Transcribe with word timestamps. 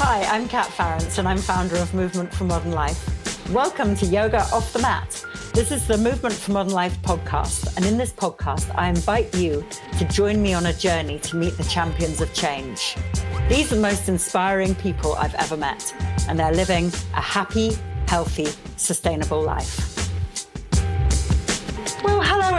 Hi, 0.00 0.22
I'm 0.32 0.48
Kat 0.48 0.68
Farrants, 0.68 1.18
and 1.18 1.26
I'm 1.26 1.38
founder 1.38 1.74
of 1.74 1.92
Movement 1.92 2.32
for 2.32 2.44
Modern 2.44 2.70
Life. 2.70 3.50
Welcome 3.50 3.96
to 3.96 4.06
Yoga 4.06 4.42
Off 4.52 4.72
the 4.72 4.78
Mat. 4.78 5.24
This 5.54 5.72
is 5.72 5.88
the 5.88 5.98
Movement 5.98 6.36
for 6.36 6.52
Modern 6.52 6.72
Life 6.72 6.96
podcast, 7.02 7.76
and 7.76 7.84
in 7.84 7.98
this 7.98 8.12
podcast, 8.12 8.72
I 8.76 8.90
invite 8.90 9.34
you 9.34 9.66
to 9.98 10.04
join 10.04 10.40
me 10.40 10.54
on 10.54 10.66
a 10.66 10.72
journey 10.72 11.18
to 11.18 11.36
meet 11.36 11.56
the 11.56 11.64
champions 11.64 12.20
of 12.20 12.32
change. 12.32 12.94
These 13.48 13.72
are 13.72 13.74
the 13.74 13.80
most 13.80 14.08
inspiring 14.08 14.76
people 14.76 15.14
I've 15.14 15.34
ever 15.34 15.56
met, 15.56 15.92
and 16.28 16.38
they're 16.38 16.54
living 16.54 16.92
a 17.16 17.20
happy, 17.20 17.72
healthy, 18.06 18.46
sustainable 18.76 19.42
life. 19.42 19.97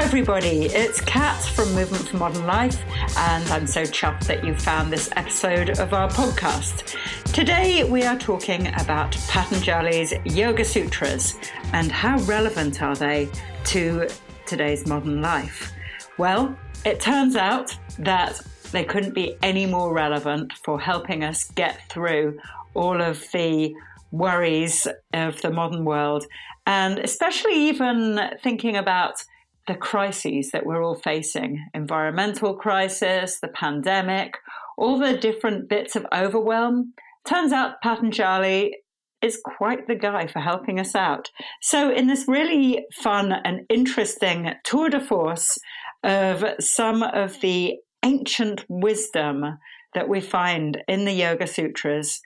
Everybody. 0.02 0.66
It's 0.66 1.02
Kat 1.02 1.39
from 1.43 1.71
Movement 1.75 2.07
for 2.07 2.18
Modern 2.18 2.48
Life, 2.48 2.81
and 3.18 3.48
I'm 3.49 3.68
so 3.68 3.84
chuffed 3.84 4.25
that 4.27 4.43
you 4.45 4.55
found 4.55 4.91
this 4.91 5.09
episode 5.18 5.77
of 5.77 5.93
our 5.93 6.09
podcast. 6.09 6.95
Today 7.34 7.84
we 7.84 8.04
are 8.04 8.17
talking 8.17 8.67
about 8.80 9.12
Patanjali's 9.27 10.13
Yoga 10.23 10.63
Sutras 10.63 11.38
and 11.73 11.91
how 11.91 12.17
relevant 12.21 12.81
are 12.81 12.95
they 12.95 13.30
to 13.66 14.07
today's 14.48 14.88
modern 14.88 15.21
life. 15.21 15.73
Well, 16.18 16.57
it 16.85 17.02
turns 17.02 17.35
out 17.35 17.76
that 17.99 18.40
they 18.71 18.85
couldn't 18.85 19.13
be 19.13 19.35
any 19.43 19.66
more 19.66 19.93
relevant 19.93 20.54
for 20.54 20.79
helping 20.79 21.26
us 21.26 21.52
get 21.52 21.88
through 21.90 22.40
all 22.73 22.99
of 22.99 23.23
the 23.34 23.76
worries 24.12 24.88
of 25.13 25.40
the 25.41 25.52
modern 25.52 25.84
world, 25.84 26.26
and 26.66 26.98
especially 26.99 27.54
even 27.54 28.20
thinking 28.41 28.77
about 28.77 29.23
the 29.70 29.76
crises 29.76 30.50
that 30.52 30.66
we're 30.66 30.84
all 30.84 30.96
facing 30.96 31.64
environmental 31.76 32.55
crisis, 32.55 33.40
the 33.40 33.48
pandemic, 33.48 34.34
all 34.80 34.98
the 34.98 35.16
different 35.16 35.70
bits 35.70 35.96
of 35.96 36.08
overwhelm. 36.12 36.94
Turns 37.23 37.54
out 37.54 37.80
Patanjali 37.84 38.76
is 39.22 39.40
quite 39.46 39.88
the 39.88 39.96
guy 39.96 40.26
for 40.26 40.40
helping 40.40 40.80
us 40.80 40.96
out. 40.96 41.30
So, 41.62 41.93
in 41.93 42.08
this 42.08 42.26
really 42.27 42.84
fun 43.04 43.32
and 43.32 43.62
interesting 43.70 44.54
tour 44.63 44.90
de 44.90 44.99
force 44.99 45.55
of 46.04 46.43
some 46.60 47.04
of 47.04 47.40
the 47.41 47.76
ancient 48.04 48.65
wisdom 48.68 49.60
that 49.93 50.10
we 50.10 50.20
find 50.20 50.82
in 50.88 51.05
the 51.05 51.13
Yoga 51.13 51.46
Sutras, 51.46 52.21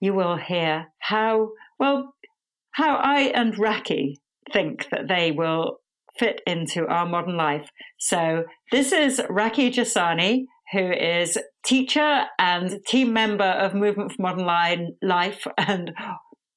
you 0.00 0.14
will 0.14 0.36
hear 0.36 0.86
how, 1.00 1.50
well, 1.78 2.14
how 2.70 2.96
I 2.96 3.32
and 3.34 3.58
Raki 3.58 4.22
think 4.52 4.88
that 4.90 5.08
they 5.08 5.32
will 5.32 5.80
fit 6.18 6.40
into 6.46 6.86
our 6.86 7.06
modern 7.06 7.36
life. 7.36 7.70
So 7.98 8.44
this 8.72 8.92
is 8.92 9.20
Raki 9.28 9.70
Jasani, 9.70 10.44
who 10.72 10.90
is 10.92 11.38
teacher 11.64 12.24
and 12.38 12.78
team 12.86 13.12
member 13.12 13.44
of 13.44 13.74
Movement 13.74 14.12
for 14.12 14.22
Modern 14.22 14.94
Life 15.02 15.46
and 15.56 15.92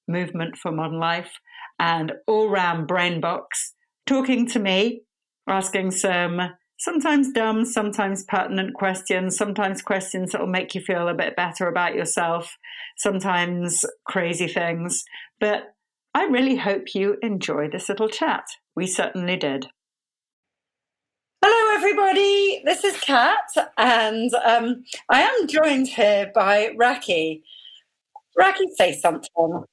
Movement 0.07 0.57
for 0.57 0.71
Modern 0.71 0.99
Life 0.99 1.31
and 1.79 2.13
all 2.27 2.49
round 2.49 2.87
brain 2.87 3.21
box, 3.21 3.73
talking 4.05 4.47
to 4.49 4.59
me, 4.59 5.01
asking 5.47 5.91
some 5.91 6.39
sometimes 6.77 7.31
dumb, 7.31 7.63
sometimes 7.63 8.23
pertinent 8.23 8.73
questions, 8.73 9.37
sometimes 9.37 9.81
questions 9.83 10.31
that 10.31 10.41
will 10.41 10.47
make 10.47 10.73
you 10.73 10.81
feel 10.81 11.07
a 11.07 11.13
bit 11.13 11.35
better 11.35 11.67
about 11.67 11.93
yourself, 11.93 12.57
sometimes 12.97 13.85
crazy 14.05 14.47
things. 14.47 15.03
But 15.39 15.75
I 16.13 16.25
really 16.25 16.55
hope 16.55 16.93
you 16.95 17.17
enjoy 17.21 17.69
this 17.69 17.87
little 17.87 18.09
chat. 18.09 18.43
We 18.75 18.87
certainly 18.87 19.35
did. 19.35 19.67
Hello, 21.43 21.75
everybody. 21.75 22.61
This 22.63 22.85
is 22.85 22.97
Kat, 23.01 23.49
and 23.77 24.33
um, 24.45 24.85
I 25.09 25.23
am 25.23 25.47
joined 25.47 25.89
here 25.89 26.31
by 26.33 26.71
Raki. 26.77 27.43
Raki, 28.37 28.67
say 28.77 28.93
something. 28.93 29.63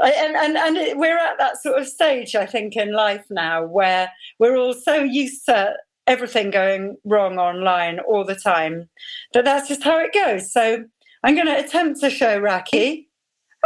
And, 0.00 0.36
and, 0.36 0.56
and 0.56 0.98
we're 0.98 1.18
at 1.18 1.36
that 1.38 1.60
sort 1.60 1.78
of 1.78 1.86
stage, 1.86 2.34
I 2.34 2.46
think, 2.46 2.76
in 2.76 2.92
life 2.92 3.26
now 3.28 3.66
where 3.66 4.10
we're 4.38 4.56
all 4.56 4.72
so 4.72 5.02
used 5.02 5.44
to 5.46 5.74
everything 6.06 6.50
going 6.50 6.96
wrong 7.04 7.38
online 7.38 7.98
all 8.00 8.24
the 8.24 8.36
time 8.36 8.88
that 9.34 9.44
that's 9.44 9.68
just 9.68 9.82
how 9.82 9.98
it 9.98 10.14
goes. 10.14 10.50
So 10.50 10.84
I'm 11.24 11.34
going 11.34 11.46
to 11.46 11.58
attempt 11.58 12.00
to 12.00 12.08
show 12.08 12.38
Raki 12.38 13.07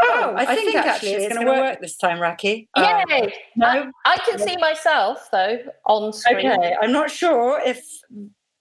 Oh, 0.00 0.34
I, 0.36 0.42
I 0.42 0.54
think, 0.54 0.72
think, 0.72 0.86
actually 0.86 1.10
it's, 1.10 1.24
it's 1.26 1.34
going 1.34 1.46
to 1.46 1.52
work. 1.52 1.60
work. 1.60 1.80
this 1.80 1.96
time, 1.96 2.18
Raki. 2.18 2.68
Yay! 2.76 3.22
Um, 3.22 3.30
no, 3.56 3.92
I 4.04 4.16
can 4.28 4.38
see 4.38 4.56
myself 4.56 5.28
though 5.30 5.58
on 5.86 6.12
screen. 6.12 6.50
Okay, 6.50 6.74
I'm 6.80 6.92
not 6.92 7.10
sure 7.10 7.60
if 7.64 7.84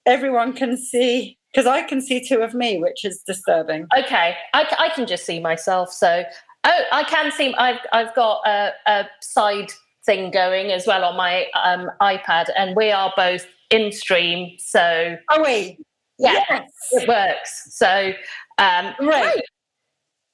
everyone 0.05 0.53
can 0.53 0.77
see 0.77 1.37
because 1.53 1.67
I 1.67 1.83
can 1.83 2.01
see 2.01 2.25
two 2.25 2.39
of 2.39 2.53
me, 2.53 2.79
which 2.79 3.05
is 3.05 3.23
disturbing. 3.25 3.87
Okay, 3.97 4.35
I, 4.53 4.75
I 4.77 4.89
can 4.89 5.05
just 5.07 5.25
see 5.25 5.39
myself. 5.39 5.91
So, 5.91 6.23
oh, 6.63 6.83
I 6.91 7.03
can 7.03 7.31
see. 7.31 7.53
I've 7.55 7.79
I've 7.93 8.13
got 8.15 8.41
a, 8.45 8.71
a 8.87 9.05
side 9.21 9.71
thing 10.05 10.31
going 10.31 10.71
as 10.71 10.87
well 10.87 11.03
on 11.03 11.15
my 11.15 11.47
um, 11.63 11.89
iPad, 12.01 12.49
and 12.57 12.75
we 12.75 12.91
are 12.91 13.13
both 13.15 13.47
in 13.69 13.91
stream. 13.91 14.55
So, 14.59 15.17
are 15.29 15.43
we? 15.43 15.77
Yeah, 16.19 16.43
yes. 16.49 16.71
it 16.91 17.07
works. 17.07 17.67
So, 17.75 18.13
um, 18.57 18.93
right. 19.01 19.41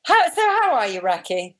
How, 0.07 0.29
so, 0.29 0.41
how 0.41 0.73
are 0.75 0.88
you, 0.88 1.01
Raki? 1.01 1.57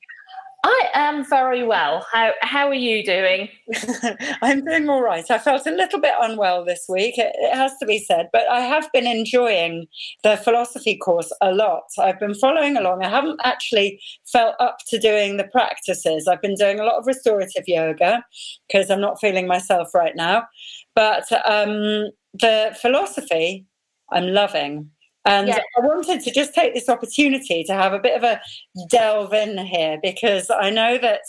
I 0.64 0.90
am 0.94 1.26
very 1.26 1.64
well. 1.64 2.06
How 2.12 2.32
how 2.42 2.68
are 2.68 2.74
you 2.74 3.04
doing? 3.04 3.50
I'm 4.42 4.64
doing 4.64 4.90
all 4.90 5.02
right. 5.02 5.30
I 5.30 5.38
felt 5.38 5.68
a 5.68 5.72
little 5.72 6.00
bit 6.00 6.14
unwell 6.20 6.64
this 6.64 6.86
week. 6.88 7.18
It, 7.18 7.36
it, 7.36 7.54
has 7.54 7.74
to 7.80 7.86
be 7.86 8.00
said, 8.00 8.30
but 8.32 8.48
I 8.50 8.62
have 8.62 8.90
been 8.94 9.06
enjoying 9.06 9.88
the 10.24 10.38
philosophy 10.38 10.98
course 10.98 11.32
a 11.42 11.52
lot. 11.52 11.84
I've 12.00 12.20
been 12.22 12.34
following 12.34 12.78
along. 12.78 13.04
I 13.04 13.10
haven't 13.10 13.40
actually 13.44 14.02
felt 14.26 14.56
up 14.62 14.78
to 14.88 14.98
doing 14.98 15.36
the 15.36 15.48
practices. 15.48 16.28
I've 16.28 16.42
been 16.42 16.56
doing 16.56 16.80
a 16.80 16.86
lot 16.86 17.00
of 17.00 17.06
restorative 17.06 17.68
yoga 17.68 18.24
because 18.68 18.90
I'm 18.90 19.02
not 19.02 19.20
feeling 19.20 19.48
myself 19.48 19.94
right 19.94 20.16
now. 20.16 20.48
But 20.96 21.32
um, 21.46 22.12
the 22.34 22.76
philosophy, 22.82 23.66
I'm 24.12 24.28
loving. 24.28 24.90
And 25.28 25.50
yeah. 25.50 25.60
I 25.76 25.86
wanted 25.86 26.22
to 26.22 26.32
just 26.32 26.54
take 26.54 26.74
this 26.74 26.88
opportunity 26.88 27.64
to 27.66 27.74
have 27.74 27.92
a 27.92 28.00
bit 28.00 28.16
of 28.16 28.24
a 28.24 28.40
delve 28.90 29.34
in 29.34 29.58
here 29.58 30.00
because 30.02 30.50
I 30.50 30.70
know 30.70 30.98
that 30.98 31.22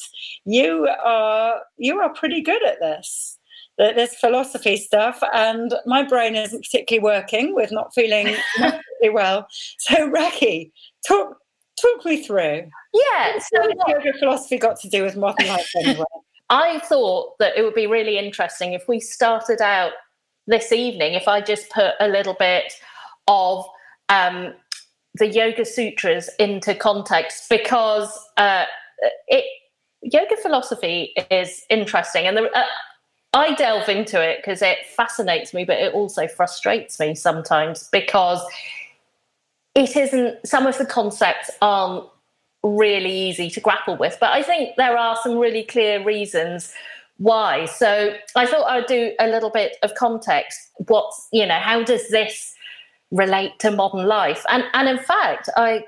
you 0.44 0.88
are 1.04 1.56
you 1.78 1.98
are 1.98 2.14
pretty 2.14 2.40
good 2.40 2.64
at 2.64 2.78
this 2.78 3.38
That 3.76 3.96
this 3.96 4.14
philosophy 4.14 4.76
stuff, 4.76 5.20
and 5.34 5.74
my 5.84 6.04
brain 6.04 6.36
isn't 6.36 6.62
particularly 6.62 7.02
working 7.02 7.54
with 7.56 7.72
not 7.72 7.92
feeling 7.92 8.36
particularly 8.56 9.14
well. 9.14 9.48
So, 9.78 10.08
Raki, 10.08 10.72
talk 11.06 11.36
talk 11.80 12.04
me 12.04 12.22
through. 12.22 12.70
Yeah, 12.94 13.38
so 13.38 13.68
what 13.68 13.88
yoga 13.88 14.16
philosophy 14.16 14.58
got 14.58 14.78
to 14.80 14.88
do 14.88 15.02
with 15.02 15.16
modern 15.16 15.48
life 15.48 15.70
anyway? 15.76 16.04
I 16.50 16.78
thought 16.78 17.36
that 17.40 17.56
it 17.56 17.62
would 17.62 17.74
be 17.74 17.88
really 17.88 18.16
interesting 18.16 18.74
if 18.74 18.86
we 18.86 19.00
started 19.00 19.60
out 19.60 19.92
this 20.46 20.70
evening. 20.70 21.14
If 21.14 21.26
I 21.26 21.40
just 21.40 21.68
put 21.70 21.94
a 22.00 22.06
little 22.08 22.34
bit 22.34 22.72
of 23.26 23.66
um, 24.08 24.54
the 25.14 25.26
Yoga 25.26 25.64
Sutras 25.64 26.30
into 26.38 26.74
context 26.74 27.48
because 27.48 28.18
uh, 28.36 28.64
it 29.28 29.44
yoga 30.02 30.36
philosophy 30.36 31.14
is 31.30 31.64
interesting, 31.70 32.26
and 32.26 32.36
the, 32.36 32.50
uh, 32.50 32.64
I 33.34 33.54
delve 33.54 33.88
into 33.88 34.22
it 34.22 34.38
because 34.38 34.62
it 34.62 34.78
fascinates 34.96 35.52
me, 35.52 35.64
but 35.64 35.78
it 35.78 35.92
also 35.92 36.26
frustrates 36.28 36.98
me 36.98 37.14
sometimes 37.14 37.88
because 37.90 38.40
it 39.74 39.96
isn't. 39.96 40.46
Some 40.46 40.66
of 40.66 40.78
the 40.78 40.86
concepts 40.86 41.50
aren't 41.60 42.06
really 42.62 43.12
easy 43.12 43.50
to 43.50 43.60
grapple 43.60 43.96
with, 43.96 44.16
but 44.20 44.32
I 44.32 44.42
think 44.42 44.76
there 44.76 44.96
are 44.96 45.16
some 45.22 45.38
really 45.38 45.64
clear 45.64 46.02
reasons 46.02 46.72
why. 47.18 47.66
So 47.66 48.14
I 48.36 48.46
thought 48.46 48.70
I'd 48.70 48.86
do 48.86 49.12
a 49.18 49.26
little 49.26 49.50
bit 49.50 49.76
of 49.82 49.94
context. 49.94 50.70
What's 50.86 51.28
you 51.32 51.46
know, 51.46 51.58
how 51.58 51.82
does 51.82 52.08
this 52.08 52.54
relate 53.10 53.58
to 53.60 53.70
modern 53.70 54.06
life. 54.06 54.44
And, 54.48 54.64
and 54.74 54.88
in 54.88 54.98
fact, 54.98 55.48
I 55.56 55.84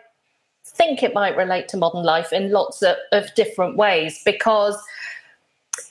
think 0.64 1.02
it 1.02 1.14
might 1.14 1.37
relate 1.37 1.69
to 1.69 1.76
modern 1.76 2.05
life 2.05 2.32
in 2.32 2.50
lots 2.50 2.82
of, 2.82 2.96
of 3.12 3.34
different 3.34 3.76
ways 3.76 4.22
because 4.25 4.81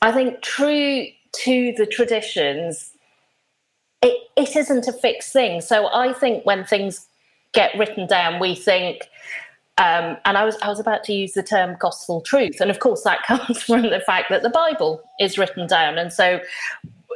I 0.02 0.12
think 0.12 0.42
true 0.42 1.08
to 1.44 1.74
the 1.78 1.86
traditions, 1.86 2.92
it, 4.02 4.28
it 4.36 4.56
isn't 4.56 4.88
a 4.88 4.94
fixed 4.94 5.34
thing. 5.34 5.62
So 5.62 5.88
I 5.94 6.14
think 6.14 6.46
when 6.46 6.64
things 6.66 7.08
get 7.54 7.78
written 7.78 8.08
down, 8.08 8.40
we 8.40 8.56
think, 8.56 9.10
um, 9.78 10.18
and 10.26 10.38
I 10.38 10.44
was 10.44 10.58
I 10.62 10.68
was 10.68 10.80
about 10.80 11.04
to 11.06 11.14
use 11.14 11.34
the 11.34 11.44
term 11.44 11.78
gospel 11.80 12.22
truth, 12.22 12.60
and 12.60 12.70
of 12.70 12.80
course 12.80 13.04
that 13.04 13.24
comes 13.28 13.64
from 13.64 13.84
the 13.84 14.02
fact 14.02 14.30
that 14.30 14.44
the 14.44 14.50
Bible 14.50 15.02
is 15.20 15.38
written 15.38 15.68
down, 15.68 15.98
and 15.98 16.12
so 16.12 16.40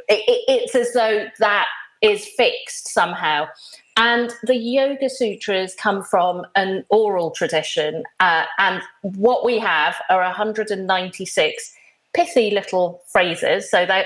it, 0.08 0.44
it's 0.48 0.74
as 0.74 0.92
though 0.92 1.26
that 1.38 1.66
is 2.02 2.26
fixed 2.26 2.88
somehow. 2.88 3.46
And 3.96 4.32
the 4.42 4.56
Yoga 4.56 5.08
Sutras 5.08 5.74
come 5.74 6.02
from 6.02 6.44
an 6.56 6.84
oral 6.88 7.30
tradition. 7.30 8.02
Uh, 8.18 8.44
and 8.58 8.82
what 9.02 9.44
we 9.44 9.58
have 9.60 9.96
are 10.10 10.20
196 10.20 11.74
pithy 12.12 12.50
little 12.50 13.02
phrases. 13.06 13.70
So 13.70 13.86
they 13.86 14.04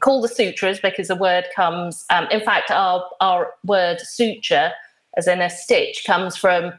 call 0.00 0.20
the 0.20 0.28
sutras 0.28 0.78
because 0.80 1.08
the 1.08 1.16
word 1.16 1.46
comes, 1.56 2.04
um, 2.10 2.26
in 2.30 2.40
fact, 2.40 2.70
our, 2.70 3.04
our 3.20 3.54
word 3.64 4.00
suture, 4.00 4.72
as 5.16 5.26
in 5.26 5.40
a 5.40 5.48
stitch, 5.48 6.04
comes 6.06 6.36
from 6.36 6.72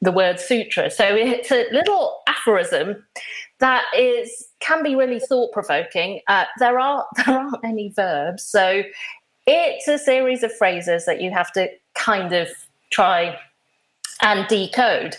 the 0.00 0.12
word 0.12 0.40
sutra. 0.40 0.90
So 0.90 1.04
it's 1.04 1.52
a 1.52 1.66
little 1.70 2.22
aphorism 2.26 3.04
that 3.60 3.84
is 3.96 4.48
can 4.60 4.82
be 4.82 4.94
really 4.94 5.20
thought 5.20 5.52
provoking. 5.52 6.20
Uh, 6.26 6.44
there 6.58 6.78
are 6.78 7.06
there 7.16 7.38
aren't 7.38 7.64
any 7.64 7.90
verbs, 7.90 8.42
so 8.42 8.82
it's 9.50 9.88
a 9.88 9.98
series 9.98 10.42
of 10.42 10.52
phrases 10.56 11.06
that 11.06 11.20
you 11.20 11.30
have 11.30 11.52
to 11.52 11.68
kind 11.94 12.32
of 12.32 12.48
try 12.90 13.38
and 14.22 14.46
decode. 14.48 15.16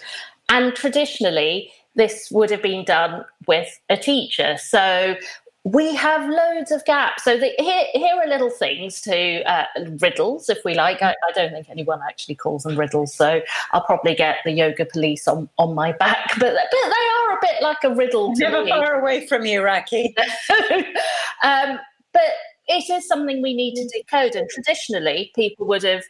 And 0.50 0.75
traditionally, 0.75 1.72
this 1.95 2.30
would 2.31 2.50
have 2.50 2.62
been 2.62 2.86
done 2.86 3.25
with 3.48 3.80
a 3.89 3.98
teacher. 3.98 4.57
So 4.57 5.16
we 5.63 5.94
have 5.95 6.28
loads 6.28 6.72
of 6.72 6.83
gaps. 6.86 7.24
So 7.24 7.38
the, 7.38 7.51
here, 7.60 7.86
here 7.94 8.16
are 8.16 8.28
little 8.28 8.50
things 8.50 9.00
to 9.01 9.44
uh, 9.44 9.66
riddles, 10.00 10.50
if 10.50 10.57
we 10.66 10.74
like. 10.74 11.04
I, 11.04 11.12
I, 11.12 11.31
don't 11.36 11.51
think 11.51 11.69
anyone 11.69 12.00
actually 12.07 12.36
calls 12.36 12.63
them 12.63 12.80
riddles, 12.80 13.13
so 13.13 13.42
I'll 13.72 13.83
probably 13.83 14.16
get 14.16 14.38
the 14.44 14.51
yoga 14.51 14.86
police 14.86 15.28
on, 15.28 15.50
on 15.57 15.75
my 15.75 15.92
back. 15.92 16.31
But, 16.39 16.56
but 16.56 16.72
they 16.72 16.88
are 16.88 17.33
a 17.33 17.39
bit 17.42 17.62
like 17.62 17.83
a 17.83 17.94
riddle. 17.94 18.33
Never 18.36 18.63
me. 18.63 18.72
far 18.72 19.00
away 19.00 19.28
from 19.28 19.45
you, 19.45 19.62
Raki. 19.62 20.16
um, 21.44 21.80
but 22.13 22.22
it 22.71 22.89
is 22.89 23.07
something 23.07 23.41
we 23.41 23.53
need 23.53 23.75
to 23.75 23.88
decode, 23.88 24.35
and 24.35 24.50
traditionally, 24.50 25.31
people 25.35 25.68
would 25.68 25.83
have 25.83 26.03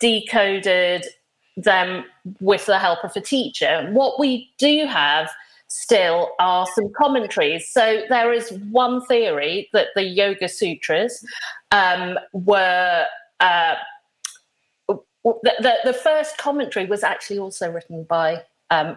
decoded 0.00 1.06
them 1.56 2.04
with 2.40 2.66
the 2.66 2.78
help 2.78 3.04
of 3.04 3.12
a 3.14 3.20
teacher. 3.20 3.88
What 3.92 4.18
we 4.18 4.50
do 4.58 4.86
have 4.86 5.30
still 5.68 6.32
are 6.38 6.66
some 6.74 6.92
commentaries. 6.96 7.70
So 7.70 8.02
there 8.08 8.32
is 8.32 8.50
one 8.70 9.04
theory 9.06 9.68
that 9.72 9.88
the 9.94 10.02
Yoga 10.02 10.48
Sutras 10.48 11.24
um, 11.70 12.18
were. 12.32 13.06
Uh, 13.40 13.74
the, 14.88 15.54
the, 15.60 15.74
the, 15.84 15.92
first 15.92 16.36
commentary 16.36 16.86
was 16.86 17.04
actually 17.04 17.38
also 17.38 17.70
written 17.70 18.02
by 18.04 18.42
um, 18.70 18.96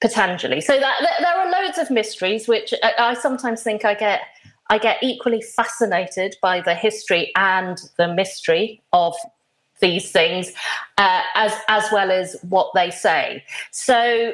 Patanjali. 0.00 0.60
So 0.60 0.78
that, 0.78 0.96
that, 1.00 1.16
there 1.18 1.36
are 1.36 1.50
loads 1.50 1.76
of 1.76 1.90
mysteries, 1.90 2.46
which 2.46 2.72
I, 2.84 2.92
I 2.98 3.14
sometimes 3.14 3.62
think 3.62 3.84
I 3.84 3.94
get 3.94 4.20
I 4.70 4.78
get 4.78 4.98
equally 5.02 5.42
fascinated 5.42 6.36
by 6.40 6.60
the 6.60 6.74
history 6.74 7.32
and 7.36 7.78
the 7.98 8.08
mystery 8.14 8.80
of 8.92 9.14
these 9.80 10.10
things, 10.10 10.52
uh, 10.96 11.22
as 11.34 11.52
as 11.68 11.84
well 11.92 12.10
as 12.10 12.36
what 12.48 12.70
they 12.74 12.90
say. 12.90 13.44
So 13.72 14.32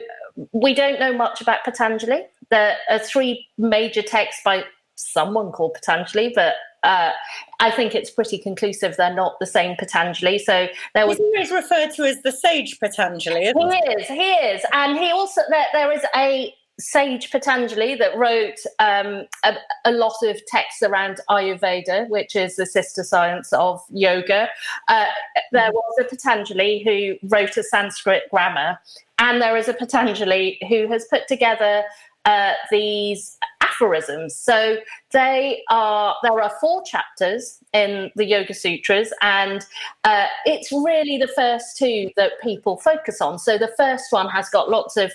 we 0.52 0.74
don't 0.74 1.00
know 1.00 1.14
much 1.14 1.40
about 1.40 1.64
Patanjali. 1.64 2.22
There 2.50 2.76
are 2.90 2.98
three 2.98 3.46
major 3.56 4.02
texts 4.02 4.42
by 4.44 4.64
someone 4.94 5.52
called 5.52 5.74
Patanjali, 5.74 6.32
but 6.34 6.54
uh, 6.82 7.12
I 7.58 7.70
think 7.70 7.94
it's 7.94 8.10
pretty 8.10 8.38
conclusive 8.38 8.96
they're 8.96 9.14
not 9.14 9.38
the 9.40 9.46
same 9.46 9.76
Patanjali. 9.76 10.38
So 10.38 10.68
there 10.94 11.06
was. 11.06 11.16
He 11.16 11.24
is 11.24 11.50
referred 11.50 11.92
to 11.94 12.04
as 12.04 12.22
the 12.22 12.32
sage 12.32 12.78
Patanjali. 12.78 13.52
he 13.56 13.92
is. 13.92 14.06
He 14.06 14.32
is, 14.32 14.62
and 14.72 14.98
he 14.98 15.10
also 15.10 15.40
there, 15.48 15.66
there 15.72 15.92
is 15.92 16.04
a 16.14 16.54
sage 16.78 17.30
Patanjali 17.30 17.94
that 17.94 18.16
wrote 18.16 18.58
um, 18.78 19.24
a, 19.44 19.56
a, 19.86 19.92
lot 19.92 20.16
of 20.22 20.44
texts 20.46 20.82
around 20.82 21.20
Ayurveda, 21.30 22.08
which 22.08 22.36
is 22.36 22.56
the 22.56 22.66
sister 22.66 23.02
science 23.02 23.52
of 23.52 23.80
yoga. 23.90 24.48
Uh, 24.88 25.06
there 25.52 25.72
was 25.72 25.94
a 26.00 26.04
Patanjali 26.04 26.82
who 26.84 27.28
wrote 27.28 27.56
a 27.56 27.62
Sanskrit 27.62 28.24
grammar, 28.30 28.78
and 29.18 29.40
there 29.40 29.56
is 29.56 29.68
a 29.68 29.74
Patanjali 29.74 30.58
who 30.68 30.86
has 30.88 31.06
put 31.06 31.26
together 31.28 31.82
uh, 32.26 32.52
these 32.70 33.38
aphorisms. 33.62 34.34
So 34.36 34.76
they 35.12 35.62
are 35.70 36.14
there 36.22 36.40
are 36.40 36.52
four 36.60 36.82
chapters 36.82 37.58
in 37.72 38.10
the 38.16 38.24
Yoga 38.24 38.52
Sutras, 38.52 39.12
and 39.22 39.64
uh, 40.04 40.26
it's 40.44 40.72
really 40.72 41.18
the 41.18 41.32
first 41.34 41.76
two 41.76 42.10
that 42.16 42.32
people 42.42 42.76
focus 42.76 43.20
on. 43.20 43.38
So 43.38 43.56
the 43.56 43.72
first 43.76 44.06
one 44.10 44.28
has 44.28 44.48
got 44.50 44.68
lots 44.68 44.96
of 44.96 45.12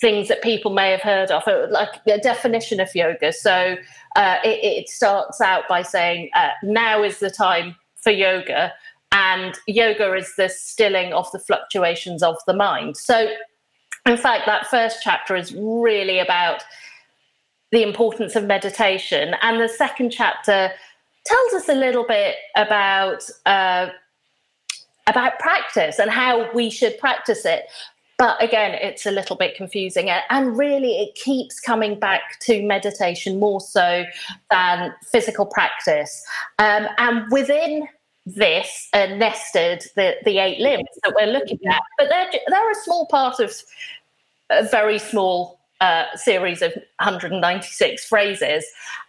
things 0.00 0.28
that 0.28 0.42
people 0.42 0.72
may 0.72 0.90
have 0.90 1.00
heard 1.00 1.30
of, 1.30 1.46
uh, 1.46 1.66
like 1.70 1.90
a 2.06 2.18
definition 2.18 2.80
of 2.80 2.94
yoga. 2.94 3.32
So 3.32 3.76
uh, 4.16 4.36
it, 4.44 4.64
it, 4.64 4.88
starts 4.88 5.40
out 5.40 5.64
by 5.68 5.82
saying, 5.82 6.30
uh, 6.34 6.50
now 6.62 7.02
is 7.02 7.18
the 7.18 7.30
time 7.30 7.76
for 7.96 8.10
yoga. 8.10 8.72
And 9.10 9.58
yoga 9.66 10.12
is 10.14 10.34
the 10.36 10.48
stilling 10.48 11.12
of 11.12 11.30
the 11.32 11.38
fluctuations 11.40 12.22
of 12.22 12.36
the 12.46 12.54
mind. 12.54 12.96
So, 12.96 13.28
in 14.06 14.16
fact, 14.16 14.46
that 14.46 14.66
first 14.66 14.98
chapter 15.02 15.34
is 15.34 15.54
really 15.54 16.18
about 16.18 16.62
the 17.72 17.82
importance 17.82 18.36
of 18.36 18.44
meditation. 18.44 19.34
And 19.42 19.60
the 19.60 19.68
second 19.68 20.10
chapter 20.10 20.70
tells 21.26 21.52
us 21.54 21.68
a 21.68 21.74
little 21.74 22.06
bit 22.06 22.36
about. 22.56 23.22
Uh, 23.46 23.88
about 25.08 25.38
practice 25.38 25.98
and 25.98 26.10
how 26.10 26.52
we 26.52 26.68
should 26.68 26.98
practice 26.98 27.46
it. 27.46 27.64
But 28.18 28.42
again, 28.42 28.74
it's 28.74 29.06
a 29.06 29.12
little 29.12 29.36
bit 29.36 29.54
confusing. 29.54 30.10
And 30.10 30.58
really, 30.58 30.98
it 30.98 31.14
keeps 31.14 31.60
coming 31.60 31.98
back 31.98 32.40
to 32.40 32.62
meditation 32.62 33.38
more 33.38 33.60
so 33.60 34.04
than 34.50 34.92
physical 35.04 35.46
practice. 35.46 36.26
Um, 36.58 36.88
and 36.98 37.30
within 37.30 37.88
this 38.26 38.88
uh, 38.92 39.06
nested 39.06 39.84
the, 39.94 40.16
the 40.24 40.38
eight 40.38 40.60
limbs 40.60 40.88
that 41.04 41.14
we're 41.14 41.32
looking 41.32 41.60
at, 41.70 41.80
but 41.96 42.08
they're, 42.08 42.30
they're 42.48 42.70
a 42.70 42.74
small 42.74 43.06
part 43.06 43.38
of 43.38 43.54
a 44.50 44.64
very 44.64 44.98
small 44.98 45.57
uh, 45.80 46.04
series 46.16 46.62
of 46.62 46.72
196 47.00 48.04
phrases. 48.06 48.64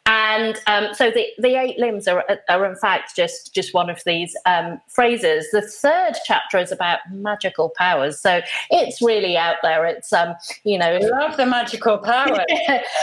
And 0.05 0.57
um, 0.67 0.93
so 0.93 1.11
the, 1.11 1.27
the 1.37 1.55
eight 1.55 1.77
limbs 1.77 2.07
are, 2.07 2.23
are, 2.49 2.65
in 2.65 2.75
fact, 2.75 3.15
just, 3.15 3.53
just 3.53 3.73
one 3.73 3.89
of 3.89 4.01
these 4.05 4.35
um, 4.45 4.81
phrases. 4.87 5.47
The 5.51 5.61
third 5.61 6.13
chapter 6.25 6.57
is 6.57 6.71
about 6.71 6.99
magical 7.11 7.69
powers. 7.77 8.19
So 8.19 8.41
it's 8.71 9.01
really 9.01 9.37
out 9.37 9.57
there. 9.61 9.85
It's, 9.85 10.11
um, 10.11 10.35
you 10.63 10.77
know. 10.77 10.95
I 10.95 10.99
love 10.99 11.37
the 11.37 11.45
magical 11.45 11.97
power. 11.99 12.43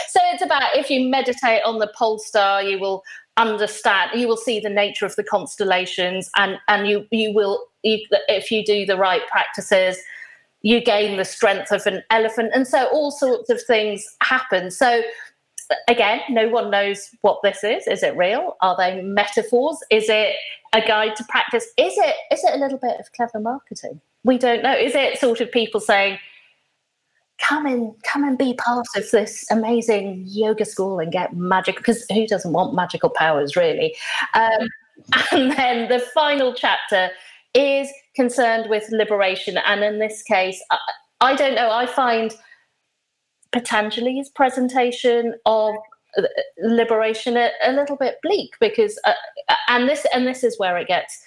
so 0.09 0.21
it's 0.33 0.43
about 0.43 0.77
if 0.77 0.91
you 0.91 1.09
meditate 1.09 1.63
on 1.65 1.79
the 1.79 1.93
pole 1.97 2.19
star, 2.19 2.63
you 2.63 2.79
will 2.79 3.05
understand 3.39 4.19
you 4.19 4.27
will 4.27 4.37
see 4.37 4.59
the 4.59 4.71
nature 4.71 5.05
of 5.05 5.15
the 5.17 5.23
constellations 5.23 6.31
and 6.37 6.57
and 6.69 6.89
you 6.89 7.07
you 7.11 7.35
will 7.35 7.67
you, 7.83 7.99
if 8.29 8.51
you 8.51 8.65
do 8.65 8.87
the 8.87 8.97
right 8.97 9.29
practices 9.29 9.99
you 10.63 10.81
gain 10.81 11.17
the 11.17 11.25
strength 11.25 11.71
of 11.73 11.87
an 11.87 12.03
elephant. 12.11 12.51
And 12.55 12.67
so 12.67 12.87
all 12.87 13.11
sorts 13.11 13.51
of 13.51 13.63
things 13.63 14.05
happen. 14.21 14.71
So 14.71 15.03
again, 15.89 16.21
no 16.31 16.49
one 16.49 16.71
knows 16.71 17.11
what 17.21 17.41
this 17.43 17.63
is. 17.63 17.87
Is 17.87 18.03
it 18.03 18.17
real? 18.17 18.57
Are 18.61 18.77
they 18.77 19.01
metaphors? 19.03 19.79
Is 19.91 20.09
it 20.09 20.35
a 20.73 20.81
guide 20.81 21.17
to 21.17 21.25
practice? 21.25 21.67
Is 21.77 21.95
it 21.97 22.15
is 22.33 22.45
it 22.45 22.55
a 22.55 22.59
little 22.59 22.79
bit 22.79 22.99
of 22.99 23.13
clever 23.13 23.41
marketing? 23.41 24.01
We 24.25 24.39
don't 24.39 24.63
know. 24.63 24.77
Is 24.77 24.95
it 24.95 25.19
sort 25.19 25.41
of 25.41 25.53
people 25.53 25.81
saying, 25.81 26.19
come 27.39 27.67
and 27.67 27.95
come 28.03 28.25
and 28.25 28.39
be 28.39 28.55
part 28.55 28.87
of 28.97 29.11
this 29.11 29.45
amazing 29.51 30.25
yoga 30.27 30.65
school 30.65 30.99
and 30.99 31.13
get 31.13 31.35
magic 31.37 31.77
because 31.77 32.07
who 32.11 32.27
doesn't 32.27 32.53
want 32.53 32.75
magical 32.75 33.11
powers 33.11 33.57
really 33.57 33.95
um, 34.35 34.69
and 35.33 35.53
then 35.53 35.89
the 35.89 36.01
final 36.15 36.55
chapter 36.55 37.11
is 37.55 37.89
concerned 38.17 38.69
with 38.69 38.91
liberation. 38.91 39.59
And 39.59 39.85
in 39.85 39.99
this 39.99 40.23
case, 40.23 40.61
I, 40.71 40.79
I 41.21 41.35
don't 41.37 41.55
know, 41.55 41.71
I 41.71 41.87
find 41.87 42.35
Patanjali's 43.53 44.31
presentation 44.31 45.35
of 45.47 45.77
uh, 46.19 46.23
liberation 46.63 47.37
a, 47.37 47.51
a 47.63 47.73
little 47.73 47.97
bit 47.97 48.17
bleak 48.23 48.55
because 48.59 48.99
uh, 49.05 49.13
and 49.69 49.89
this 49.89 50.07
and 50.13 50.27
this 50.27 50.43
is 50.43 50.59
where 50.59 50.77
it 50.77 50.89
gets 50.89 51.23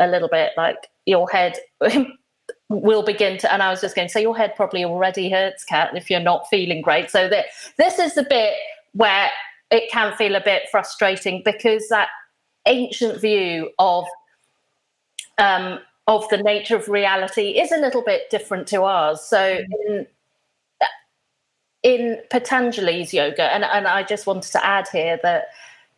a 0.00 0.06
little 0.06 0.28
bit 0.28 0.52
like 0.56 0.88
your 1.06 1.28
head 1.30 1.58
will 2.68 3.02
begin 3.02 3.38
to 3.38 3.52
and 3.52 3.62
i 3.62 3.70
was 3.70 3.80
just 3.80 3.94
going 3.94 4.08
to 4.08 4.12
say 4.12 4.20
your 4.20 4.36
head 4.36 4.52
probably 4.56 4.84
already 4.84 5.30
hurts 5.30 5.64
Kat 5.64 5.96
if 5.96 6.10
you're 6.10 6.20
not 6.20 6.48
feeling 6.48 6.82
great 6.82 7.10
so 7.10 7.28
that 7.28 7.46
this 7.78 7.98
is 7.98 8.14
the 8.14 8.24
bit 8.24 8.54
where 8.92 9.30
it 9.70 9.90
can 9.90 10.14
feel 10.16 10.34
a 10.34 10.42
bit 10.42 10.64
frustrating 10.70 11.42
because 11.44 11.88
that 11.88 12.08
ancient 12.66 13.20
view 13.20 13.70
of 13.78 14.04
um, 15.38 15.78
of 16.06 16.28
the 16.28 16.36
nature 16.38 16.76
of 16.76 16.88
reality 16.88 17.58
is 17.58 17.72
a 17.72 17.78
little 17.78 18.02
bit 18.02 18.30
different 18.30 18.66
to 18.68 18.82
ours. 18.82 19.22
So 19.22 19.38
mm-hmm. 19.38 19.92
in 19.92 20.06
in 21.82 22.18
Patanjali's 22.30 23.12
yoga, 23.12 23.52
and, 23.52 23.62
and 23.62 23.86
I 23.86 24.02
just 24.02 24.26
wanted 24.26 24.50
to 24.52 24.66
add 24.66 24.88
here 24.90 25.18
that 25.22 25.48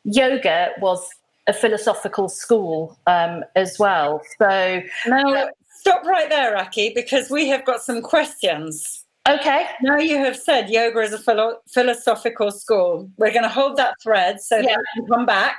yoga 0.04 0.70
was 0.80 1.08
a 1.46 1.52
philosophical 1.52 2.28
school 2.28 2.98
um, 3.06 3.44
as 3.54 3.78
well. 3.78 4.20
So 4.38 4.82
now 5.06 5.32
uh, 5.32 5.46
stop 5.70 6.04
right 6.04 6.28
there, 6.28 6.54
Raki, 6.54 6.92
because 6.92 7.30
we 7.30 7.46
have 7.48 7.64
got 7.64 7.82
some 7.82 8.02
questions. 8.02 9.04
Okay. 9.28 9.66
Now 9.80 9.98
you 9.98 10.18
have 10.18 10.36
said 10.36 10.70
yoga 10.70 11.00
is 11.00 11.12
a 11.12 11.18
philo- 11.18 11.60
philosophical 11.68 12.50
school. 12.50 13.08
We're 13.16 13.32
going 13.32 13.42
to 13.42 13.48
hold 13.48 13.76
that 13.76 13.94
thread 14.02 14.40
so 14.40 14.56
yeah. 14.56 14.62
that 14.62 14.78
we 14.78 15.02
can 15.02 15.08
come 15.08 15.26
back. 15.26 15.58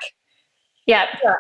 Yeah. 0.85 1.05
yeah. 1.23 1.35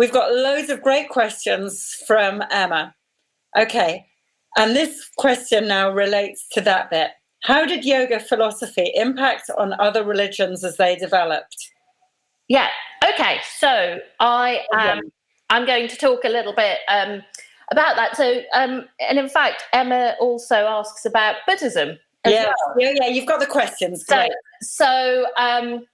We've 0.00 0.10
got 0.10 0.32
loads 0.32 0.70
of 0.70 0.80
great 0.80 1.10
questions 1.10 1.94
from 2.06 2.42
Emma. 2.50 2.94
Okay. 3.54 4.06
And 4.56 4.74
this 4.74 5.10
question 5.18 5.68
now 5.68 5.90
relates 5.90 6.48
to 6.52 6.62
that 6.62 6.88
bit. 6.88 7.10
How 7.42 7.66
did 7.66 7.84
yoga 7.84 8.18
philosophy 8.18 8.92
impact 8.94 9.50
on 9.58 9.78
other 9.78 10.02
religions 10.02 10.64
as 10.64 10.78
they 10.78 10.96
developed? 10.96 11.54
Yeah. 12.48 12.68
Okay. 13.06 13.40
So 13.58 13.98
I 14.20 14.60
am. 14.72 15.00
I'm 15.50 15.66
going 15.66 15.86
to 15.88 15.96
talk 15.96 16.24
a 16.24 16.30
little 16.30 16.54
bit 16.54 16.78
um, 16.88 17.20
about 17.70 17.96
that. 17.96 18.16
So, 18.16 18.40
um, 18.54 18.86
and 19.06 19.18
in 19.18 19.28
fact, 19.28 19.64
Emma 19.74 20.14
also 20.18 20.54
asks 20.54 21.04
about 21.04 21.34
Buddhism. 21.46 21.98
Yeah, 22.26 22.46
well. 22.46 22.74
yeah, 22.78 22.92
yeah. 23.02 23.08
You've 23.08 23.26
got 23.26 23.38
the 23.38 23.46
questions. 23.46 24.06
So, 24.06 24.28
so 24.62 25.26
um, 25.36 25.84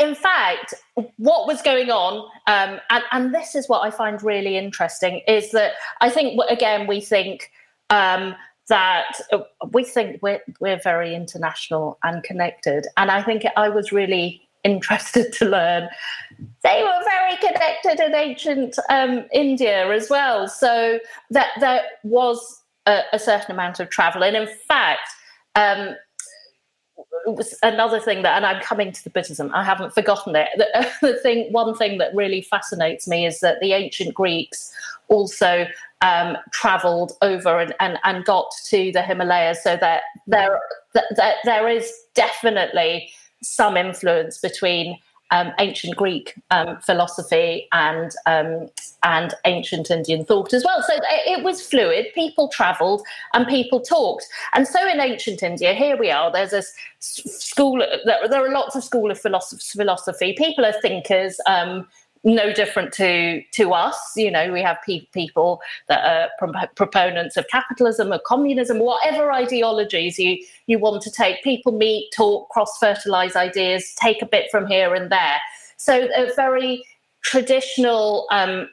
in 0.00 0.14
fact, 0.14 0.74
what 1.16 1.46
was 1.46 1.62
going 1.62 1.90
on, 1.90 2.18
um, 2.46 2.80
and, 2.90 3.04
and 3.12 3.34
this 3.34 3.54
is 3.54 3.68
what 3.68 3.80
I 3.80 3.90
find 3.90 4.22
really 4.22 4.56
interesting, 4.56 5.22
is 5.26 5.50
that 5.52 5.74
I 6.00 6.10
think 6.10 6.40
again 6.48 6.86
we 6.86 7.00
think 7.00 7.50
um, 7.90 8.34
that 8.68 9.20
uh, 9.32 9.38
we 9.72 9.84
think 9.84 10.20
we're, 10.22 10.40
we're 10.60 10.80
very 10.82 11.14
international 11.14 11.98
and 12.02 12.22
connected. 12.22 12.86
And 12.96 13.10
I 13.10 13.22
think 13.22 13.44
I 13.56 13.68
was 13.68 13.92
really 13.92 14.42
interested 14.64 15.32
to 15.34 15.44
learn 15.44 15.88
they 16.62 16.82
were 16.82 17.04
very 17.04 17.36
connected 17.36 18.04
in 18.04 18.14
ancient 18.14 18.78
um, 18.90 19.26
India 19.32 19.90
as 19.92 20.10
well. 20.10 20.48
So 20.48 20.98
that 21.30 21.50
there 21.60 21.82
was 22.02 22.62
a, 22.86 23.02
a, 23.12 23.18
certain 23.18 23.52
amount 23.52 23.80
of 23.80 23.90
travel. 23.90 24.24
And 24.24 24.36
in 24.36 24.48
fact, 24.68 25.08
um, 25.54 25.94
was 27.26 27.54
another 27.62 28.00
thing 28.00 28.22
that, 28.22 28.36
and 28.36 28.46
I'm 28.46 28.62
coming 28.62 28.92
to 28.92 29.04
the 29.04 29.10
Buddhism, 29.10 29.50
I 29.54 29.64
haven't 29.64 29.94
forgotten 29.94 30.36
it. 30.36 30.48
The, 30.56 30.90
the 31.02 31.20
thing, 31.20 31.52
one 31.52 31.74
thing 31.74 31.98
that 31.98 32.14
really 32.14 32.42
fascinates 32.42 33.08
me 33.08 33.26
is 33.26 33.40
that 33.40 33.60
the 33.60 33.72
ancient 33.72 34.14
Greeks 34.14 34.72
also 35.08 35.66
um, 36.02 36.36
traveled 36.52 37.12
over 37.22 37.60
and, 37.60 37.74
and, 37.80 37.98
and 38.04 38.24
got 38.24 38.52
to 38.66 38.92
the 38.92 39.02
Himalayas. 39.02 39.62
So 39.62 39.76
that 39.76 40.02
there, 40.26 40.58
there 41.44 41.68
is 41.68 41.92
definitely 42.14 43.10
some 43.42 43.76
influence 43.76 44.38
between 44.38 44.98
um, 45.30 45.52
ancient 45.58 45.96
Greek 45.96 46.34
um, 46.50 46.78
philosophy 46.78 47.68
and 47.72 48.12
um, 48.26 48.68
and 49.02 49.34
ancient 49.44 49.90
Indian 49.90 50.24
thought 50.24 50.52
as 50.52 50.64
well. 50.64 50.82
So 50.82 50.94
it 51.02 51.42
was 51.42 51.60
fluid. 51.60 52.06
People 52.14 52.48
travelled 52.48 53.02
and 53.34 53.46
people 53.46 53.80
talked. 53.80 54.26
And 54.52 54.66
so 54.66 54.86
in 54.86 55.00
ancient 55.00 55.42
India, 55.42 55.74
here 55.74 55.96
we 55.96 56.10
are. 56.10 56.30
There's 56.30 56.52
a 56.52 56.62
school. 57.00 57.78
There, 58.04 58.28
there 58.28 58.44
are 58.44 58.52
lots 58.52 58.76
of 58.76 58.84
school 58.84 59.10
of 59.10 59.20
philosophy. 59.20 60.34
People 60.36 60.64
are 60.64 60.74
thinkers. 60.80 61.38
Um, 61.46 61.86
no 62.26 62.52
different 62.52 62.92
to 62.94 63.40
to 63.52 63.72
us. 63.72 63.96
You 64.16 64.30
know, 64.30 64.52
we 64.52 64.60
have 64.60 64.78
pe- 64.84 65.06
people 65.12 65.62
that 65.88 66.04
are 66.04 66.28
pro- 66.38 66.66
proponents 66.74 67.36
of 67.36 67.46
capitalism 67.48 68.12
or 68.12 68.20
communism, 68.26 68.80
whatever 68.80 69.32
ideologies 69.32 70.18
you 70.18 70.44
you 70.66 70.78
want 70.78 71.02
to 71.02 71.10
take. 71.10 71.42
People 71.42 71.72
meet, 71.72 72.10
talk, 72.14 72.50
cross 72.50 72.76
fertilize 72.78 73.36
ideas, 73.36 73.94
take 73.98 74.20
a 74.20 74.26
bit 74.26 74.50
from 74.50 74.66
here 74.66 74.94
and 74.94 75.10
there. 75.10 75.40
So 75.78 76.08
a 76.14 76.34
very 76.34 76.84
traditional. 77.22 78.26
Um, 78.30 78.68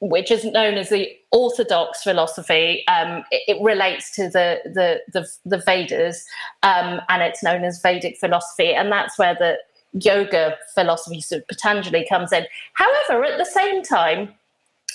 which 0.00 0.30
is 0.30 0.44
known 0.44 0.74
as 0.74 0.90
the 0.90 1.10
orthodox 1.32 2.04
philosophy. 2.04 2.84
Um, 2.86 3.24
it, 3.32 3.56
it, 3.56 3.60
relates 3.60 4.14
to 4.14 4.28
the 4.28 4.60
the 4.64 5.00
the, 5.12 5.26
the 5.44 5.58
Vedas, 5.66 6.24
um, 6.62 7.00
and 7.08 7.20
it's 7.20 7.42
known 7.42 7.64
as 7.64 7.82
Vedic 7.82 8.16
philosophy, 8.18 8.72
and 8.72 8.92
that's 8.92 9.18
where 9.18 9.34
the 9.34 9.58
yoga 9.92 10.56
philosophy, 10.74 11.20
so 11.20 11.40
Patanjali 11.48 12.06
comes 12.08 12.32
in. 12.32 12.46
However, 12.74 13.24
at 13.24 13.38
the 13.38 13.44
same 13.44 13.82
time, 13.82 14.34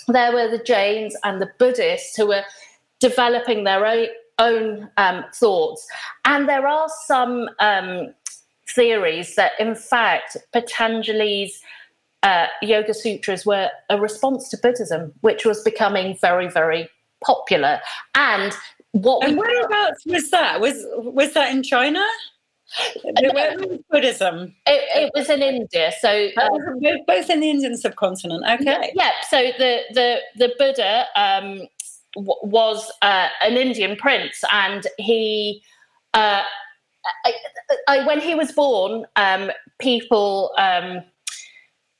there 0.07 0.33
were 0.33 0.49
the 0.49 0.63
Jains 0.63 1.15
and 1.23 1.41
the 1.41 1.49
Buddhists 1.59 2.15
who 2.15 2.27
were 2.27 2.43
developing 2.99 3.63
their 3.63 3.85
own, 3.85 4.07
own 4.39 4.89
um, 4.97 5.23
thoughts. 5.33 5.87
And 6.25 6.47
there 6.47 6.67
are 6.67 6.87
some 7.05 7.49
um, 7.59 8.13
theories 8.75 9.35
that, 9.35 9.53
in 9.59 9.75
fact, 9.75 10.37
Patanjali's 10.51 11.59
uh, 12.23 12.47
Yoga 12.61 12.93
Sutras 12.93 13.45
were 13.45 13.69
a 13.89 13.99
response 13.99 14.49
to 14.49 14.57
Buddhism, 14.57 15.13
which 15.21 15.45
was 15.45 15.61
becoming 15.63 16.17
very, 16.21 16.49
very 16.49 16.89
popular. 17.23 17.81
And 18.15 18.53
what 18.91 19.27
and 19.27 19.37
whereabouts 19.37 20.05
was 20.05 20.29
that? 20.31 20.61
Was 20.61 20.85
was 20.97 21.33
that 21.33 21.51
in 21.51 21.63
China? 21.63 22.03
Buddhism? 23.89 24.55
It, 24.65 25.05
it, 25.05 25.11
was 25.13 25.29
in 25.29 25.41
India, 25.41 25.91
so 25.99 26.29
um, 26.41 26.79
both 27.05 27.29
in 27.29 27.39
the 27.39 27.49
Indian 27.49 27.77
subcontinent. 27.77 28.43
Okay. 28.49 28.91
Yeah. 28.95 29.11
So 29.29 29.51
the 29.57 29.81
the 29.93 30.19
the 30.35 30.53
Buddha 30.57 31.05
um, 31.15 31.67
w- 32.15 32.39
was 32.41 32.91
uh, 33.01 33.27
an 33.41 33.57
Indian 33.57 33.95
prince, 33.95 34.43
and 34.51 34.87
he. 34.97 35.61
Uh, 36.13 36.43
I, 37.25 37.33
I, 37.89 38.07
when 38.07 38.21
he 38.21 38.33
was 38.33 38.53
born, 38.53 39.05
um, 39.17 39.51
people, 39.79 40.53
um, 40.57 41.03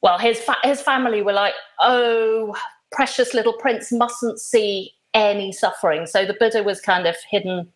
well, 0.02 0.18
his 0.18 0.40
fa- 0.40 0.56
his 0.64 0.82
family 0.82 1.22
were 1.22 1.34
like, 1.34 1.54
"Oh, 1.82 2.56
precious 2.92 3.34
little 3.34 3.54
prince 3.54 3.92
mustn't 3.92 4.40
see 4.40 4.94
any 5.14 5.52
suffering." 5.52 6.08
So 6.08 6.26
the 6.26 6.34
Buddha 6.34 6.64
was 6.64 6.80
kind 6.80 7.06
of 7.06 7.16
hidden 7.30 7.72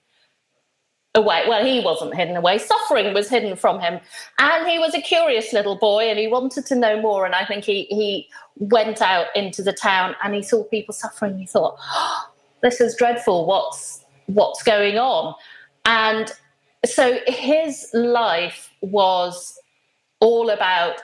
away. 1.17 1.43
Well, 1.47 1.65
he 1.65 1.81
wasn't 1.81 2.15
hidden 2.15 2.37
away. 2.37 2.59
Suffering 2.59 3.13
was 3.13 3.27
hidden 3.27 3.57
from 3.57 3.79
him. 3.79 3.99
And 4.39 4.67
he 4.67 4.79
was 4.79 4.95
a 4.95 5.01
curious 5.01 5.51
little 5.51 5.75
boy 5.75 6.09
and 6.09 6.17
he 6.17 6.27
wanted 6.27 6.65
to 6.67 6.75
know 6.75 7.01
more. 7.01 7.25
And 7.25 7.35
I 7.35 7.45
think 7.45 7.65
he, 7.65 7.85
he 7.85 8.29
went 8.57 9.01
out 9.01 9.27
into 9.35 9.61
the 9.61 9.73
town 9.73 10.15
and 10.23 10.33
he 10.33 10.41
saw 10.41 10.63
people 10.63 10.93
suffering. 10.93 11.37
He 11.37 11.45
thought, 11.45 11.77
oh, 11.79 12.29
this 12.61 12.79
is 12.79 12.95
dreadful. 12.95 13.45
What's, 13.45 14.05
what's 14.27 14.63
going 14.63 14.97
on? 14.97 15.35
And 15.85 16.31
so 16.85 17.19
his 17.27 17.89
life 17.93 18.69
was 18.81 19.59
all 20.19 20.49
about 20.49 21.01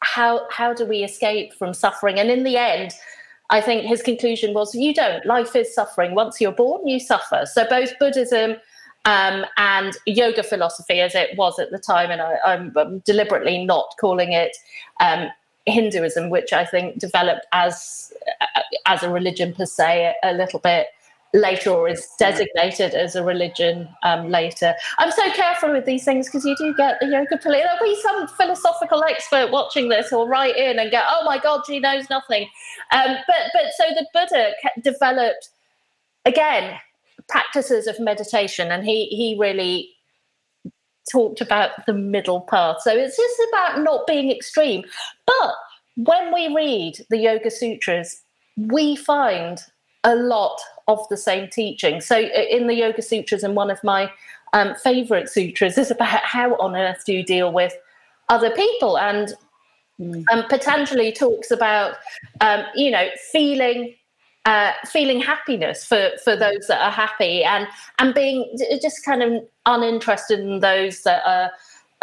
how, 0.00 0.46
how 0.50 0.74
do 0.74 0.84
we 0.84 1.02
escape 1.02 1.54
from 1.54 1.72
suffering? 1.72 2.18
And 2.18 2.30
in 2.30 2.42
the 2.42 2.56
end, 2.56 2.92
I 3.50 3.60
think 3.60 3.84
his 3.84 4.02
conclusion 4.02 4.54
was 4.54 4.74
you 4.74 4.94
don't. 4.94 5.24
Life 5.26 5.54
is 5.54 5.74
suffering. 5.74 6.14
Once 6.14 6.40
you're 6.40 6.52
born, 6.52 6.86
you 6.88 6.98
suffer. 6.98 7.44
So 7.46 7.66
both 7.68 7.98
Buddhism 7.98 8.56
um, 9.04 9.44
and 9.56 9.96
yoga 10.06 10.42
philosophy 10.42 11.00
as 11.00 11.14
it 11.14 11.36
was 11.36 11.58
at 11.58 11.70
the 11.70 11.78
time. 11.78 12.10
And 12.10 12.20
I, 12.20 12.38
am 12.46 13.02
deliberately 13.04 13.64
not 13.64 13.94
calling 14.00 14.32
it 14.32 14.56
um, 15.00 15.28
Hinduism, 15.66 16.30
which 16.30 16.52
I 16.52 16.64
think 16.64 16.98
developed 16.98 17.46
as 17.52 18.12
uh, 18.40 18.60
as 18.86 19.02
a 19.02 19.10
religion 19.10 19.54
per 19.54 19.66
se 19.66 20.14
a, 20.22 20.30
a 20.30 20.32
little 20.32 20.60
bit 20.60 20.88
later 21.34 21.70
or 21.70 21.88
is 21.88 22.08
designated 22.18 22.94
as 22.94 23.16
a 23.16 23.24
religion 23.24 23.88
um, 24.04 24.30
later. 24.30 24.72
I'm 24.98 25.10
so 25.10 25.30
careful 25.32 25.72
with 25.72 25.84
these 25.84 26.04
things 26.04 26.26
because 26.26 26.44
you 26.44 26.54
do 26.56 26.72
get 26.74 27.00
the 27.00 27.08
yoga 27.08 27.36
police. 27.38 27.64
There'll 27.64 27.82
be 27.82 28.00
some 28.02 28.28
philosophical 28.28 29.02
expert 29.02 29.50
watching 29.50 29.88
this 29.88 30.12
or 30.12 30.28
write 30.28 30.56
in 30.56 30.78
and 30.78 30.90
go, 30.90 31.02
"Oh 31.04 31.24
my 31.24 31.38
God, 31.38 31.62
she 31.66 31.80
knows 31.80 32.08
nothing." 32.08 32.48
Um, 32.92 33.16
but 33.26 33.50
but 33.52 33.64
so 33.76 33.84
the 33.94 34.06
Buddha 34.14 34.52
developed 34.82 35.50
again 36.24 36.78
practices 37.28 37.86
of 37.86 37.98
meditation, 38.00 38.70
and 38.70 38.84
he 38.84 39.06
he 39.06 39.36
really 39.38 39.90
talked 41.10 41.40
about 41.40 41.70
the 41.86 41.92
middle 41.92 42.40
path. 42.40 42.78
So 42.80 42.92
it's 42.94 43.16
just 43.16 43.40
about 43.48 43.82
not 43.82 44.06
being 44.06 44.30
extreme. 44.30 44.84
But 45.26 45.54
when 45.96 46.32
we 46.32 46.54
read 46.54 46.94
the 47.10 47.18
Yoga 47.18 47.50
Sutras, 47.50 48.22
we 48.56 48.96
find 48.96 49.60
a 50.02 50.16
lot 50.16 50.58
of 50.88 51.06
the 51.08 51.16
same 51.16 51.48
teaching. 51.48 52.00
So 52.00 52.18
in 52.18 52.66
the 52.66 52.74
Yoga 52.74 53.02
Sutras, 53.02 53.42
and 53.42 53.54
one 53.54 53.70
of 53.70 53.82
my 53.84 54.10
um, 54.52 54.74
favorite 54.76 55.28
sutras 55.28 55.76
is 55.76 55.90
about 55.90 56.24
how 56.24 56.54
on 56.56 56.76
earth 56.76 57.02
do 57.04 57.12
you 57.12 57.24
deal 57.24 57.52
with 57.52 57.74
other 58.28 58.50
people 58.50 58.96
and 58.96 59.34
mm. 60.00 60.24
um, 60.32 60.44
Patanjali 60.48 61.12
talks 61.12 61.50
about, 61.50 61.96
um, 62.40 62.64
you 62.74 62.90
know, 62.90 63.08
feeling 63.32 63.94
uh, 64.46 64.72
feeling 64.86 65.20
happiness 65.20 65.84
for 65.84 66.10
for 66.22 66.36
those 66.36 66.66
that 66.68 66.80
are 66.80 66.90
happy 66.90 67.42
and 67.44 67.66
and 67.98 68.14
being 68.14 68.56
just 68.80 69.04
kind 69.04 69.22
of 69.22 69.42
uninterested 69.66 70.40
in 70.40 70.60
those 70.60 71.02
that 71.02 71.22
are, 71.24 71.50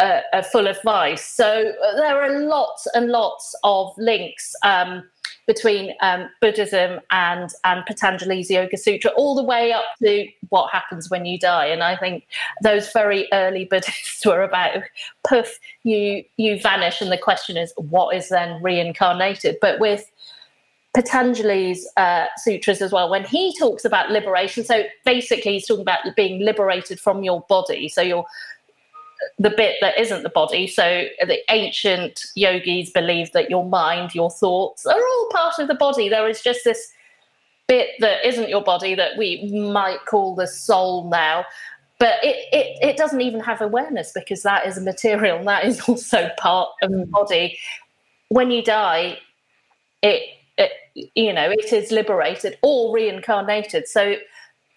uh, 0.00 0.20
are 0.32 0.42
full 0.42 0.66
of 0.66 0.80
vice. 0.82 1.24
So 1.24 1.46
uh, 1.46 1.96
there 1.96 2.20
are 2.20 2.40
lots 2.40 2.86
and 2.94 3.08
lots 3.08 3.54
of 3.62 3.92
links 3.96 4.54
um, 4.64 5.04
between 5.46 5.94
um, 6.00 6.28
Buddhism 6.40 7.00
and 7.10 7.50
and 7.64 7.84
Patanjali's 7.86 8.50
Yoga 8.50 8.76
Sutra, 8.76 9.12
all 9.12 9.34
the 9.34 9.44
way 9.44 9.72
up 9.72 9.84
to 10.02 10.26
what 10.48 10.72
happens 10.72 11.10
when 11.10 11.24
you 11.24 11.38
die. 11.38 11.66
And 11.66 11.82
I 11.82 11.96
think 11.96 12.26
those 12.62 12.92
very 12.92 13.28
early 13.32 13.64
Buddhists 13.64 14.24
were 14.26 14.42
about 14.42 14.82
poof, 15.26 15.58
you 15.84 16.24
you 16.36 16.60
vanish, 16.60 17.00
and 17.00 17.12
the 17.12 17.18
question 17.18 17.56
is, 17.56 17.72
what 17.76 18.16
is 18.16 18.28
then 18.28 18.60
reincarnated? 18.62 19.58
But 19.60 19.78
with 19.78 20.10
Patanjali's 20.94 21.88
uh, 21.96 22.26
sutras 22.36 22.82
as 22.82 22.92
well, 22.92 23.08
when 23.08 23.24
he 23.24 23.56
talks 23.58 23.84
about 23.84 24.10
liberation. 24.10 24.64
So 24.64 24.84
basically, 25.04 25.52
he's 25.52 25.66
talking 25.66 25.82
about 25.82 26.00
being 26.16 26.44
liberated 26.44 27.00
from 27.00 27.24
your 27.24 27.40
body. 27.48 27.88
So 27.88 28.02
you're 28.02 28.26
the 29.38 29.50
bit 29.50 29.76
that 29.80 29.98
isn't 29.98 30.22
the 30.22 30.28
body. 30.28 30.66
So 30.66 31.06
the 31.26 31.38
ancient 31.50 32.26
yogis 32.34 32.90
believe 32.90 33.32
that 33.32 33.48
your 33.48 33.64
mind, 33.64 34.14
your 34.14 34.30
thoughts 34.30 34.84
are 34.84 35.00
all 35.00 35.28
part 35.30 35.58
of 35.58 35.68
the 35.68 35.74
body. 35.74 36.08
There 36.08 36.28
is 36.28 36.42
just 36.42 36.60
this 36.64 36.92
bit 37.68 37.90
that 38.00 38.26
isn't 38.26 38.48
your 38.48 38.62
body 38.62 38.94
that 38.94 39.16
we 39.16 39.50
might 39.72 40.04
call 40.06 40.34
the 40.34 40.46
soul 40.46 41.08
now. 41.08 41.46
But 41.98 42.22
it, 42.22 42.48
it, 42.52 42.78
it 42.82 42.96
doesn't 42.96 43.20
even 43.20 43.40
have 43.40 43.60
awareness 43.60 44.12
because 44.12 44.42
that 44.42 44.66
is 44.66 44.78
material 44.80 45.38
and 45.38 45.48
that 45.48 45.64
is 45.64 45.80
also 45.88 46.30
part 46.36 46.70
of 46.82 46.90
the 46.90 47.06
body. 47.06 47.58
When 48.28 48.50
you 48.50 48.62
die, 48.62 49.18
it, 50.02 50.22
you 50.94 51.32
know 51.32 51.50
it 51.50 51.72
is 51.72 51.90
liberated 51.90 52.58
or 52.62 52.94
reincarnated 52.94 53.86
so 53.88 54.16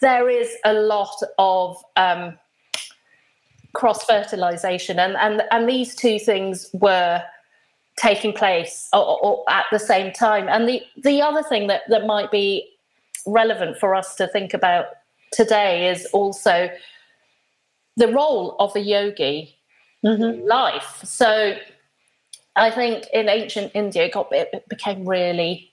there 0.01 0.29
is 0.29 0.55
a 0.65 0.74
lot 0.74 1.15
of 1.38 1.77
um, 1.95 2.38
cross 3.74 4.03
fertilization 4.05 5.00
and, 5.00 5.15
and 5.17 5.41
and 5.51 5.67
these 5.67 5.95
two 5.95 6.19
things 6.19 6.69
were 6.74 7.22
taking 7.98 8.34
place 8.34 8.89
or, 8.93 9.19
or 9.22 9.43
at 9.50 9.65
the 9.72 9.79
same 9.79 10.12
time 10.12 10.48
and 10.50 10.67
the 10.67 10.81
the 11.03 11.22
other 11.22 11.43
thing 11.43 11.67
that 11.67 11.81
that 11.89 12.05
might 12.05 12.31
be 12.31 12.67
relevant 13.25 13.77
for 13.77 13.95
us 13.95 14.15
to 14.15 14.27
think 14.27 14.53
about 14.53 14.86
today 15.31 15.89
is 15.89 16.05
also 16.07 16.69
the 17.98 18.07
role 18.07 18.55
of 18.60 18.75
a 18.75 18.79
yogi 18.79 19.55
mm-hmm. 20.05 20.48
life. 20.48 21.01
So 21.03 21.55
I 22.55 22.72
think 22.72 23.05
in 23.13 23.29
ancient 23.29 23.72
India, 23.74 24.05
it, 24.05 24.13
got, 24.13 24.27
it 24.31 24.67
became 24.69 25.07
really 25.07 25.72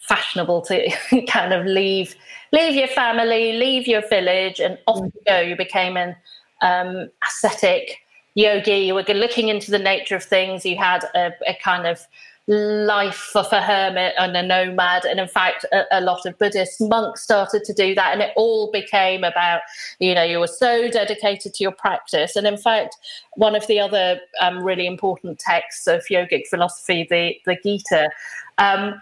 fashionable 0.00 0.62
to 0.62 0.90
kind 1.28 1.52
of 1.52 1.64
leave 1.66 2.14
leave 2.52 2.74
your 2.74 2.88
family, 2.88 3.52
leave 3.52 3.86
your 3.86 4.06
village, 4.08 4.60
and 4.60 4.78
off 4.86 5.00
you 5.04 5.22
go. 5.26 5.40
You 5.40 5.56
became 5.56 5.96
an 5.96 6.16
um, 6.62 7.10
ascetic 7.26 7.98
yogi. 8.34 8.78
You 8.78 8.94
were 8.94 9.02
looking 9.02 9.48
into 9.48 9.70
the 9.70 9.78
nature 9.78 10.16
of 10.16 10.24
things. 10.24 10.64
You 10.64 10.76
had 10.76 11.04
a, 11.14 11.32
a 11.46 11.54
kind 11.62 11.86
of 11.86 12.00
life 12.46 13.30
of 13.36 13.46
a 13.52 13.62
hermit 13.62 14.14
and 14.18 14.36
a 14.36 14.42
nomad. 14.42 15.04
And 15.04 15.20
in 15.20 15.28
fact, 15.28 15.64
a, 15.72 15.84
a, 15.92 16.00
lot 16.00 16.26
of 16.26 16.36
Buddhist 16.38 16.80
monks 16.80 17.22
started 17.22 17.62
to 17.64 17.72
do 17.72 17.94
that. 17.94 18.12
And 18.12 18.22
it 18.22 18.32
all 18.34 18.72
became 18.72 19.22
about, 19.22 19.60
you 20.00 20.14
know, 20.14 20.24
you 20.24 20.40
were 20.40 20.48
so 20.48 20.90
dedicated 20.90 21.54
to 21.54 21.62
your 21.62 21.72
practice. 21.72 22.34
And 22.34 22.46
in 22.48 22.56
fact, 22.56 22.96
one 23.34 23.54
of 23.54 23.66
the 23.68 23.78
other 23.78 24.20
um, 24.40 24.64
really 24.64 24.86
important 24.86 25.38
texts 25.38 25.86
of 25.86 26.04
yogic 26.10 26.48
philosophy, 26.48 27.06
the, 27.08 27.36
the 27.46 27.56
Gita, 27.62 28.10
um, 28.58 29.00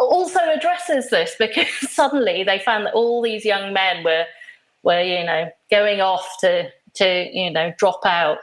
also 0.00 0.40
addresses 0.50 1.10
this 1.10 1.34
because 1.38 1.68
suddenly 1.90 2.44
they 2.44 2.58
found 2.58 2.86
that 2.86 2.94
all 2.94 3.22
these 3.22 3.44
young 3.44 3.72
men 3.72 4.04
were, 4.04 4.24
were 4.82 5.02
you 5.02 5.24
know, 5.24 5.50
going 5.70 6.00
off 6.00 6.26
to, 6.40 6.68
to 6.94 7.30
you 7.32 7.50
know, 7.50 7.72
drop 7.78 8.00
out. 8.04 8.38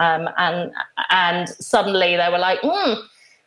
Um, 0.00 0.28
and 0.36 0.72
and 1.10 1.48
suddenly 1.48 2.16
they 2.16 2.28
were 2.28 2.38
like, 2.38 2.60
mm, 2.62 3.00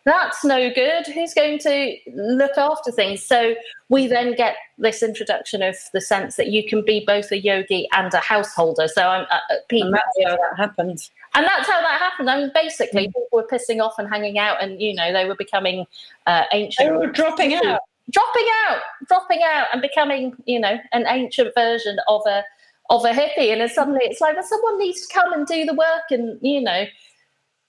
that's 0.06 0.46
no 0.46 0.72
good. 0.74 1.08
Who's 1.08 1.34
going 1.34 1.60
to 1.60 1.98
look 2.14 2.58
after 2.58 2.92
things? 2.92 3.24
So 3.24 3.56
we 3.90 4.08
then 4.08 4.36
get 4.36 4.56
this 4.78 5.02
introduction 5.02 5.64
of 5.64 5.76
the 5.94 6.02
sense 6.02 6.36
that 6.36 6.48
you 6.48 6.66
can 6.66 6.86
be 6.86 7.04
both 7.06 7.32
a 7.32 7.40
yogi 7.40 7.88
and 7.92 8.14
a 8.14 8.20
householder. 8.20 8.88
So 8.88 9.02
I'm 9.02 9.26
uh, 9.32 9.56
people, 9.68 9.88
and 9.88 9.96
that's 9.96 10.30
how 10.30 10.38
that 10.38 10.58
happened. 10.58 11.10
And 11.36 11.46
that's 11.46 11.68
how 11.68 11.82
that 11.82 12.00
happened. 12.00 12.30
I 12.30 12.40
mean, 12.40 12.52
basically, 12.56 13.08
mm. 13.08 13.14
people 13.14 13.28
were 13.32 13.48
pissing 13.48 13.82
off 13.82 14.00
and 14.00 14.08
hanging 14.08 14.40
out, 14.40 14.64
and 14.64 14.82
you 14.82 14.94
know 14.96 15.12
they 15.12 15.26
were 15.26 15.36
becoming 15.36 15.86
uh, 16.28 16.44
ancient. 16.54 16.90
They 16.90 16.96
were 16.96 17.08
dropping 17.08 17.54
out, 17.54 17.82
dropping 18.10 18.48
out, 18.68 18.82
dropping 19.08 19.42
out, 19.44 19.68
and 19.74 19.82
becoming 19.82 20.36
you 20.46 20.60
know 20.60 20.78
an 20.94 21.06
ancient 21.08 21.54
version 21.56 21.98
of 22.08 22.22
a 22.26 22.44
of 22.90 23.04
a 23.04 23.12
hippie. 23.12 23.52
And 23.52 23.62
then 23.62 23.70
suddenly 23.70 24.02
it's 24.04 24.22
like, 24.22 24.36
well, 24.36 24.44
someone 24.44 24.80
needs 24.80 25.06
to 25.06 25.14
come 25.14 25.34
and 25.34 25.46
do 25.46 25.66
the 25.66 25.74
work, 25.74 26.10
and 26.10 26.40
you 26.42 26.62
know 26.62 26.86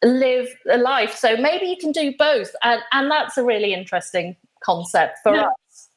live 0.05 0.49
a 0.71 0.79
life. 0.79 1.15
So 1.15 1.37
maybe 1.37 1.67
you 1.67 1.77
can 1.77 1.93
do 1.93 2.15
both. 2.19 2.55
And, 2.63 2.81
and 2.93 3.11
that's 3.11 3.37
a 3.37 3.45
really 3.45 3.73
interesting 3.73 4.37
concept 4.63 5.19
for 5.23 5.35
yeah. 5.35 5.47
us. 5.47 5.89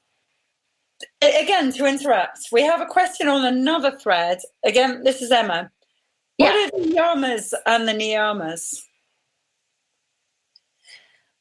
Again, 1.22 1.72
to 1.74 1.86
interrupt, 1.86 2.40
we 2.52 2.62
have 2.64 2.82
a 2.82 2.86
question 2.86 3.28
on 3.28 3.46
another 3.46 3.98
thread. 3.98 4.40
Again, 4.64 5.04
this 5.04 5.22
is 5.22 5.32
Emma. 5.32 5.72
What 6.40 6.56
yeah. 6.56 6.68
are 6.68 6.72
the 6.72 6.96
yamas 6.96 7.54
and 7.66 7.86
the 7.86 7.92
niyamas? 7.92 8.82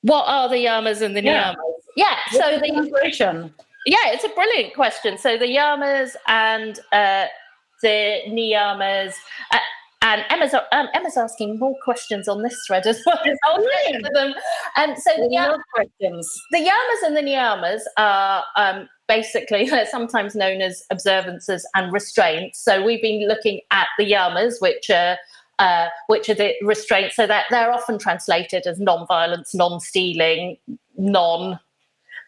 What 0.02 0.24
are 0.26 0.48
the 0.48 0.56
yamas 0.56 1.02
and 1.02 1.16
the 1.16 1.22
yeah. 1.22 1.52
niyamas? 1.52 1.54
Yeah, 1.96 2.16
so 2.32 2.58
the 2.58 3.52
Yeah, 3.86 3.96
it's 4.06 4.24
a 4.24 4.28
brilliant 4.30 4.74
question. 4.74 5.16
So 5.16 5.38
the 5.38 5.46
yamas 5.46 6.16
and 6.26 6.80
uh, 6.90 7.26
the 7.80 8.22
niyamas, 8.28 9.14
uh, 9.52 9.58
and 10.02 10.24
Emma's, 10.30 10.54
um, 10.54 10.88
Emma's 10.92 11.16
asking 11.16 11.60
more 11.60 11.76
questions 11.84 12.26
on 12.26 12.42
this 12.42 12.56
thread 12.66 12.84
as 12.84 13.00
well. 13.06 13.18
I'll 13.44 13.62
them. 14.14 14.34
And 14.74 14.98
so 14.98 15.10
the, 15.16 15.28
yam- 15.30 15.60
questions. 15.74 16.28
the 16.50 16.58
yamas 16.58 17.06
and 17.06 17.16
the 17.16 17.22
niyamas 17.22 17.82
are 17.96 18.42
um, 18.56 18.88
basically 19.08 19.68
sometimes 19.90 20.34
known 20.34 20.60
as 20.60 20.84
observances 20.90 21.66
and 21.74 21.92
restraints. 21.92 22.60
So 22.60 22.84
we've 22.84 23.02
been 23.02 23.26
looking 23.26 23.60
at 23.70 23.88
the 23.98 24.10
yamas, 24.10 24.60
which 24.60 24.90
are 24.90 25.16
uh, 25.58 25.88
which 26.06 26.28
are 26.28 26.34
the 26.34 26.54
restraints. 26.62 27.16
So 27.16 27.26
that 27.26 27.46
they're 27.50 27.72
often 27.72 27.98
translated 27.98 28.66
as 28.66 28.78
non-violence, 28.78 29.54
non-stealing, 29.54 30.58
non 30.96 31.58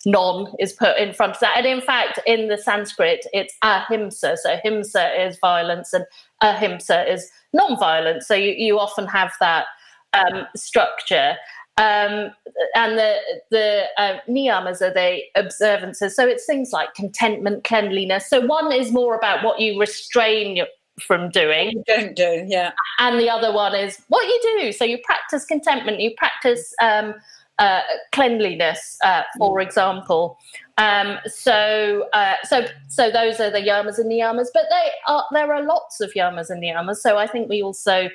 non 0.06 0.52
is 0.58 0.72
put 0.72 0.96
in 0.96 1.12
front 1.12 1.34
of 1.34 1.40
that. 1.40 1.56
And 1.56 1.66
in 1.66 1.80
fact, 1.80 2.18
in 2.26 2.48
the 2.48 2.58
Sanskrit, 2.58 3.26
it's 3.32 3.54
ahimsa. 3.62 4.36
So 4.38 4.56
himsa 4.64 5.26
is 5.28 5.38
violence 5.38 5.92
and 5.92 6.06
ahimsa 6.40 7.10
is 7.12 7.30
non-violence. 7.52 8.26
So 8.26 8.34
you, 8.34 8.52
you 8.52 8.78
often 8.78 9.06
have 9.06 9.32
that 9.40 9.66
um, 10.14 10.46
structure. 10.56 11.36
Um, 11.80 12.32
and 12.74 12.98
the 12.98 13.16
the 13.50 13.84
uh, 13.96 14.18
niyamas 14.28 14.82
are 14.82 14.92
the 14.92 15.22
observances. 15.34 16.14
So 16.14 16.26
it's 16.26 16.44
things 16.44 16.72
like 16.72 16.92
contentment, 16.94 17.64
cleanliness. 17.64 18.28
So 18.28 18.40
one 18.44 18.70
is 18.70 18.92
more 18.92 19.14
about 19.14 19.42
what 19.42 19.60
you 19.60 19.80
restrain 19.80 20.62
from 21.00 21.30
doing. 21.30 21.70
You 21.70 21.84
don't 21.86 22.14
do, 22.14 22.44
yeah. 22.46 22.72
And 22.98 23.18
the 23.18 23.30
other 23.30 23.50
one 23.50 23.74
is 23.74 23.98
what 24.08 24.26
you 24.26 24.58
do. 24.58 24.72
So 24.72 24.84
you 24.84 24.98
practice 25.04 25.46
contentment. 25.46 26.00
You 26.00 26.14
practice. 26.16 26.74
Um, 26.82 27.14
uh, 27.58 27.82
cleanliness, 28.12 28.96
uh, 29.04 29.22
for 29.36 29.58
mm. 29.58 29.62
example. 29.62 30.38
Um, 30.78 31.18
so, 31.26 32.08
uh, 32.14 32.36
so, 32.42 32.66
so 32.88 33.10
those 33.10 33.38
are 33.38 33.50
the 33.50 33.58
yamas 33.58 33.98
and 33.98 34.10
niyamas, 34.10 34.46
but 34.54 34.64
they 34.70 34.90
are 35.06 35.26
there 35.30 35.52
are 35.52 35.62
lots 35.62 36.00
of 36.00 36.10
yamas 36.14 36.48
and 36.48 36.62
niyamas. 36.62 36.96
So 36.96 37.18
I 37.18 37.26
think 37.26 37.50
we 37.50 37.62
also 37.62 38.08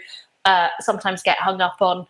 uh, 0.45 0.69
sometimes 0.80 1.21
get 1.21 1.38
hung 1.38 1.62
up 1.62 1.80
on 1.80 2.08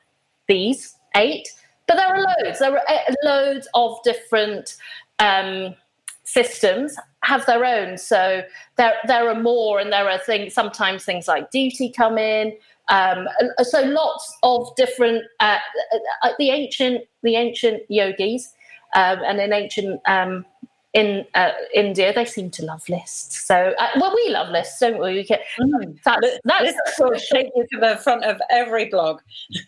these 0.47 0.95
eight, 1.15 1.47
but 1.87 1.95
there 1.95 2.07
are 2.07 2.19
loads. 2.19 2.59
There 2.59 2.73
are 2.73 2.83
uh, 2.87 3.13
loads 3.23 3.67
of 3.73 3.97
different 4.03 4.75
um, 5.19 5.75
systems 6.23 6.95
have 7.23 7.45
their 7.45 7.65
own. 7.65 7.97
So 7.97 8.43
there 8.77 8.93
there 9.07 9.29
are 9.29 9.39
more, 9.39 9.79
and 9.79 9.91
there 9.91 10.09
are 10.09 10.19
things. 10.19 10.53
Sometimes 10.53 11.03
things 11.03 11.27
like 11.27 11.51
duty 11.51 11.89
come 11.89 12.17
in. 12.17 12.55
Um, 12.87 13.27
so 13.63 13.81
lots 13.81 14.37
of 14.43 14.75
different 14.75 15.23
uh, 15.39 15.57
uh, 16.23 16.29
the 16.37 16.51
ancient 16.51 17.03
the 17.23 17.35
ancient 17.35 17.83
yogis 17.89 18.53
um, 18.95 19.19
and 19.25 19.39
in 19.39 19.53
ancient 19.53 20.01
um, 20.07 20.45
in 20.95 21.25
uh, 21.35 21.51
India, 21.73 22.13
they 22.13 22.23
seem 22.23 22.49
to 22.49 22.63
love 22.63 22.87
lists. 22.87 23.45
So, 23.45 23.73
uh, 23.77 23.87
well, 23.99 24.15
we 24.15 24.29
love 24.29 24.49
lists, 24.49 24.79
don't 24.79 24.97
we? 24.97 25.13
we 25.13 25.25
can, 25.25 25.39
mm. 25.59 25.99
that's, 26.03 26.39
that's 26.45 26.95
sort 26.95 27.15
of 27.15 27.21
shaping 27.21 27.67
to 27.73 27.79
the 27.79 27.97
front 27.97 28.23
of 28.23 28.39
every 28.49 28.85
blog. 28.85 29.19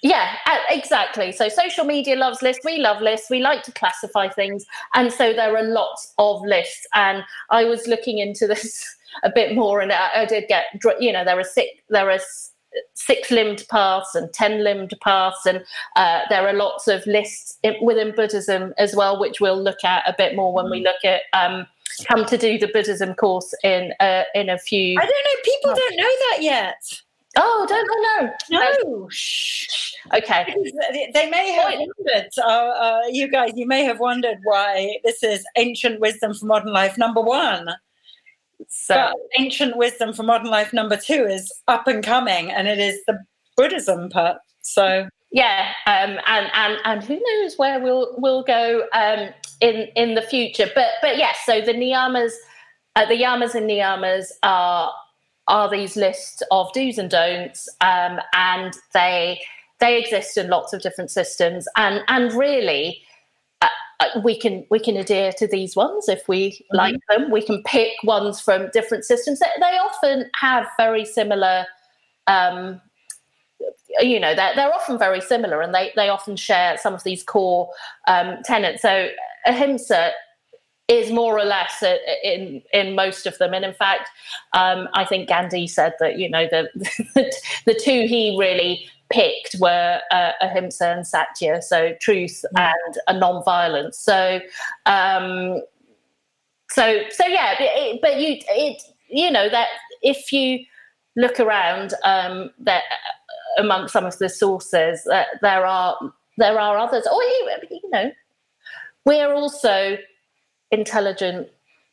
Yeah, 0.02 0.38
uh, 0.46 0.58
exactly. 0.70 1.34
So, 1.34 1.50
social 1.50 1.84
media 1.84 2.16
loves 2.16 2.42
lists. 2.42 2.64
We 2.64 2.78
love 2.78 3.02
lists. 3.02 3.30
We 3.30 3.42
like 3.42 3.64
to 3.64 3.74
classify 3.74 4.30
things, 4.30 4.66
and 4.96 5.12
so 5.12 5.34
there 5.34 5.56
are 5.56 5.64
lots 5.64 6.14
of 6.18 6.42
lists. 6.44 6.88
And 6.96 7.24
I 7.50 7.66
was 7.66 7.88
looking 7.88 8.20
into 8.20 8.48
this 8.48 8.84
a 9.24 9.30
bit 9.30 9.54
more, 9.54 9.82
and 9.82 9.92
I, 9.92 10.22
I 10.22 10.26
did 10.26 10.48
get, 10.48 10.66
you 11.00 11.12
know, 11.12 11.26
there 11.26 11.38
are 11.38 11.44
six, 11.44 11.70
there 11.90 12.10
are 12.10 12.22
six 12.94 13.32
limbed 13.32 13.66
paths 13.70 14.16
and 14.16 14.32
10 14.34 14.64
limbed 14.64 14.94
paths. 15.02 15.46
And 15.46 15.64
uh, 15.96 16.22
there 16.30 16.48
are 16.48 16.54
lots 16.54 16.88
of 16.88 17.06
lists 17.06 17.58
within 17.82 18.14
Buddhism 18.16 18.74
as 18.78 18.96
well, 18.96 19.20
which 19.20 19.40
we'll 19.40 19.62
look 19.62 19.84
at 19.84 20.08
a 20.08 20.16
bit 20.18 20.36
more 20.36 20.54
when 20.54 20.70
we 20.70 20.82
mm. 20.82 20.86
look 20.86 21.04
at. 21.04 21.22
Um, 21.34 21.68
come 22.08 22.26
to 22.26 22.38
do 22.38 22.60
the 22.60 22.68
Buddhism 22.68 23.14
course 23.16 23.54
in 23.64 23.94
uh, 24.00 24.24
in 24.36 24.50
a 24.50 24.58
few. 24.58 25.00
I 25.00 25.06
don't 25.06 25.10
know. 25.10 25.42
People 25.44 25.74
don't 25.74 25.98
know 25.98 26.04
that 26.04 26.38
yet. 26.42 27.02
Oh, 27.40 27.66
don't 27.70 28.32
know. 28.50 28.60
No. 28.60 29.08
Shh. 29.10 29.94
Okay. 30.14 30.56
They 31.14 31.30
may 31.30 31.52
have 31.52 31.74
wondered, 31.74 32.30
uh, 32.40 32.42
uh, 32.42 33.02
you 33.10 33.30
guys, 33.30 33.52
you 33.56 33.68
may 33.68 33.84
have 33.84 34.00
wondered 34.00 34.40
why 34.44 34.98
this 35.04 35.22
is 35.22 35.46
Ancient 35.56 36.00
Wisdom 36.00 36.34
for 36.34 36.46
Modern 36.46 36.74
Life 36.74 36.98
number 36.98 37.22
one. 37.22 37.70
So 38.68 38.96
but 38.96 39.16
ancient 39.38 39.78
wisdom 39.78 40.14
for 40.14 40.24
modern 40.24 40.50
life 40.50 40.74
number 40.74 40.98
two 40.98 41.26
is 41.26 41.52
up 41.68 41.88
and 41.88 42.04
coming, 42.04 42.52
and 42.52 42.68
it 42.68 42.80
is 42.80 43.00
the 43.06 43.20
Buddhism 43.56 44.10
part. 44.10 44.38
So 44.62 45.10
yeah, 45.32 45.74
um, 45.86 46.18
and 46.26 46.50
and 46.54 46.78
and 46.86 47.04
who 47.04 47.20
knows 47.20 47.58
where 47.58 47.80
we'll 47.80 48.16
we'll 48.18 48.44
go 48.44 48.88
um, 48.94 49.30
in 49.62 49.88
in 49.96 50.16
the 50.16 50.22
future. 50.22 50.70
But 50.74 50.88
but 51.02 51.18
yes, 51.18 51.38
so 51.46 51.62
the 51.62 51.74
niyamas, 51.74 52.32
uh, 52.96 53.06
the 53.06 53.22
yamas 53.22 53.54
and 53.54 53.70
niyamas 53.70 54.28
are 54.44 54.92
are 55.48 55.70
these 55.70 55.96
lists 55.96 56.42
of 56.52 56.72
do's 56.74 56.98
and 56.98 57.10
don'ts, 57.10 57.68
um, 57.82 58.20
and 58.34 58.74
they 58.94 59.42
they 59.80 60.00
exist 60.00 60.38
in 60.38 60.50
lots 60.50 60.74
of 60.74 60.82
different 60.82 61.12
systems, 61.12 61.68
and 61.76 62.02
and 62.08 62.34
really 62.34 63.02
we 64.24 64.38
can 64.38 64.66
we 64.70 64.80
can 64.80 64.96
adhere 64.98 65.32
to 65.34 65.48
these 65.48 65.76
ones 65.76 66.08
if 66.08 66.28
we 66.28 66.52
mm-hmm. 66.52 66.78
like 66.78 66.96
them. 67.10 67.32
We 67.32 67.42
can 67.42 67.64
pick 67.64 67.94
ones 68.04 68.40
from 68.40 68.70
different 68.72 69.06
systems. 69.06 69.40
They, 69.40 69.48
they 69.60 69.78
often 69.78 70.30
have 70.40 70.68
very 70.78 71.06
similar. 71.06 71.66
Um, 72.28 72.82
you 74.00 74.20
know 74.20 74.36
they're, 74.36 74.54
they're 74.54 74.74
often 74.74 75.00
very 75.00 75.22
similar 75.22 75.62
and 75.62 75.74
they, 75.74 75.92
they 75.96 76.10
often 76.10 76.36
share 76.36 76.78
some 76.78 76.94
of 76.94 77.04
these 77.04 77.24
core 77.24 77.70
um, 78.08 78.38
tenets 78.44 78.84
so 78.84 79.10
ahimsa 79.48 80.12
is 80.88 81.12
more 81.12 81.38
or 81.38 81.44
less 81.44 81.84
in 82.24 82.62
in 82.74 82.96
most 82.96 83.26
of 83.26 83.38
them. 83.40 83.54
And 83.54 83.66
in 83.66 83.74
fact, 83.74 84.10
um, 84.54 84.88
I 84.94 85.04
think 85.04 85.28
Gandhi 85.28 85.68
said 85.68 85.94
that 86.00 86.18
you 86.18 86.30
know 86.30 86.48
the 86.48 86.70
the 87.66 87.74
two 87.74 88.08
he 88.08 88.36
really 88.40 88.88
picked 89.10 89.56
were 89.60 90.00
uh, 90.12 90.32
ahimsa 90.42 90.88
and 90.88 91.08
satya, 91.08 91.62
so 91.62 91.94
truth 92.02 92.44
mm. 92.56 92.62
and 92.62 92.98
a 93.08 93.18
non-violence. 93.18 93.98
So, 93.98 94.40
um, 94.86 95.62
so 96.70 97.02
so 97.10 97.26
yeah, 97.26 97.56
it, 97.60 98.00
but 98.02 98.20
you 98.20 98.38
it 98.50 98.82
you 99.10 99.32
know 99.32 99.50
that 99.50 99.68
if 100.02 100.32
you 100.32 100.60
look 101.16 101.40
around 101.40 101.94
um, 102.04 102.52
that 102.60 102.84
among 103.58 103.88
some 103.88 104.06
of 104.06 104.18
the 104.20 104.30
sources, 104.30 105.06
uh, 105.08 105.24
there 105.42 105.66
are 105.66 105.98
there 106.38 106.60
are 106.60 106.78
others, 106.78 107.08
or 107.12 107.22
you, 107.24 107.52
you 107.72 107.90
know, 107.90 108.12
we're 109.06 109.34
also 109.34 109.98
intelligent 110.72 111.48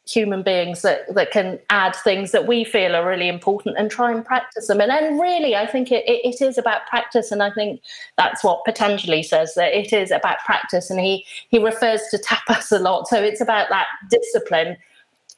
human 0.07 0.43
beings 0.43 0.83
that, 0.83 1.13
that 1.15 1.31
can 1.31 1.59
add 1.71 1.97
things 1.97 2.31
that 2.33 2.47
we 2.47 2.63
feel 2.63 2.95
are 2.95 3.09
really 3.09 3.29
important 3.29 3.77
and 3.79 3.91
try 3.91 4.13
and 4.13 4.25
practice 4.25 4.67
them. 4.67 4.81
And 4.81 4.91
then 4.91 5.19
really, 5.19 5.57
I 5.57 5.67
think 5.67 5.91
it, 5.91 6.05
it, 6.07 6.21
it 6.25 6.45
is 6.45 6.59
about 6.59 6.87
practice. 6.87 7.31
And 7.31 7.43
I 7.43 7.51
think 7.51 7.81
that's 8.19 8.45
what 8.45 8.65
Patanjali 8.65 9.23
says, 9.23 9.55
that 9.55 9.73
it 9.73 9.93
is 9.93 10.11
about 10.11 10.39
practice. 10.45 10.91
And 10.91 11.01
he, 11.01 11.25
he 11.49 11.59
refers 11.59 12.03
to 12.11 12.19
tapas 12.19 12.71
a 12.71 12.79
lot. 12.79 13.09
So 13.09 13.23
it's 13.23 13.41
about 13.41 13.71
that 13.71 13.87
discipline, 14.11 14.77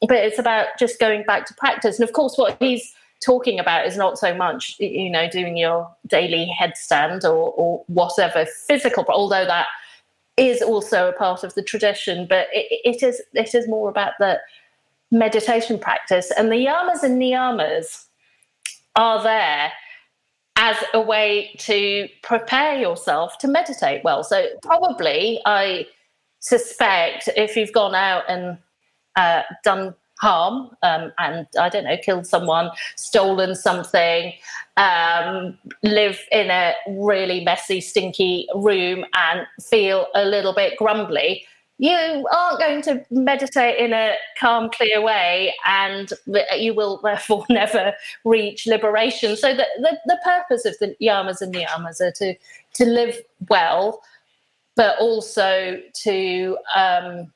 but 0.01 0.17
it's 0.17 0.39
about 0.39 0.67
just 0.77 0.99
going 0.99 1.23
back 1.23 1.45
to 1.45 1.53
practice. 1.53 1.97
And 1.97 2.07
of 2.07 2.13
course, 2.13 2.37
what 2.37 2.57
he's 2.59 2.93
talking 3.23 3.59
about 3.59 3.85
is 3.85 3.95
not 3.95 4.19
so 4.19 4.35
much, 4.35 4.75
you 4.79 5.09
know, 5.09 5.29
doing 5.29 5.55
your 5.55 5.89
daily 6.07 6.53
headstand 6.59 7.23
or, 7.23 7.51
or 7.51 7.83
whatever 7.87 8.45
physical, 8.67 9.05
although 9.07 9.45
that 9.45 9.67
is 10.37 10.61
also 10.61 11.09
a 11.09 11.13
part 11.13 11.43
of 11.43 11.55
the 11.55 11.63
tradition, 11.63 12.27
but 12.29 12.47
it, 12.53 12.67
it 12.85 13.03
is 13.03 13.21
it 13.33 13.55
is 13.55 13.67
more 13.67 13.89
about 13.89 14.13
the 14.19 14.39
meditation 15.11 15.79
practice. 15.79 16.31
And 16.37 16.51
the 16.51 16.65
yamas 16.65 17.03
and 17.03 17.21
niyamas 17.21 18.05
are 18.95 19.21
there 19.21 19.71
as 20.57 20.77
a 20.93 21.01
way 21.01 21.55
to 21.59 22.09
prepare 22.23 22.79
yourself 22.79 23.37
to 23.37 23.47
meditate 23.47 24.03
well. 24.03 24.23
So 24.23 24.47
probably 24.63 25.39
I 25.45 25.85
suspect 26.39 27.29
if 27.35 27.55
you've 27.55 27.73
gone 27.73 27.95
out 27.95 28.23
and 28.27 28.57
uh, 29.15 29.43
done 29.63 29.93
harm 30.19 30.71
um, 30.81 31.11
and 31.19 31.47
I 31.59 31.69
don't 31.69 31.83
know, 31.83 31.97
killed 32.03 32.25
someone, 32.25 32.71
stolen 32.95 33.55
something, 33.55 34.33
um, 34.77 35.57
live 35.83 36.19
in 36.31 36.49
a 36.49 36.73
really 36.89 37.43
messy, 37.43 37.81
stinky 37.81 38.47
room 38.55 39.05
and 39.13 39.45
feel 39.61 40.07
a 40.15 40.25
little 40.25 40.53
bit 40.53 40.77
grumbly, 40.77 41.45
you 41.79 42.27
aren't 42.31 42.59
going 42.59 42.81
to 42.83 43.05
meditate 43.11 43.77
in 43.77 43.93
a 43.93 44.15
calm, 44.39 44.69
clear 44.69 45.01
way, 45.01 45.53
and 45.65 46.11
you 46.57 46.73
will 46.73 46.99
therefore 47.03 47.45
never 47.49 47.93
reach 48.25 48.65
liberation. 48.65 49.37
So 49.37 49.53
the, 49.53 49.65
the, 49.77 49.97
the 50.05 50.19
purpose 50.23 50.65
of 50.65 50.77
the 50.79 50.95
yamas 51.01 51.41
and 51.41 51.53
niyamas 51.53 52.01
are 52.01 52.11
to 52.13 52.35
to 52.73 52.85
live 52.85 53.17
well, 53.49 54.01
but 54.75 54.97
also 54.99 55.79
to 56.03 56.57
um, 56.75 57.31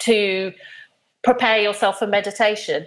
to 0.00 0.52
prepare 1.22 1.60
yourself 1.60 1.98
for 1.98 2.06
meditation. 2.06 2.86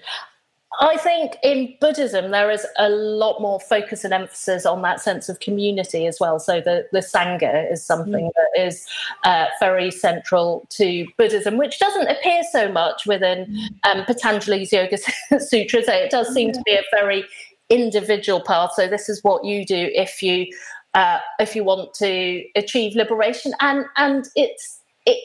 I 0.80 0.98
think 0.98 1.38
in 1.44 1.76
Buddhism 1.80 2.32
there 2.32 2.50
is 2.52 2.66
a 2.78 2.90
lot 2.90 3.42
more 3.42 3.60
focus 3.60 4.04
and 4.04 4.14
emphasis 4.14 4.66
on 4.66 4.82
that 4.82 5.00
sense 5.00 5.30
of 5.30 5.40
community 5.40 6.08
as 6.08 6.20
well. 6.20 6.40
So 6.40 6.62
the, 6.62 6.88
the 6.92 7.00
Sangha 7.00 7.72
is 7.72 7.86
something 7.86 8.26
mm. 8.26 8.32
that 8.36 8.66
is 8.66 8.86
uh, 9.24 9.46
very 9.60 9.92
central 9.92 10.68
to 10.72 11.06
Buddhism, 11.18 11.58
which 11.58 11.80
doesn't 11.80 12.08
appear 12.08 12.44
so 12.52 12.72
much 12.72 13.06
within 13.06 13.46
mm. 13.46 13.68
um, 13.84 14.06
Patanjali's 14.06 14.72
Yoga 14.74 14.98
Sutras. 15.40 15.88
It 15.88 16.12
does 16.12 16.34
seem 16.34 16.52
to 16.52 16.62
be 16.66 16.74
a 16.74 16.84
very 16.92 17.26
individual 17.70 18.42
path. 18.42 18.72
So 18.76 18.88
this 18.88 19.10
is 19.10 19.24
what 19.24 19.46
you 19.46 19.66
do 19.66 19.90
if 19.94 20.22
you 20.22 20.48
uh, 20.94 21.20
if 21.40 21.56
you 21.56 21.64
want 21.64 21.94
to 21.96 22.44
achieve 22.56 22.96
liberation, 22.96 23.54
and 23.60 23.86
and 23.98 24.30
it's 24.36 24.80
it, 25.06 25.22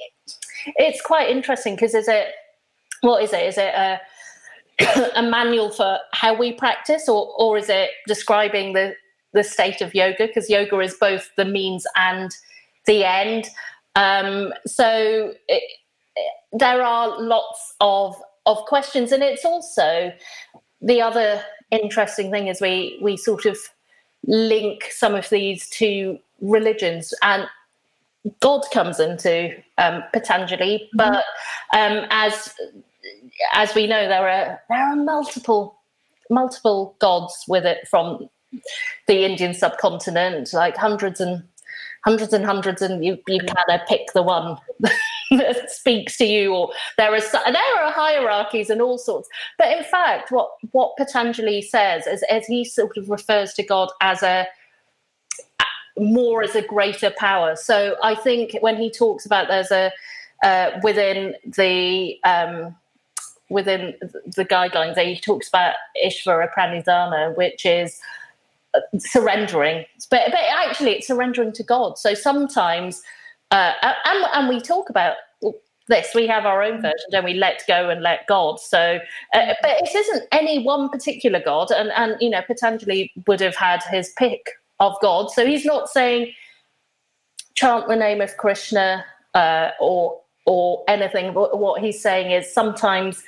it's 0.77 1.01
quite 1.01 1.31
interesting 1.31 1.77
because 1.77 1.95
is 1.95 2.09
it 2.09 2.29
what 3.03 3.23
is 3.23 3.33
it? 3.33 3.47
Is 3.47 3.57
it 3.57 3.73
a 3.75 4.01
a 5.15 5.23
manual 5.23 5.71
for 5.71 5.99
how 6.13 6.35
we 6.35 6.53
practice, 6.53 7.09
or 7.09 7.35
or 7.39 7.59
is 7.59 7.69
it 7.69 7.91
describing 8.07 8.73
the 8.73 8.95
the 9.33 9.45
state 9.45 9.81
of 9.81 9.95
yoga? 9.95 10.27
Because 10.27 10.51
yoga 10.51 10.79
is 10.81 10.95
both 10.95 11.31
the 11.37 11.45
means 11.45 11.87
and 11.97 12.35
the 12.87 13.05
end. 13.05 13.49
Um, 13.97 14.53
so 14.67 15.35
it, 15.49 15.63
it, 16.17 16.33
there 16.53 16.83
are 16.83 17.21
lots 17.21 17.75
of 17.81 18.17
of 18.47 18.59
questions, 18.67 19.13
and 19.13 19.23
it's 19.23 19.45
also 19.45 20.13
the 20.81 21.03
other 21.03 21.43
interesting 21.71 22.31
thing 22.31 22.49
is 22.49 22.61
we 22.61 22.99
we 23.03 23.17
sort 23.17 23.47
of 23.47 23.59
link 24.27 24.85
some 24.91 25.15
of 25.15 25.31
these 25.31 25.69
to 25.71 26.19
religions 26.41 27.15
and 27.23 27.49
God 28.41 28.65
comes 28.73 29.01
into 29.01 29.55
um, 29.79 30.03
Patanjali, 30.13 30.79
mm-hmm. 30.79 30.97
but 30.97 31.25
um, 31.75 32.07
as 32.11 32.55
as 33.53 33.75
we 33.75 33.87
know, 33.87 34.09
there 34.09 34.29
are 34.29 34.61
there 34.69 34.79
are 34.79 34.97
multiple 34.97 35.79
multiple 36.31 36.97
gods 37.01 37.45
with 37.49 37.67
it 37.67 37.87
from 37.89 38.29
the 39.07 39.25
Indian 39.25 39.55
subcontinent, 39.55 40.53
like 40.53 40.77
hundreds 40.77 41.21
and 41.21 41.43
hundreds 42.05 42.33
and 42.33 42.45
hundreds, 42.45 42.83
and 42.83 43.05
you 43.05 43.19
you 43.29 43.41
kind 43.41 43.81
of 43.81 43.87
pick 43.87 44.13
the 44.15 44.23
one 44.23 44.57
that 45.31 45.71
speaks 45.71 46.17
to 46.19 46.25
you. 46.25 46.55
Or 46.55 46.73
there 46.97 47.15
are 47.15 47.21
there 47.21 47.85
are 47.85 47.93
hierarchies 47.93 48.71
and 48.71 48.81
all 48.81 48.99
sorts. 48.99 49.29
But 49.59 49.77
in 49.77 49.85
fact, 49.85 50.31
what 50.31 50.51
what 50.73 50.97
Patanjali 50.97 51.63
says 51.63 52.07
is 52.07 52.23
as 52.31 52.47
he 52.47 52.65
sort 52.65 52.97
of 52.97 53.11
refers 53.11 53.53
to 53.55 53.63
God 53.63 53.91
as 54.01 54.23
a 54.23 54.47
more 55.99 56.43
as 56.43 56.55
a 56.55 56.63
greater 56.63 57.13
power. 57.19 57.57
So 57.57 57.97
I 58.03 58.15
think 58.15 58.57
when 58.61 58.77
he 58.77 58.91
talks 58.91 59.27
about 59.27 59.49
there's 59.49 59.71
a 59.71 59.93
uh, 60.43 60.81
within 60.83 61.35
the 61.45 62.19
um, 62.25 62.75
within 63.51 63.95
the 64.37 64.45
guidelines, 64.45 64.99
he 64.99 65.19
talks 65.19 65.49
about 65.49 65.75
Ishvara 66.05 66.49
Pranidhana, 66.57 67.37
which 67.37 67.67
is 67.67 68.01
uh, 68.75 68.81
surrendering. 68.99 69.85
But, 70.11 70.23
but 70.31 70.41
actually, 70.49 70.93
it's 70.93 71.07
surrendering 71.07 71.53
to 71.53 71.63
God. 71.63 71.99
So 71.99 72.15
sometimes, 72.15 73.03
uh, 73.51 73.73
and, 73.83 74.25
and 74.33 74.49
we 74.49 74.61
talk 74.61 74.89
about 74.89 75.17
this, 75.89 76.15
we 76.15 76.27
have 76.29 76.47
our 76.47 76.63
own 76.63 76.81
version, 76.81 77.11
don't 77.11 77.25
we? 77.25 77.35
Let 77.35 77.63
go 77.67 77.91
and 77.91 78.01
let 78.01 78.27
God. 78.29 78.61
So, 78.61 79.01
uh, 79.35 79.55
but 79.61 79.71
it 79.83 79.95
isn't 79.95 80.29
any 80.33 80.63
one 80.63 80.89
particular 80.89 81.41
God. 81.45 81.71
And, 81.73 81.91
and, 81.97 82.17
you 82.21 82.31
know, 82.31 82.43
Patanjali 82.47 83.13
would 83.27 83.41
have 83.41 83.57
had 83.57 83.83
his 83.91 84.13
pick 84.17 84.51
of 84.79 84.95
God. 85.03 85.31
So 85.31 85.45
he's 85.45 85.65
not 85.65 85.89
saying 85.89 86.33
chant 87.55 87.89
the 87.89 87.97
name 87.97 88.21
of 88.21 88.37
Krishna 88.37 89.05
uh, 89.35 89.71
or 89.81 90.19
or 90.47 90.83
anything. 90.89 91.35
What 91.35 91.83
he's 91.83 92.01
saying 92.01 92.31
is 92.33 92.53
sometimes 92.53 93.23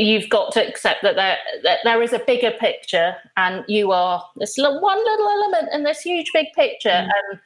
you've 0.00 0.28
got 0.28 0.52
to 0.52 0.66
accept 0.66 1.02
that 1.02 1.16
there 1.16 1.38
that 1.62 1.78
there 1.84 2.02
is 2.02 2.12
a 2.12 2.18
bigger 2.20 2.50
picture, 2.52 3.16
and 3.36 3.64
you 3.68 3.92
are 3.92 4.24
this 4.36 4.58
little, 4.58 4.80
one 4.80 4.98
little 4.98 5.28
element 5.28 5.68
in 5.72 5.82
this 5.84 6.00
huge 6.00 6.30
big 6.32 6.46
picture, 6.54 6.88
mm. 6.88 7.10
and 7.30 7.40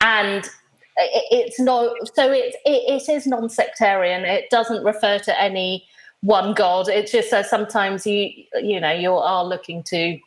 and 0.00 0.50
it's 0.96 1.58
not 1.58 1.92
so 2.14 2.30
it, 2.30 2.54
it, 2.64 3.02
it 3.02 3.08
is 3.08 3.26
non-sectarian. 3.26 4.24
It 4.24 4.50
doesn't 4.50 4.84
refer 4.84 5.18
to 5.20 5.40
any 5.40 5.86
one 6.20 6.54
god. 6.54 6.88
It 6.88 7.10
just 7.10 7.30
says 7.30 7.48
sometimes 7.50 8.06
you 8.06 8.30
you 8.62 8.80
know 8.80 8.92
you 8.92 9.12
are 9.12 9.44
looking 9.44 9.82
to 9.84 10.18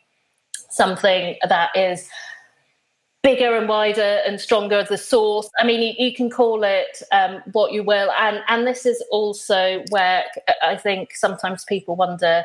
something 0.70 1.36
that 1.48 1.70
is 1.74 2.08
bigger 3.22 3.56
and 3.56 3.68
wider 3.68 4.20
and 4.26 4.40
stronger 4.40 4.76
as 4.76 4.88
the 4.88 4.98
source. 4.98 5.50
I 5.58 5.64
mean 5.64 5.82
you, 5.82 6.06
you 6.06 6.14
can 6.14 6.30
call 6.30 6.62
it 6.62 7.02
um, 7.12 7.42
what 7.52 7.72
you 7.72 7.82
will. 7.82 8.10
And 8.18 8.40
and 8.48 8.66
this 8.66 8.86
is 8.86 9.02
also 9.10 9.84
where 9.90 10.24
i 10.62 10.76
think 10.76 11.14
sometimes 11.14 11.64
people 11.64 11.96
wonder 11.96 12.44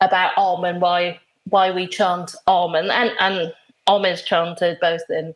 about 0.00 0.36
om 0.36 0.64
and 0.64 0.80
why 0.80 1.18
why 1.50 1.70
we 1.70 1.86
chant 1.86 2.34
om 2.46 2.74
and 2.74 2.90
and, 2.90 3.10
and 3.20 3.52
om 3.86 4.04
is 4.04 4.22
chanted 4.22 4.78
both 4.80 5.02
in 5.10 5.34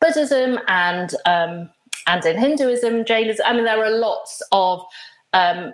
buddhism 0.00 0.58
and 0.68 1.14
um, 1.26 1.70
and 2.06 2.24
in 2.24 2.38
hinduism 2.38 3.04
jainism 3.04 3.44
i 3.46 3.52
mean 3.52 3.64
there 3.64 3.84
are 3.84 3.90
lots 3.90 4.42
of 4.52 4.84
um, 5.32 5.72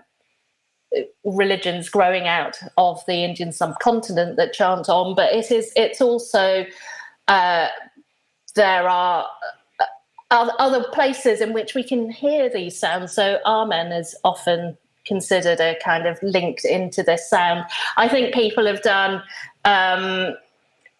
religions 1.24 1.88
growing 1.88 2.26
out 2.26 2.58
of 2.76 3.04
the 3.06 3.24
indian 3.24 3.52
subcontinent 3.52 4.36
that 4.36 4.52
chant 4.52 4.88
om 4.88 5.14
but 5.14 5.32
it 5.32 5.50
is 5.50 5.72
it's 5.76 6.00
also 6.00 6.64
uh, 7.28 7.68
there 8.52 8.88
are 8.88 9.26
uh, 9.78 9.86
other 10.30 10.84
places 10.92 11.40
in 11.40 11.52
which 11.52 11.74
we 11.74 11.82
can 11.82 12.10
hear 12.10 12.48
these 12.48 12.78
sounds. 12.78 13.12
So 13.12 13.38
Amen 13.46 13.92
is 13.92 14.14
often 14.24 14.76
considered 15.04 15.60
a 15.60 15.76
kind 15.82 16.06
of 16.06 16.22
linked 16.22 16.64
into 16.64 17.02
this 17.02 17.28
sound. 17.28 17.64
I 17.96 18.08
think 18.08 18.34
people 18.34 18.66
have 18.66 18.82
done 18.82 19.22
um, 19.64 20.34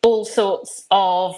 all 0.02 0.24
sorts 0.24 0.86
of 0.90 1.36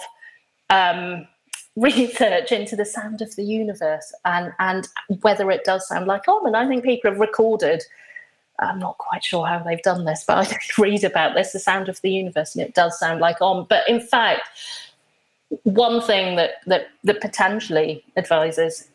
um, 0.70 1.26
research 1.76 2.52
into 2.52 2.76
the 2.76 2.84
sound 2.84 3.22
of 3.22 3.34
the 3.36 3.44
universe 3.44 4.12
and 4.26 4.52
and 4.58 4.88
whether 5.22 5.50
it 5.50 5.64
does 5.64 5.88
sound 5.88 6.06
like 6.06 6.28
Amen. 6.28 6.54
i 6.54 6.68
think 6.68 6.84
people 6.84 7.10
have 7.10 7.18
recorded 7.18 7.82
i'm 8.58 8.78
not 8.78 8.98
quite 8.98 9.24
sure 9.24 9.46
how 9.46 9.58
they've 9.58 9.80
done 9.80 10.04
this 10.04 10.22
but 10.26 10.36
i 10.36 10.58
read 10.82 11.02
about 11.02 11.34
this 11.34 11.52
the 11.52 11.58
sound 11.58 11.88
of 11.88 11.98
the 12.02 12.10
universe 12.10 12.54
and 12.54 12.62
it 12.62 12.74
does 12.74 12.98
sound 12.98 13.20
like 13.20 13.40
om 13.40 13.64
but 13.70 13.88
in 13.88 14.00
fact 14.00 14.50
one 15.64 16.00
thing 16.00 16.36
that 16.36 16.52
that, 16.66 16.88
that 17.04 17.20
Patanjali 17.20 18.04
advises 18.16 18.88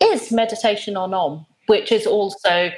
is 0.00 0.32
meditation 0.32 0.96
on 0.96 1.14
om 1.14 1.46
which 1.66 1.92
is 1.92 2.06
also 2.06 2.70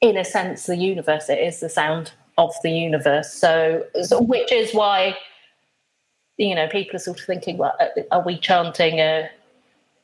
in 0.00 0.16
a 0.16 0.24
sense 0.24 0.66
the 0.66 0.76
universe 0.76 1.28
it 1.28 1.38
is 1.38 1.60
the 1.60 1.68
sound 1.68 2.12
of 2.38 2.52
the 2.62 2.70
universe 2.70 3.32
so, 3.32 3.84
so 4.02 4.20
which 4.22 4.50
is 4.52 4.72
why 4.72 5.16
you 6.38 6.54
know, 6.54 6.68
people 6.68 6.96
are 6.96 7.00
sort 7.00 7.20
of 7.20 7.26
thinking, 7.26 7.58
well, 7.58 7.74
uh, 7.80 8.02
are 8.10 8.22
we 8.22 8.38
chanting 8.38 8.98
a, 8.98 9.30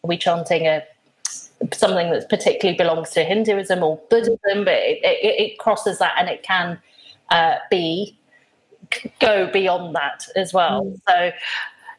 are 0.05 0.09
we 0.09 0.16
chanting 0.16 0.66
a 0.66 0.85
something 1.73 2.11
that 2.11 2.29
particularly 2.29 2.77
belongs 2.77 3.11
to 3.11 3.25
Hinduism 3.25 3.83
or 3.83 4.01
Buddhism? 4.11 4.64
But 4.64 4.75
it, 4.75 5.01
it, 5.03 5.40
it 5.40 5.59
crosses 5.59 5.99
that, 5.99 6.14
and 6.18 6.29
it 6.29 6.42
can 6.42 6.79
uh, 7.31 7.57
be 7.71 8.16
go 9.20 9.51
beyond 9.51 9.94
that 9.96 10.27
as 10.37 10.53
well. 10.53 10.85
Mm. 10.85 11.01
So. 11.09 11.33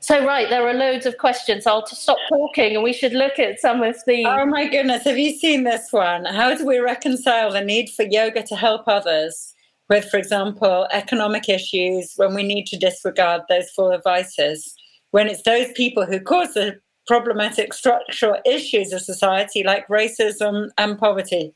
So 0.02 0.26
right, 0.26 0.50
there 0.50 0.66
are 0.66 0.74
loads 0.74 1.06
of 1.06 1.18
questions. 1.18 1.68
I'll 1.68 1.86
stop 1.86 2.18
talking, 2.30 2.74
and 2.74 2.82
we 2.82 2.94
should 2.94 3.12
look 3.12 3.38
at 3.38 3.60
some 3.60 3.84
of 3.84 3.98
the. 4.08 4.26
Oh 4.26 4.46
my 4.46 4.66
goodness! 4.70 5.04
Have 5.04 5.18
you 5.18 5.38
seen 5.38 5.66
this 5.66 5.92
one? 5.92 6.24
How 6.24 6.56
do 6.56 6.66
we 6.66 6.78
reconcile 6.78 7.52
the 7.52 7.60
need 7.60 7.90
for 7.90 8.04
yoga 8.04 8.42
to 8.44 8.56
help 8.56 8.88
others 8.88 9.54
with, 9.90 10.06
for 10.06 10.18
example, 10.18 10.88
economic 10.92 11.50
issues 11.50 12.14
when 12.16 12.34
we 12.34 12.44
need 12.44 12.68
to 12.68 12.78
disregard 12.78 13.42
those 13.50 13.70
four 13.72 14.00
vices, 14.02 14.74
when 15.12 15.28
it's 15.28 15.42
those 15.44 15.72
people 15.74 16.06
who 16.06 16.22
cause 16.22 16.54
the 16.54 16.80
problematic 17.08 17.74
structural 17.74 18.38
issues 18.46 18.94
of 18.94 19.02
society 19.02 19.64
like 19.64 19.88
racism 19.88 20.70
and 20.78 20.98
poverty. 20.98 21.52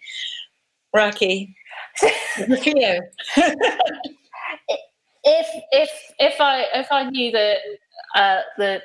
Raki, 0.93 1.55
for 1.97 2.57
you. 2.65 3.01
I 6.43 6.65
if 6.73 6.91
I 6.91 7.09
knew 7.09 7.31
the 7.31 7.55
uh, 8.15 8.41
the 8.57 8.81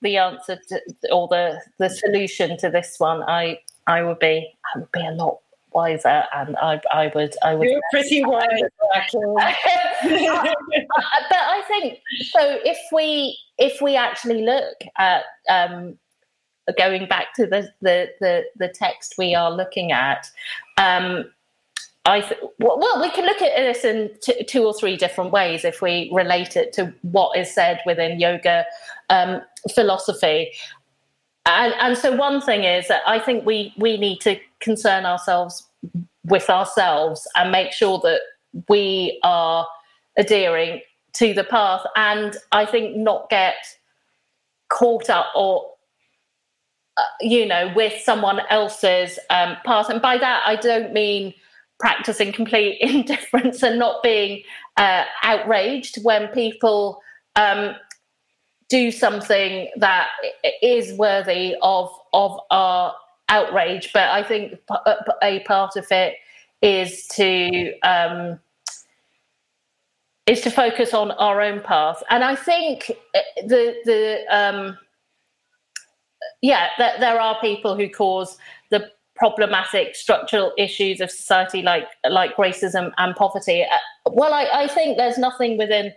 the 0.00 0.16
answer 0.16 0.58
to, 0.68 0.80
or 1.12 1.28
the 1.28 1.60
the 1.78 1.90
solution 1.90 2.56
to 2.58 2.70
this 2.70 2.96
one, 2.98 3.22
I 3.22 3.60
I 3.86 4.02
would 4.02 4.18
be 4.18 4.52
I 4.74 4.78
would 4.78 4.92
be 4.92 5.06
a 5.06 5.12
lot 5.12 5.38
wiser, 5.74 6.24
and 6.34 6.56
I, 6.56 6.80
I 6.92 7.10
would, 7.14 7.34
I 7.42 7.54
would. 7.54 7.68
You're 7.68 7.80
pretty 7.90 8.24
wise, 8.26 8.46
but 8.50 9.02
I 11.32 11.62
think 11.68 11.98
so. 12.30 12.58
If 12.64 12.78
we, 12.92 13.38
if 13.58 13.80
we 13.80 13.96
actually 13.96 14.42
look 14.42 14.76
at 14.98 15.24
um, 15.48 15.98
going 16.78 17.06
back 17.06 17.34
to 17.36 17.46
the, 17.46 17.72
the 17.80 18.10
the 18.20 18.44
the 18.56 18.68
text 18.68 19.14
we 19.18 19.34
are 19.34 19.50
looking 19.50 19.92
at, 19.92 20.30
um, 20.76 21.30
I 22.04 22.20
th- 22.20 22.40
well, 22.58 23.00
we 23.00 23.10
can 23.10 23.24
look 23.24 23.40
at 23.40 23.56
this 23.56 23.84
in 23.84 24.10
t- 24.20 24.42
two 24.44 24.64
or 24.64 24.74
three 24.74 24.96
different 24.96 25.30
ways 25.30 25.64
if 25.64 25.80
we 25.80 26.10
relate 26.12 26.56
it 26.56 26.72
to 26.74 26.92
what 27.02 27.38
is 27.38 27.54
said 27.54 27.80
within 27.86 28.18
yoga 28.18 28.64
um, 29.08 29.40
philosophy. 29.72 30.50
And, 31.46 31.74
and 31.80 31.96
so 31.96 32.14
one 32.16 32.40
thing 32.40 32.64
is 32.64 32.88
that 32.88 33.02
I 33.06 33.18
think 33.18 33.46
we 33.46 33.72
we 33.76 33.96
need 33.98 34.20
to 34.22 34.36
concern 34.60 35.06
ourselves 35.06 35.68
with 36.24 36.48
ourselves 36.50 37.26
and 37.36 37.50
make 37.50 37.72
sure 37.72 37.98
that 38.02 38.20
we 38.68 39.18
are 39.22 39.66
adhering 40.16 40.80
to 41.14 41.34
the 41.34 41.44
path 41.44 41.82
and 41.96 42.36
I 42.52 42.64
think 42.64 42.96
not 42.96 43.28
get 43.28 43.56
caught 44.68 45.10
up 45.10 45.26
or 45.34 45.70
uh, 46.96 47.02
you 47.20 47.46
know 47.46 47.72
with 47.74 48.00
someone 48.02 48.40
else's 48.50 49.18
um, 49.30 49.56
path 49.64 49.88
and 49.88 50.00
by 50.00 50.16
that 50.18 50.42
I 50.46 50.56
don't 50.56 50.92
mean 50.92 51.34
practicing 51.82 52.32
complete 52.32 52.78
indifference 52.80 53.62
and 53.62 53.78
not 53.78 54.02
being 54.02 54.42
uh, 54.78 55.04
outraged 55.24 55.98
when 56.02 56.28
people 56.28 57.02
um, 57.36 57.74
do 58.70 58.90
something 58.90 59.68
that 59.76 60.08
is 60.62 60.94
worthy 60.94 61.54
of 61.60 61.90
of 62.14 62.38
our 62.50 62.94
outrage. 63.28 63.90
But 63.92 64.08
I 64.10 64.22
think 64.22 64.58
a 65.22 65.40
part 65.40 65.76
of 65.76 65.86
it 65.90 66.14
is 66.62 67.06
to 67.08 67.78
um, 67.80 68.38
is 70.26 70.40
to 70.42 70.50
focus 70.50 70.94
on 70.94 71.10
our 71.10 71.40
own 71.40 71.60
path, 71.60 72.00
and 72.10 72.22
I 72.22 72.36
think 72.36 72.92
uh, 73.14 73.20
the 73.46 73.74
the 73.84 74.24
um, 74.30 74.78
yeah, 76.42 76.68
there 76.78 77.20
are 77.20 77.40
people 77.40 77.76
who 77.76 77.88
cause 77.88 78.38
the 78.70 78.88
problematic 79.22 79.94
structural 79.94 80.52
issues 80.58 81.00
of 81.00 81.08
society 81.08 81.62
like 81.62 81.86
like 82.10 82.34
racism 82.36 82.90
and 82.98 83.14
poverty. 83.14 83.62
Uh, 83.62 84.10
well, 84.10 84.34
I, 84.34 84.48
I 84.52 84.66
think 84.66 84.96
there's 84.96 85.16
nothing 85.16 85.56
within 85.56 85.92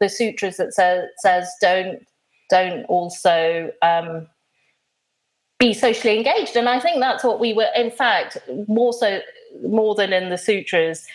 the 0.00 0.08
sutras 0.08 0.56
that 0.56 0.74
says 0.74 1.08
says 1.18 1.48
don't 1.60 2.04
don't 2.48 2.82
also 2.86 3.70
um, 3.82 4.26
be 5.60 5.72
socially 5.72 6.16
engaged 6.16 6.56
and 6.56 6.68
i 6.68 6.80
think 6.80 6.98
that's 7.00 7.22
what 7.22 7.38
we 7.38 7.52
were 7.52 7.68
in 7.76 7.90
fact 7.90 8.38
more 8.66 8.94
so 8.94 9.20
more 9.62 9.94
than 9.94 10.10
in 10.12 10.30
the 10.30 10.38
sutras 10.38 11.06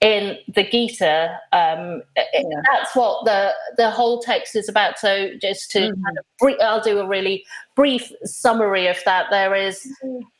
in 0.00 0.38
the 0.54 0.62
gita 0.62 1.38
um, 1.52 2.02
yeah. 2.16 2.42
that's 2.70 2.94
what 2.94 3.24
the 3.24 3.50
the 3.76 3.90
whole 3.90 4.20
text 4.20 4.54
is 4.54 4.68
about 4.68 4.96
so 4.96 5.30
just 5.40 5.70
to 5.72 5.80
mm-hmm. 5.80 6.04
kind 6.04 6.18
of 6.18 6.24
brief, 6.38 6.56
i'll 6.62 6.80
do 6.80 7.00
a 7.00 7.06
really 7.06 7.44
brief 7.74 8.12
summary 8.22 8.86
of 8.86 8.96
that 9.04 9.26
there 9.30 9.56
is 9.56 9.92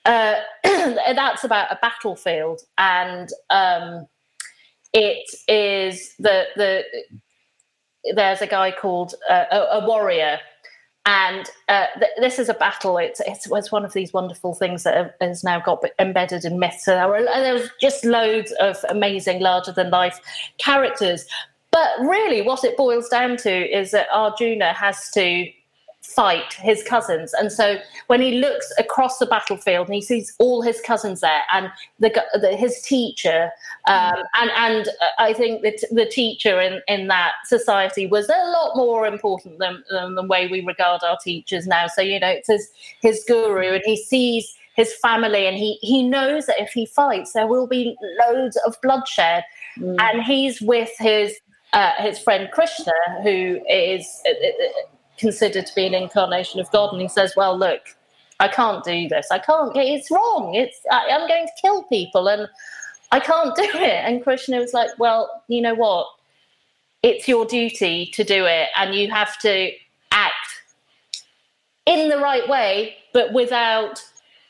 uh, 0.04 0.34
that's 0.64 1.42
about 1.42 1.72
a 1.72 1.78
battlefield 1.82 2.60
and 2.78 3.30
um, 3.50 4.06
it 4.92 5.28
is 5.48 6.14
the 6.18 6.44
the 6.56 6.84
there's 8.14 8.42
a 8.42 8.46
guy 8.46 8.70
called 8.70 9.14
uh, 9.28 9.44
a, 9.50 9.56
a, 9.56 9.86
warrior, 9.86 10.38
and 11.08 11.48
uh, 11.68 11.86
th- 11.98 12.12
this 12.18 12.38
is 12.38 12.50
a 12.50 12.54
battle. 12.54 12.98
It's, 12.98 13.18
it's, 13.20 13.50
it's 13.50 13.72
one 13.72 13.82
of 13.82 13.94
these 13.94 14.12
wonderful 14.12 14.54
things 14.54 14.82
that 14.82 15.16
has 15.22 15.42
now 15.42 15.58
got 15.58 15.82
embedded 15.98 16.44
in 16.44 16.58
myths. 16.58 16.84
So 16.84 16.90
there 16.90 17.08
were 17.08 17.22
there's 17.22 17.70
just 17.80 18.04
loads 18.04 18.52
of 18.60 18.76
amazing, 18.90 19.40
larger 19.40 19.72
than 19.72 19.88
life 19.88 20.20
characters. 20.58 21.24
But 21.70 21.88
really, 22.00 22.42
what 22.42 22.62
it 22.62 22.76
boils 22.76 23.08
down 23.08 23.38
to 23.38 23.50
is 23.50 23.90
that 23.92 24.08
Arjuna 24.12 24.74
has 24.74 25.10
to 25.12 25.50
fight 26.14 26.54
his 26.54 26.82
cousins. 26.82 27.34
And 27.34 27.52
so 27.52 27.76
when 28.06 28.20
he 28.20 28.40
looks 28.40 28.72
across 28.78 29.18
the 29.18 29.26
battlefield 29.26 29.88
and 29.88 29.94
he 29.94 30.00
sees 30.02 30.34
all 30.38 30.62
his 30.62 30.80
cousins 30.80 31.20
there 31.20 31.42
and 31.52 31.70
the, 31.98 32.10
the 32.40 32.56
his 32.56 32.80
teacher, 32.82 33.50
um, 33.86 34.16
and, 34.34 34.50
and 34.56 34.88
I 35.18 35.32
think 35.32 35.62
that 35.62 35.84
the 35.90 36.06
teacher 36.06 36.60
in, 36.60 36.80
in 36.88 37.08
that 37.08 37.32
society 37.44 38.06
was 38.06 38.28
a 38.28 38.50
lot 38.50 38.76
more 38.76 39.06
important 39.06 39.58
than, 39.58 39.84
than 39.90 40.14
the 40.14 40.22
way 40.22 40.48
we 40.48 40.60
regard 40.64 41.02
our 41.02 41.18
teachers 41.22 41.66
now. 41.66 41.86
So, 41.86 42.00
you 42.00 42.18
know, 42.18 42.28
it's 42.28 42.48
his, 42.48 42.70
his 43.02 43.24
guru 43.28 43.74
and 43.74 43.82
he 43.84 43.96
sees 43.96 44.56
his 44.76 44.94
family 45.02 45.46
and 45.46 45.56
he, 45.56 45.78
he 45.82 46.02
knows 46.02 46.46
that 46.46 46.60
if 46.60 46.70
he 46.70 46.86
fights, 46.86 47.32
there 47.32 47.46
will 47.46 47.66
be 47.66 47.96
loads 48.26 48.56
of 48.66 48.80
bloodshed. 48.80 49.44
Mm. 49.78 49.96
And 50.00 50.22
he's 50.22 50.60
with 50.60 50.90
his 50.98 51.34
uh, 51.74 51.92
his 51.98 52.18
friend 52.18 52.48
Krishna, 52.50 52.92
who 53.22 53.60
is 53.68 54.22
uh, 54.26 54.30
uh, 54.30 54.86
considered 55.18 55.66
to 55.66 55.74
be 55.74 55.86
an 55.86 55.94
incarnation 55.94 56.60
of 56.60 56.70
God. 56.70 56.92
And 56.92 57.02
he 57.02 57.08
says, 57.08 57.34
Well, 57.36 57.58
look, 57.58 57.82
I 58.40 58.48
can't 58.48 58.84
do 58.84 59.08
this. 59.08 59.28
I 59.30 59.38
can't. 59.38 59.72
It's 59.76 60.10
wrong. 60.10 60.54
It's 60.54 60.80
I, 60.90 61.08
I'm 61.10 61.28
going 61.28 61.46
to 61.46 61.52
kill 61.60 61.82
people, 61.84 62.28
and 62.28 62.48
I 63.12 63.20
can't 63.20 63.54
do 63.54 63.62
it. 63.62 64.04
And 64.04 64.22
Krishna 64.22 64.58
was 64.58 64.72
like, 64.72 64.90
Well, 64.98 65.42
you 65.48 65.60
know 65.60 65.74
what? 65.74 66.06
It's 67.02 67.28
your 67.28 67.46
duty 67.46 68.06
to 68.14 68.24
do 68.24 68.44
it, 68.46 68.68
and 68.76 68.94
you 68.94 69.10
have 69.10 69.38
to 69.40 69.70
act 70.10 70.34
in 71.86 72.08
the 72.08 72.18
right 72.18 72.48
way, 72.48 72.96
but 73.12 73.32
without 73.32 74.02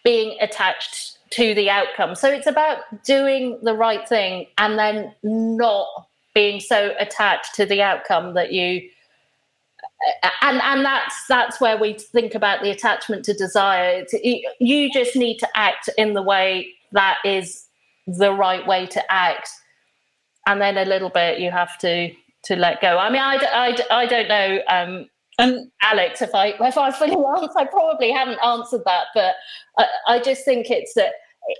being 0.04 0.36
attached 0.40 1.18
to 1.30 1.54
the 1.54 1.68
outcome. 1.70 2.14
So 2.14 2.28
it's 2.28 2.46
about 2.46 2.78
doing 3.04 3.58
the 3.62 3.74
right 3.74 4.08
thing 4.08 4.46
and 4.56 4.78
then 4.78 5.14
not 5.22 5.86
being 6.34 6.60
so 6.60 6.94
attached 6.98 7.54
to 7.56 7.66
the 7.66 7.82
outcome 7.82 8.34
that 8.34 8.52
you 8.52 8.88
and 10.42 10.60
and 10.62 10.84
that's 10.84 11.26
that's 11.28 11.60
where 11.60 11.76
we 11.76 11.94
think 11.94 12.34
about 12.34 12.62
the 12.62 12.70
attachment 12.70 13.24
to 13.24 13.34
desire. 13.34 14.04
You 14.60 14.90
just 14.92 15.16
need 15.16 15.38
to 15.38 15.48
act 15.54 15.90
in 15.98 16.14
the 16.14 16.22
way 16.22 16.72
that 16.92 17.18
is 17.24 17.66
the 18.06 18.32
right 18.32 18.66
way 18.66 18.86
to 18.86 19.12
act. 19.12 19.48
And 20.46 20.60
then 20.60 20.78
a 20.78 20.84
little 20.84 21.10
bit 21.10 21.40
you 21.40 21.50
have 21.50 21.76
to 21.78 22.10
to 22.44 22.56
let 22.56 22.80
go. 22.80 22.98
I 22.98 23.10
mean 23.10 23.20
i, 23.20 23.36
I, 23.36 24.02
I 24.02 24.06
don't 24.06 24.28
know 24.28 24.60
um 24.68 25.08
and 25.38 25.70
alex 25.82 26.20
if 26.20 26.34
i 26.34 26.48
if 26.60 26.76
i 26.76 26.90
fully 26.90 27.12
answered 27.36 27.50
i 27.56 27.64
probably 27.64 28.10
haven't 28.10 28.38
answered 28.44 28.82
that 28.84 29.06
but 29.14 29.36
I, 29.78 29.86
I 30.08 30.20
just 30.20 30.44
think 30.44 30.70
it's 30.70 30.94
that 30.94 31.12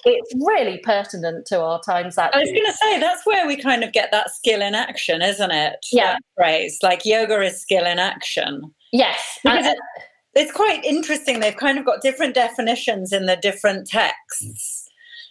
it's 0.04 0.34
really 0.46 0.78
pertinent 0.78 1.46
to 1.46 1.60
our 1.60 1.80
times. 1.82 2.16
That 2.16 2.34
I 2.34 2.40
was 2.40 2.50
going 2.50 2.66
to 2.66 2.72
say 2.72 3.00
that's 3.00 3.24
where 3.26 3.46
we 3.46 3.56
kind 3.56 3.84
of 3.84 3.92
get 3.92 4.10
that 4.12 4.30
skill 4.30 4.62
in 4.62 4.74
action, 4.74 5.22
isn't 5.22 5.50
it? 5.50 5.76
Yeah, 5.92 6.12
that 6.12 6.22
phrase 6.36 6.78
like 6.82 7.04
yoga 7.04 7.40
is 7.40 7.60
skill 7.60 7.86
in 7.86 7.98
action. 7.98 8.62
Yes, 8.92 9.38
because 9.42 9.66
it, 9.66 9.78
it's 10.34 10.52
quite 10.52 10.84
interesting. 10.84 11.40
They've 11.40 11.56
kind 11.56 11.78
of 11.78 11.84
got 11.84 12.02
different 12.02 12.34
definitions 12.34 13.12
in 13.12 13.26
the 13.26 13.36
different 13.36 13.86
texts. 13.86 14.88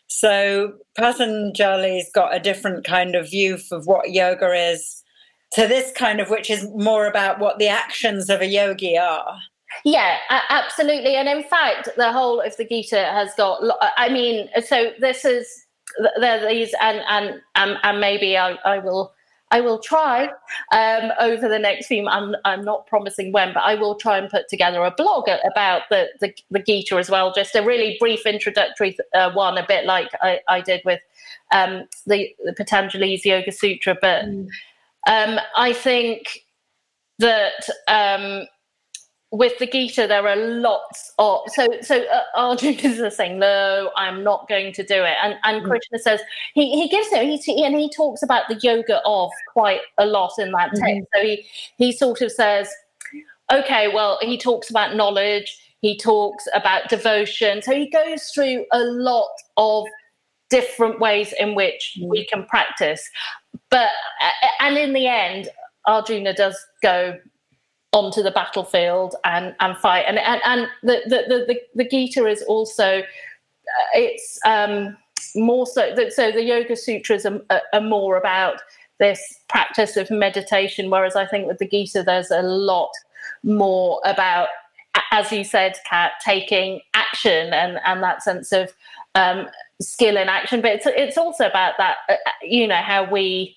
So 0.07 0.73
Patanjali's 0.97 2.09
got 2.13 2.35
a 2.35 2.39
different 2.39 2.85
kind 2.85 3.15
of 3.15 3.29
view 3.29 3.57
of 3.71 3.85
what 3.85 4.11
yoga 4.11 4.53
is 4.53 5.03
to 5.53 5.67
this 5.67 5.91
kind 5.93 6.19
of, 6.19 6.29
which 6.29 6.49
is 6.49 6.67
more 6.75 7.07
about 7.07 7.39
what 7.39 7.59
the 7.59 7.67
actions 7.67 8.29
of 8.29 8.41
a 8.41 8.47
yogi 8.47 8.97
are. 8.97 9.37
Yeah, 9.83 10.17
absolutely. 10.49 11.15
And 11.15 11.27
in 11.27 11.43
fact, 11.43 11.89
the 11.97 12.11
whole 12.11 12.41
of 12.41 12.55
the 12.57 12.65
Gita 12.65 12.97
has 12.97 13.33
got, 13.35 13.61
I 13.97 14.09
mean, 14.09 14.49
so 14.65 14.91
this 14.99 15.25
is, 15.25 15.65
there 16.19 16.47
these, 16.47 16.73
and, 16.81 17.01
and, 17.07 17.41
and, 17.55 17.77
and 17.83 17.99
maybe 17.99 18.37
I, 18.37 18.51
I 18.65 18.79
will 18.79 19.13
I 19.49 19.61
will 19.61 19.79
try 19.79 20.27
um, 20.73 21.11
over 21.21 21.47
the 21.47 21.59
next 21.59 21.87
few. 21.87 22.05
I'm 22.07 22.35
I'm 22.43 22.65
not 22.65 22.85
promising 22.85 23.31
when, 23.31 23.53
but 23.53 23.63
I 23.63 23.75
will 23.75 23.95
try 23.95 24.17
and 24.17 24.29
put 24.29 24.49
together 24.49 24.83
a 24.83 24.91
blog 24.91 25.29
about 25.49 25.83
the 25.89 26.09
the, 26.19 26.33
the 26.51 26.59
Gita 26.59 26.95
as 26.95 27.09
well. 27.09 27.33
Just 27.33 27.55
a 27.55 27.63
really 27.63 27.95
brief 27.99 28.25
introductory 28.25 28.97
uh, 29.13 29.31
one, 29.31 29.57
a 29.57 29.65
bit 29.65 29.85
like 29.85 30.09
I, 30.21 30.41
I 30.49 30.61
did 30.61 30.81
with 30.83 30.99
um, 31.53 31.87
the, 32.05 32.35
the 32.43 32.53
Patanjali's 32.53 33.25
Yoga 33.25 33.51
Sutra. 33.51 33.95
But 34.01 34.25
mm. 34.25 34.47
um, 35.07 35.39
I 35.55 35.71
think 35.71 36.39
that 37.19 37.69
um, 37.87 38.47
with 39.31 39.57
the 39.59 39.67
Gita, 39.67 40.07
there 40.07 40.27
are 40.27 40.35
lots 40.35 41.13
of 41.19 41.41
so 41.47 41.67
so. 41.81 42.03
Uh, 42.05 42.21
Arjuna 42.35 42.77
is 42.83 43.15
saying, 43.15 43.39
"No, 43.39 43.91
I'm 43.95 44.23
not 44.23 44.47
going 44.47 44.71
to 44.73 44.83
do 44.83 45.03
it," 45.03 45.15
and 45.21 45.35
and 45.43 45.63
mm. 45.63 45.67
Krishna 45.67 45.99
says 45.99 46.21
he 46.53 46.71
he 46.81 46.87
gives 46.87 47.07
it. 47.11 47.43
He 47.43 47.63
and 47.63 47.75
he 47.75 47.89
talks 47.89 48.23
about 48.23 48.47
the 48.47 48.55
yoga 48.61 49.01
of 49.05 49.29
quite 49.51 49.81
a 49.97 50.05
lot 50.05 50.31
in 50.37 50.51
that 50.51 50.69
text. 50.69 50.83
Mm-hmm. 50.83 51.01
So 51.13 51.21
he 51.21 51.45
he 51.77 51.91
sort 51.91 52.21
of 52.21 52.31
says, 52.31 52.69
"Okay, 53.51 53.89
well," 53.93 54.17
he 54.21 54.37
talks 54.37 54.69
about 54.69 54.95
knowledge. 54.95 55.57
He 55.81 55.97
talks 55.97 56.47
about 56.55 56.89
devotion. 56.89 57.61
So 57.61 57.73
he 57.73 57.89
goes 57.89 58.29
through 58.33 58.65
a 58.71 58.79
lot 58.79 59.29
of 59.57 59.85
different 60.49 60.99
ways 60.99 61.33
in 61.37 61.53
which 61.53 61.97
mm. 61.99 62.07
we 62.07 62.25
can 62.25 62.45
practice. 62.45 63.07
But 63.69 63.89
and 64.61 64.77
in 64.77 64.93
the 64.93 65.07
end, 65.07 65.49
Arjuna 65.85 66.33
does 66.33 66.57
go 66.81 67.17
onto 67.93 68.21
the 68.21 68.31
battlefield 68.31 69.15
and 69.23 69.55
and 69.59 69.77
fight. 69.77 70.05
And 70.07 70.19
and, 70.19 70.41
and 70.45 70.67
the, 70.83 71.01
the 71.05 71.45
the 71.45 71.61
the 71.75 71.89
Gita 71.89 72.25
is 72.25 72.41
also 72.43 72.99
uh, 72.99 73.87
it's 73.93 74.39
um 74.45 74.97
more 75.35 75.65
so 75.65 75.93
so 76.09 76.31
the 76.31 76.43
yoga 76.43 76.75
sutras 76.75 77.25
are, 77.25 77.41
are 77.73 77.81
more 77.81 78.17
about 78.17 78.61
this 78.99 79.39
practice 79.49 79.97
of 79.97 80.09
meditation 80.09 80.89
whereas 80.89 81.15
i 81.15 81.25
think 81.25 81.47
with 81.47 81.57
the 81.57 81.67
gita 81.67 82.01
there's 82.01 82.31
a 82.31 82.41
lot 82.41 82.89
more 83.43 83.99
about 84.05 84.47
as 85.11 85.31
you 85.31 85.43
said 85.43 85.75
kat 85.87 86.13
taking 86.23 86.79
action 86.93 87.53
and 87.53 87.79
and 87.85 88.01
that 88.01 88.23
sense 88.23 88.51
of 88.51 88.73
um, 89.17 89.47
skill 89.81 90.17
in 90.17 90.29
action. 90.29 90.61
But 90.61 90.71
it's 90.73 90.85
it's 90.85 91.17
also 91.17 91.47
about 91.47 91.73
that 91.77 91.97
uh, 92.09 92.15
you 92.41 92.67
know 92.67 92.75
how 92.75 93.09
we 93.09 93.55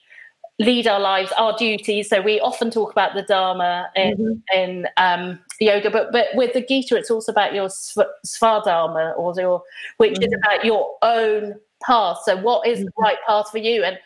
lead 0.61 0.87
our 0.87 1.01
lives, 1.01 1.33
our 1.39 1.57
duties. 1.57 2.11
So 2.11 2.21
we 2.21 2.39
often 2.39 2.71
talk 2.71 2.93
about 2.93 3.15
the 3.15 3.23
Dharma 3.23 3.91
in, 3.97 4.17
mm-hmm. 4.17 4.59
in 4.59 4.87
um, 4.99 5.41
yoga, 5.59 5.91
but 5.91 6.13
but 6.13 6.27
with 6.35 6.53
the 6.53 6.61
Gita, 6.61 6.97
it's 6.97 7.11
also 7.11 7.33
about 7.33 7.55
your 7.55 7.69
svadharma, 7.69 9.17
or 9.19 9.35
your, 9.37 9.63
which 9.97 10.13
mm-hmm. 10.13 10.23
is 10.23 10.33
about 10.45 10.65
your 10.65 10.97
own 11.03 11.55
path. 11.83 12.19
So 12.25 12.37
what 12.37 12.67
is 12.69 12.79
mm-hmm. 12.79 12.87
the 12.87 12.93
right 12.99 13.17
path 13.27 13.51
for 13.51 13.59
you, 13.59 13.83
and 13.83 13.99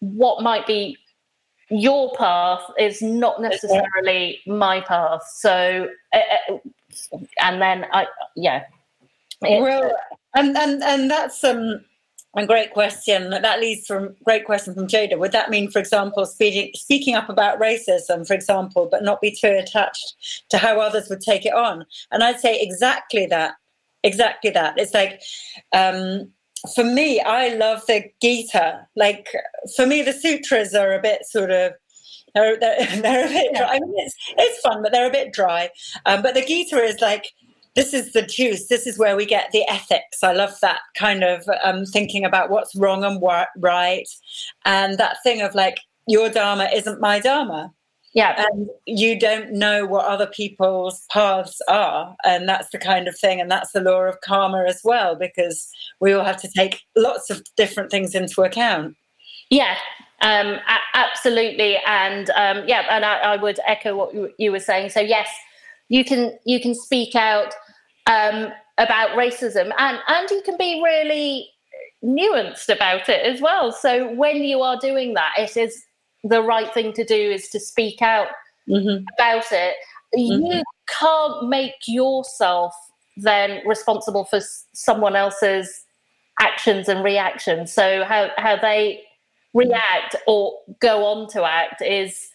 what 0.00 0.42
might 0.42 0.66
be 0.66 0.98
your 1.70 2.12
path 2.16 2.62
is 2.78 3.00
not 3.00 3.40
necessarily 3.40 4.40
my 4.46 4.80
path. 4.80 5.22
So, 5.32 5.88
uh, 6.12 6.58
and 7.38 7.62
then 7.62 7.86
I, 7.92 8.08
yeah. 8.34 8.64
Well, 9.40 9.92
and 10.34 10.56
and 10.56 10.82
and 10.82 11.10
that's 11.10 11.42
um 11.44 11.84
a 12.34 12.46
great 12.46 12.72
question. 12.72 13.30
That 13.30 13.60
leads 13.60 13.86
from 13.86 14.14
great 14.24 14.44
question 14.46 14.74
from 14.74 14.86
Jada. 14.86 15.18
Would 15.18 15.32
that 15.32 15.50
mean, 15.50 15.70
for 15.70 15.78
example, 15.78 16.24
speaking 16.24 16.70
speaking 16.74 17.14
up 17.14 17.28
about 17.28 17.60
racism, 17.60 18.26
for 18.26 18.34
example, 18.34 18.88
but 18.90 19.02
not 19.02 19.20
be 19.20 19.30
too 19.30 19.54
attached 19.58 20.14
to 20.50 20.58
how 20.58 20.80
others 20.80 21.08
would 21.08 21.20
take 21.20 21.44
it 21.44 21.52
on? 21.52 21.84
And 22.10 22.22
I'd 22.22 22.40
say 22.40 22.58
exactly 22.60 23.26
that. 23.26 23.54
Exactly 24.02 24.50
that. 24.50 24.78
It's 24.78 24.94
like 24.94 25.20
um, 25.74 26.32
for 26.74 26.84
me, 26.84 27.20
I 27.20 27.54
love 27.54 27.82
the 27.86 28.04
Gita. 28.20 28.86
Like 28.96 29.28
for 29.76 29.86
me, 29.86 30.02
the 30.02 30.12
sutras 30.12 30.74
are 30.74 30.94
a 30.94 31.02
bit 31.02 31.26
sort 31.26 31.50
of 31.50 31.72
they're, 32.34 32.58
they're, 32.58 32.86
they're 33.02 33.26
a 33.26 33.28
bit 33.28 33.54
dry. 33.54 33.66
I 33.66 33.80
mean, 33.80 33.94
it's 33.96 34.16
it's 34.38 34.60
fun, 34.60 34.82
but 34.82 34.92
they're 34.92 35.08
a 35.08 35.12
bit 35.12 35.32
dry. 35.32 35.70
Um, 36.06 36.22
but 36.22 36.34
the 36.34 36.44
Gita 36.44 36.76
is 36.76 37.00
like 37.00 37.26
this 37.74 37.94
is 37.94 38.12
the 38.12 38.22
juice. 38.22 38.68
This 38.68 38.86
is 38.86 38.98
where 38.98 39.16
we 39.16 39.24
get 39.24 39.50
the 39.52 39.66
ethics. 39.68 40.22
I 40.22 40.32
love 40.32 40.58
that 40.60 40.80
kind 40.96 41.24
of 41.24 41.48
um, 41.64 41.84
thinking 41.86 42.24
about 42.24 42.50
what's 42.50 42.74
wrong 42.76 43.04
and 43.04 43.20
what 43.20 43.48
right, 43.56 44.08
and 44.64 44.98
that 44.98 45.22
thing 45.22 45.40
of 45.40 45.54
like 45.54 45.78
your 46.06 46.28
dharma 46.28 46.68
isn't 46.74 47.00
my 47.00 47.18
dharma. 47.18 47.72
Yeah, 48.14 48.44
and 48.52 48.68
you 48.84 49.18
don't 49.18 49.52
know 49.52 49.86
what 49.86 50.04
other 50.04 50.26
people's 50.26 51.06
paths 51.10 51.62
are, 51.66 52.14
and 52.24 52.46
that's 52.46 52.68
the 52.70 52.78
kind 52.78 53.08
of 53.08 53.18
thing, 53.18 53.40
and 53.40 53.50
that's 53.50 53.72
the 53.72 53.80
law 53.80 54.02
of 54.02 54.20
karma 54.20 54.64
as 54.68 54.82
well, 54.84 55.16
because 55.16 55.70
we 55.98 56.12
all 56.12 56.24
have 56.24 56.40
to 56.42 56.50
take 56.54 56.82
lots 56.94 57.30
of 57.30 57.42
different 57.56 57.90
things 57.90 58.14
into 58.14 58.42
account. 58.42 58.96
Yeah, 59.48 59.76
um, 60.20 60.46
a- 60.48 60.96
absolutely, 60.96 61.78
and 61.86 62.28
um, 62.30 62.64
yeah, 62.66 62.84
and 62.90 63.06
I, 63.06 63.16
I 63.18 63.36
would 63.36 63.58
echo 63.66 63.96
what 63.96 64.12
you, 64.12 64.30
you 64.38 64.52
were 64.52 64.60
saying. 64.60 64.90
So 64.90 65.00
yes 65.00 65.28
you 65.88 66.04
can 66.04 66.38
you 66.44 66.60
can 66.60 66.74
speak 66.74 67.14
out 67.14 67.54
um, 68.06 68.48
about 68.78 69.10
racism 69.10 69.72
and 69.78 69.98
and 70.08 70.30
you 70.30 70.42
can 70.44 70.56
be 70.56 70.80
really 70.82 71.48
nuanced 72.04 72.68
about 72.68 73.08
it 73.08 73.24
as 73.24 73.40
well 73.40 73.70
so 73.70 74.12
when 74.14 74.42
you 74.42 74.60
are 74.60 74.78
doing 74.78 75.14
that 75.14 75.32
it 75.38 75.56
is 75.56 75.84
the 76.24 76.42
right 76.42 76.72
thing 76.74 76.92
to 76.92 77.04
do 77.04 77.14
is 77.14 77.48
to 77.48 77.60
speak 77.60 78.02
out 78.02 78.28
mm-hmm. 78.68 79.04
about 79.18 79.44
it 79.52 79.74
mm-hmm. 80.16 80.46
you 80.46 80.62
can't 80.88 81.48
make 81.48 81.74
yourself 81.86 82.74
then 83.16 83.60
responsible 83.66 84.24
for 84.24 84.40
someone 84.72 85.14
else's 85.14 85.84
actions 86.40 86.88
and 86.88 87.04
reactions 87.04 87.72
so 87.72 88.02
how 88.04 88.30
how 88.36 88.56
they 88.56 89.00
react 89.54 90.16
or 90.26 90.54
go 90.80 91.04
on 91.04 91.28
to 91.28 91.44
act 91.44 91.82
is 91.82 92.30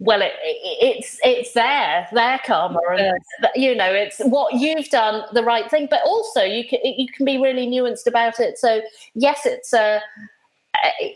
well 0.00 0.22
it, 0.22 0.32
it's 0.42 1.18
it's 1.24 1.52
there 1.52 2.06
their 2.12 2.38
karma 2.44 2.78
and 2.96 3.18
you 3.56 3.74
know 3.74 3.92
it's 3.92 4.18
what 4.20 4.54
you've 4.54 4.88
done 4.90 5.24
the 5.32 5.42
right 5.42 5.70
thing. 5.70 5.88
But 5.90 6.00
also 6.04 6.42
you 6.42 6.66
can 6.66 6.80
you 6.84 7.08
can 7.08 7.24
be 7.24 7.38
really 7.38 7.66
nuanced 7.66 8.06
about 8.06 8.38
it. 8.38 8.58
So 8.58 8.80
yes 9.14 9.44
it's 9.44 9.72
a 9.72 10.00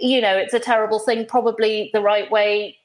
you 0.01 0.21
know 0.21 0.37
it's 0.37 0.55
a 0.55 0.61
terrible 0.61 0.99
thing. 0.99 1.27
Probably 1.27 1.91
the 1.93 2.01
right 2.01 2.31
way 2.31 2.77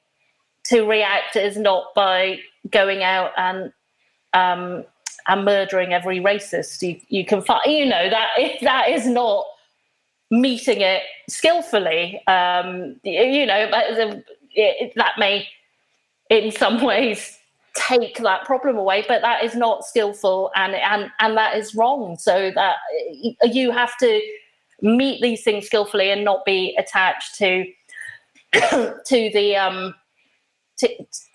to 0.64 0.82
react 0.82 1.34
is 1.34 1.56
not 1.56 1.94
by 1.94 2.38
going 2.70 3.02
out 3.02 3.32
and 3.36 3.72
um 4.34 4.84
and 5.26 5.44
murdering 5.44 5.92
every 5.92 6.20
racist 6.20 6.80
you 6.82 7.00
you 7.08 7.24
can 7.24 7.42
find 7.42 7.60
you 7.66 7.86
know 7.86 8.08
that 8.08 8.28
if 8.36 8.60
that 8.62 8.88
is 8.88 9.06
not 9.06 9.46
meeting 10.30 10.80
it 10.80 11.02
skillfully. 11.28 12.24
Um 12.28 13.00
you 13.02 13.46
know 13.46 13.68
that 13.68 15.18
may 15.18 15.48
in 16.30 16.50
some 16.50 16.82
ways 16.84 17.38
take 17.74 18.18
that 18.18 18.44
problem 18.44 18.76
away 18.76 19.04
but 19.06 19.22
that 19.22 19.44
is 19.44 19.54
not 19.54 19.84
skillful 19.84 20.50
and 20.56 20.74
and 20.74 21.10
and 21.20 21.36
that 21.36 21.56
is 21.56 21.74
wrong. 21.74 22.16
So 22.18 22.50
that 22.54 22.76
you 23.44 23.70
have 23.70 23.96
to 23.98 24.20
meet 24.80 25.20
these 25.20 25.42
things 25.42 25.66
skillfully 25.66 26.10
and 26.10 26.24
not 26.24 26.44
be 26.44 26.76
attached 26.78 27.36
to 27.36 27.64
to 28.52 29.30
the 29.32 29.56
um 29.56 29.94
to, 30.78 30.88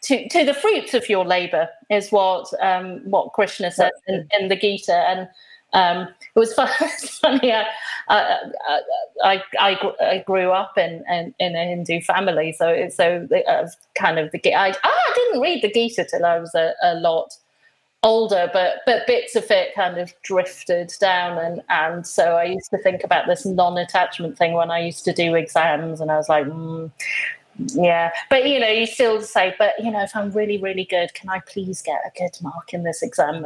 to, 0.03 0.29
to 0.29 0.45
the 0.45 0.53
fruits 0.53 0.93
of 0.93 1.10
your 1.10 1.25
labor 1.25 1.67
is 1.89 2.12
what 2.12 2.47
um, 2.62 3.01
what 3.03 3.34
Krishna 3.34 3.72
says 3.72 3.91
in, 4.07 4.28
in 4.39 4.47
the 4.47 4.55
Gita, 4.55 4.93
and 4.93 5.28
um, 5.74 6.07
it 6.36 6.39
was 6.39 6.53
funny. 7.21 7.51
I, 7.51 7.65
I, 8.09 9.41
I, 9.59 9.93
I, 10.01 10.24
grew 10.26 10.51
up 10.51 10.78
in, 10.78 11.03
in, 11.09 11.34
in, 11.39 11.55
a 11.55 11.65
Hindu 11.65 12.01
family, 12.01 12.53
so 12.57 12.89
so 12.89 13.28
uh, 13.47 13.67
kind 13.95 14.19
of 14.19 14.32
the 14.32 14.53
I, 14.53 14.74
I 14.84 15.11
didn't 15.15 15.41
read 15.41 15.61
the 15.63 15.71
Gita 15.71 16.05
till 16.09 16.26
I 16.26 16.38
was 16.38 16.53
a, 16.53 16.74
a 16.84 16.95
lot 16.95 17.36
older, 18.03 18.49
but 18.53 18.82
but 18.86 19.07
bits 19.07 19.36
of 19.36 19.49
it 19.49 19.74
kind 19.74 19.97
of 19.97 20.13
drifted 20.21 20.93
down, 20.99 21.38
and 21.38 21.61
and 21.69 22.05
so 22.05 22.36
I 22.36 22.43
used 22.43 22.69
to 22.71 22.78
think 22.78 23.03
about 23.03 23.28
this 23.28 23.45
non-attachment 23.45 24.38
thing 24.38 24.53
when 24.53 24.69
I 24.69 24.80
used 24.80 25.05
to 25.05 25.13
do 25.13 25.34
exams, 25.34 26.01
and 26.01 26.11
I 26.11 26.17
was 26.17 26.30
like, 26.30 26.45
mm, 26.45 26.91
yeah, 27.58 28.12
but 28.30 28.47
you 28.47 28.60
know, 28.60 28.68
you 28.68 28.86
still 28.86 29.22
say, 29.22 29.56
but 29.58 29.74
you 29.80 29.91
know, 29.91 30.01
if 30.01 30.16
I'm 30.16 30.32
really, 30.32 30.58
really 30.58 30.86
good, 30.86 31.14
can 31.14 31.30
I 31.30 31.39
please 31.47 31.82
get 31.82 32.01
a 32.06 32.18
good 32.18 32.36
mark 32.41 32.74
in 32.74 32.84
this 32.84 33.01
exam? 33.01 33.45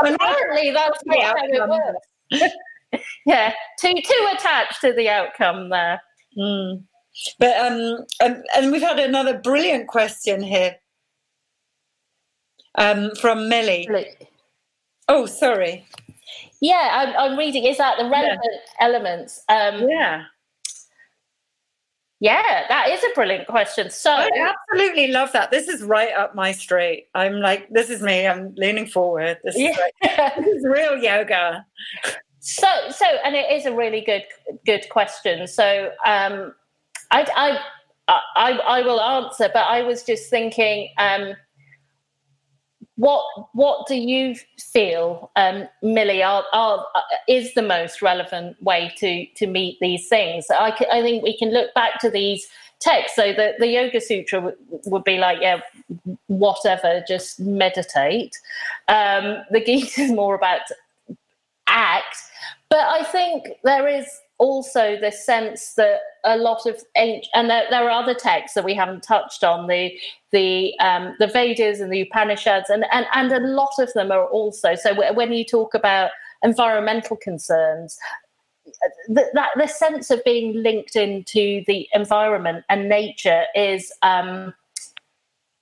Apparently, 0.00 0.70
that's 0.70 1.04
not 1.04 1.22
how 1.22 1.34
it 1.36 1.68
works. 2.32 2.54
yeah, 3.26 3.52
too 3.78 3.94
too 3.94 4.28
attached 4.32 4.80
to 4.80 4.92
the 4.92 5.08
outcome 5.08 5.68
there. 5.68 6.00
Mm. 6.38 6.84
But 7.38 7.56
um, 7.58 8.06
and, 8.22 8.44
and 8.56 8.72
we've 8.72 8.82
had 8.82 8.98
another 8.98 9.38
brilliant 9.38 9.88
question 9.88 10.42
here 10.42 10.76
um, 12.76 13.14
from 13.16 13.48
Millie. 13.48 13.88
Oh, 15.08 15.26
sorry. 15.26 15.86
Yeah, 16.60 16.90
I'm, 16.92 17.32
I'm 17.32 17.38
reading. 17.38 17.64
Is 17.64 17.78
that 17.78 17.98
the 17.98 18.04
relevant 18.04 18.40
yeah. 18.44 18.86
elements? 18.86 19.42
Um, 19.48 19.88
yeah. 19.88 20.24
Yeah, 22.22 22.66
that 22.68 22.90
is 22.90 23.02
a 23.02 23.14
brilliant 23.14 23.46
question. 23.46 23.88
So 23.88 24.12
I 24.12 24.28
absolutely 24.70 25.08
love 25.08 25.32
that. 25.32 25.50
This 25.50 25.68
is 25.68 25.82
right 25.82 26.12
up 26.12 26.34
my 26.34 26.52
street. 26.52 27.08
I'm 27.14 27.40
like, 27.40 27.68
this 27.70 27.88
is 27.88 28.02
me. 28.02 28.26
I'm 28.26 28.54
leaning 28.56 28.86
forward. 28.86 29.38
This, 29.42 29.56
yeah. 29.56 29.70
is, 29.70 29.78
like, 29.78 30.36
this 30.36 30.46
is 30.46 30.66
real 30.66 30.98
yoga. 30.98 31.64
So, 32.40 32.66
so, 32.90 33.06
and 33.24 33.34
it 33.34 33.50
is 33.50 33.64
a 33.64 33.72
really 33.74 34.02
good, 34.02 34.24
good 34.66 34.86
question. 34.90 35.46
So, 35.46 35.92
um, 36.04 36.54
I, 37.10 37.26
I, 37.34 37.58
I, 38.36 38.52
I 38.58 38.82
will 38.82 39.00
answer, 39.00 39.48
but 39.52 39.66
I 39.66 39.82
was 39.82 40.02
just 40.02 40.28
thinking, 40.28 40.90
um, 40.98 41.32
what 43.00 43.24
what 43.54 43.86
do 43.86 43.94
you 43.94 44.36
feel, 44.58 45.30
um, 45.34 45.66
Millie, 45.82 46.22
are, 46.22 46.44
are, 46.52 46.84
is 47.26 47.54
the 47.54 47.62
most 47.62 48.02
relevant 48.02 48.62
way 48.62 48.92
to 48.98 49.26
to 49.36 49.46
meet 49.46 49.78
these 49.80 50.06
things? 50.06 50.46
I, 50.50 50.72
I 50.92 51.00
think 51.00 51.22
we 51.22 51.34
can 51.36 51.50
look 51.50 51.72
back 51.72 51.98
to 52.00 52.10
these 52.10 52.46
texts. 52.78 53.16
So 53.16 53.32
the, 53.32 53.54
the 53.58 53.68
Yoga 53.68 54.02
Sutra 54.02 54.40
w- 54.40 54.56
would 54.84 55.04
be 55.04 55.16
like, 55.16 55.38
yeah, 55.40 55.60
whatever, 56.26 57.02
just 57.08 57.40
meditate. 57.40 58.36
Um, 58.88 59.44
the 59.50 59.64
Gita 59.64 60.02
is 60.02 60.12
more 60.12 60.34
about 60.34 60.60
act. 61.68 62.16
But 62.68 62.80
I 62.80 63.02
think 63.04 63.48
there 63.64 63.88
is 63.88 64.06
also 64.40 64.98
the 64.98 65.12
sense 65.12 65.74
that 65.74 66.00
a 66.24 66.36
lot 66.36 66.66
of 66.66 66.82
ancient 66.96 67.26
and 67.34 67.50
there, 67.50 67.66
there, 67.70 67.84
are 67.84 68.02
other 68.02 68.14
texts 68.14 68.54
that 68.54 68.64
we 68.64 68.74
haven't 68.74 69.02
touched 69.02 69.44
on 69.44 69.68
the 69.68 69.92
the 70.32 70.76
um, 70.80 71.14
the 71.18 71.26
Vedas 71.26 71.80
and 71.80 71.92
the 71.92 72.00
Upanishads 72.00 72.70
and, 72.70 72.84
and 72.90 73.06
and 73.14 73.30
a 73.30 73.46
lot 73.46 73.74
of 73.78 73.92
them 73.92 74.10
are 74.10 74.26
also 74.26 74.74
so 74.74 74.94
when 75.12 75.32
you 75.32 75.44
talk 75.44 75.74
about 75.74 76.10
environmental 76.42 77.16
concerns 77.18 77.98
the, 79.08 79.26
that 79.34 79.50
the 79.56 79.66
sense 79.66 80.10
of 80.10 80.24
being 80.24 80.62
linked 80.62 80.96
into 80.96 81.62
the 81.66 81.86
environment 81.92 82.64
and 82.70 82.88
nature 82.88 83.44
is 83.54 83.92
um, 84.02 84.54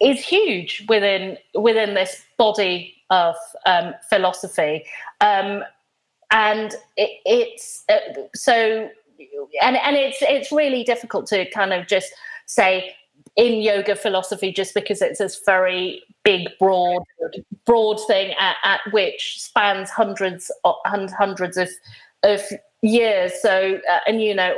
is 0.01 0.25
huge 0.25 0.85
within 0.89 1.37
within 1.55 1.95
this 1.95 2.23
body 2.37 2.95
of 3.11 3.35
um, 3.67 3.95
philosophy. 4.09 4.85
Um, 5.21 5.65
and 6.31 6.75
it, 6.97 7.21
it's 7.25 7.85
uh, 7.89 7.99
so 8.35 8.89
and 9.63 9.77
and 9.77 9.97
it's 9.97 10.19
it's 10.21 10.53
really 10.53 10.85
difficult 10.85 11.27
to 11.27 11.49
kind 11.51 11.73
of 11.73 11.87
just 11.87 12.13
say 12.47 12.95
in 13.37 13.61
yoga 13.61 13.95
philosophy 13.95 14.53
just 14.53 14.75
because 14.75 15.01
it's 15.01 15.19
this 15.19 15.41
very 15.45 16.03
big 16.25 16.49
broad 16.59 17.03
broad 17.65 17.99
thing 18.07 18.35
at, 18.39 18.57
at 18.65 18.81
which 18.91 19.41
spans 19.41 19.91
hundreds 19.91 20.51
hundreds 20.85 21.57
of 21.57 21.69
of 22.23 22.43
years. 22.83 23.33
So 23.41 23.81
uh, 23.91 23.99
and 24.07 24.23
you 24.23 24.35
know 24.35 24.55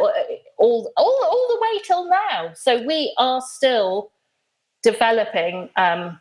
all, 0.59 0.91
all 0.97 1.19
all 1.27 1.47
the 1.49 1.59
way 1.61 1.83
till 1.87 2.09
now. 2.09 2.53
So 2.55 2.83
we 2.83 3.15
are 3.19 3.41
still 3.41 4.13
developing 4.83 5.69
um 5.77 6.19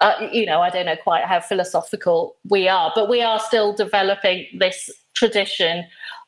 uh, 0.00 0.28
you 0.32 0.46
know, 0.46 0.60
I 0.60 0.70
don't 0.70 0.86
know 0.86 0.96
quite 0.96 1.24
how 1.24 1.40
philosophical 1.40 2.36
we 2.48 2.68
are, 2.68 2.90
but 2.94 3.08
we 3.08 3.22
are 3.22 3.38
still 3.38 3.74
developing 3.74 4.46
this 4.58 4.90
tradition 5.14 5.84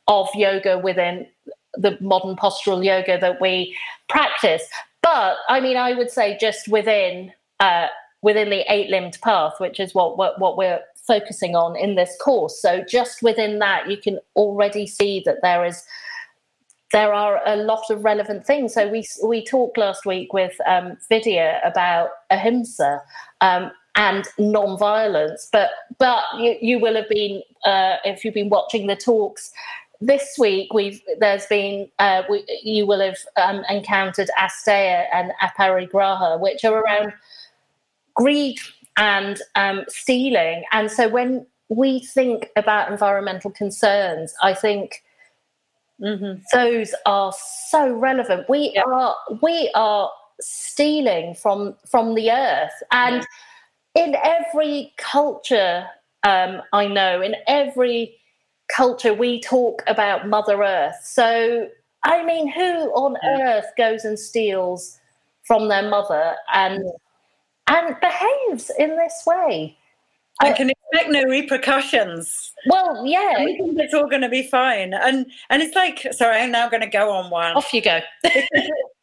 of 0.08 0.28
yoga 0.34 0.78
within 0.78 1.26
the 1.74 1.96
modern 2.00 2.36
postural 2.36 2.84
yoga 2.84 3.18
that 3.18 3.40
we 3.40 3.76
practice. 4.08 4.62
But 5.02 5.36
I 5.48 5.60
mean, 5.60 5.76
I 5.76 5.94
would 5.94 6.10
say 6.10 6.36
just 6.38 6.68
within 6.68 7.32
uh, 7.60 7.86
within 8.20 8.50
the 8.50 8.64
eight 8.72 8.90
limbed 8.90 9.18
path, 9.22 9.54
which 9.58 9.80
is 9.80 9.94
what, 9.94 10.18
what 10.18 10.38
what 10.38 10.56
we're 10.56 10.80
focusing 11.06 11.56
on 11.56 11.76
in 11.76 11.94
this 11.94 12.16
course. 12.22 12.60
So 12.60 12.84
just 12.88 13.22
within 13.22 13.58
that, 13.58 13.90
you 13.90 13.96
can 13.96 14.18
already 14.36 14.86
see 14.86 15.22
that 15.24 15.38
there 15.42 15.64
is 15.64 15.82
there 16.92 17.14
are 17.14 17.40
a 17.46 17.56
lot 17.56 17.90
of 17.90 18.04
relevant 18.04 18.46
things. 18.46 18.74
So 18.74 18.86
we 18.86 19.04
we 19.24 19.44
talked 19.44 19.78
last 19.78 20.04
week 20.04 20.32
with 20.32 20.54
um, 20.66 20.98
Vidya 21.08 21.60
about 21.64 22.10
ahimsa 22.30 23.02
um, 23.42 23.70
and 23.94 24.26
non-violence, 24.38 25.48
but 25.52 25.68
but 25.98 26.24
you, 26.38 26.56
you 26.62 26.78
will 26.78 26.94
have 26.94 27.08
been 27.10 27.42
uh, 27.66 27.96
if 28.04 28.24
you've 28.24 28.32
been 28.32 28.48
watching 28.48 28.86
the 28.86 28.96
talks 28.96 29.52
this 30.00 30.36
week. 30.38 30.72
We've 30.72 31.02
there's 31.18 31.44
been 31.46 31.90
uh, 31.98 32.22
we, 32.30 32.44
you 32.62 32.86
will 32.86 33.00
have 33.00 33.18
um, 33.36 33.64
encountered 33.68 34.30
Asteya 34.38 35.06
and 35.12 35.32
Aparigraha, 35.42 36.40
which 36.40 36.64
are 36.64 36.80
around 36.80 37.12
greed 38.14 38.58
and 38.96 39.38
um, 39.56 39.84
stealing. 39.88 40.64
And 40.72 40.90
so 40.90 41.08
when 41.08 41.46
we 41.68 42.00
think 42.00 42.48
about 42.56 42.90
environmental 42.90 43.50
concerns, 43.50 44.34
I 44.40 44.54
think 44.54 45.02
Mm-hmm. 46.02 46.42
Those 46.52 46.94
are 47.06 47.32
so 47.68 47.92
relevant. 47.92 48.48
We 48.48 48.72
yeah. 48.74 48.82
are 48.86 49.14
we 49.40 49.70
are 49.74 50.10
stealing 50.42 51.34
from 51.34 51.74
from 51.86 52.14
the 52.14 52.30
earth, 52.30 52.82
and 52.90 53.26
in 53.94 54.16
every 54.22 54.92
culture 54.96 55.86
um, 56.24 56.62
I 56.72 56.86
know, 56.86 57.20
in 57.20 57.34
every 57.46 58.16
culture 58.74 59.12
we 59.12 59.40
talk 59.40 59.82
about 59.86 60.28
Mother 60.28 60.62
Earth. 60.62 60.96
So 61.02 61.68
I 62.04 62.24
mean, 62.24 62.50
who 62.50 62.90
on 62.94 63.16
earth 63.24 63.66
goes 63.76 64.04
and 64.04 64.18
steals 64.18 64.98
from 65.44 65.68
their 65.68 65.88
mother 65.88 66.34
and 66.52 66.84
and 67.68 67.96
behaves 68.00 68.70
in 68.78 68.96
this 68.96 69.22
way? 69.26 69.76
I 70.40 70.52
can 70.52 70.70
expect 70.70 71.10
no 71.10 71.24
repercussions. 71.24 72.52
Well, 72.66 73.06
yeah, 73.06 73.34
I 73.38 73.44
think 73.44 73.78
it's 73.78 73.94
all 73.94 74.08
going 74.08 74.22
to 74.22 74.28
be 74.28 74.42
fine. 74.42 74.94
And 74.94 75.26
and 75.50 75.62
it's 75.62 75.76
like, 75.76 76.06
sorry, 76.12 76.38
I'm 76.38 76.50
now 76.50 76.68
going 76.68 76.80
to 76.80 76.88
go 76.88 77.10
on 77.10 77.30
one. 77.30 77.56
Off 77.56 77.72
you 77.72 77.82
go. 77.82 78.00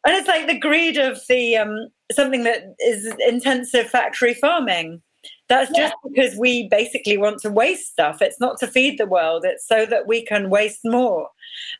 And 0.06 0.16
it's 0.16 0.28
like 0.28 0.46
the 0.46 0.58
greed 0.58 0.96
of 0.96 1.20
the 1.28 1.56
um, 1.56 1.88
something 2.12 2.44
that 2.44 2.74
is 2.80 3.12
intensive 3.26 3.88
factory 3.88 4.34
farming. 4.34 5.02
That's 5.48 5.70
just 5.76 5.94
because 6.08 6.36
we 6.36 6.68
basically 6.68 7.18
want 7.18 7.40
to 7.40 7.50
waste 7.50 7.90
stuff. 7.90 8.22
It's 8.22 8.40
not 8.40 8.58
to 8.60 8.68
feed 8.68 8.98
the 8.98 9.06
world. 9.06 9.44
It's 9.44 9.66
so 9.66 9.84
that 9.84 10.06
we 10.06 10.24
can 10.24 10.48
waste 10.48 10.80
more, 10.84 11.28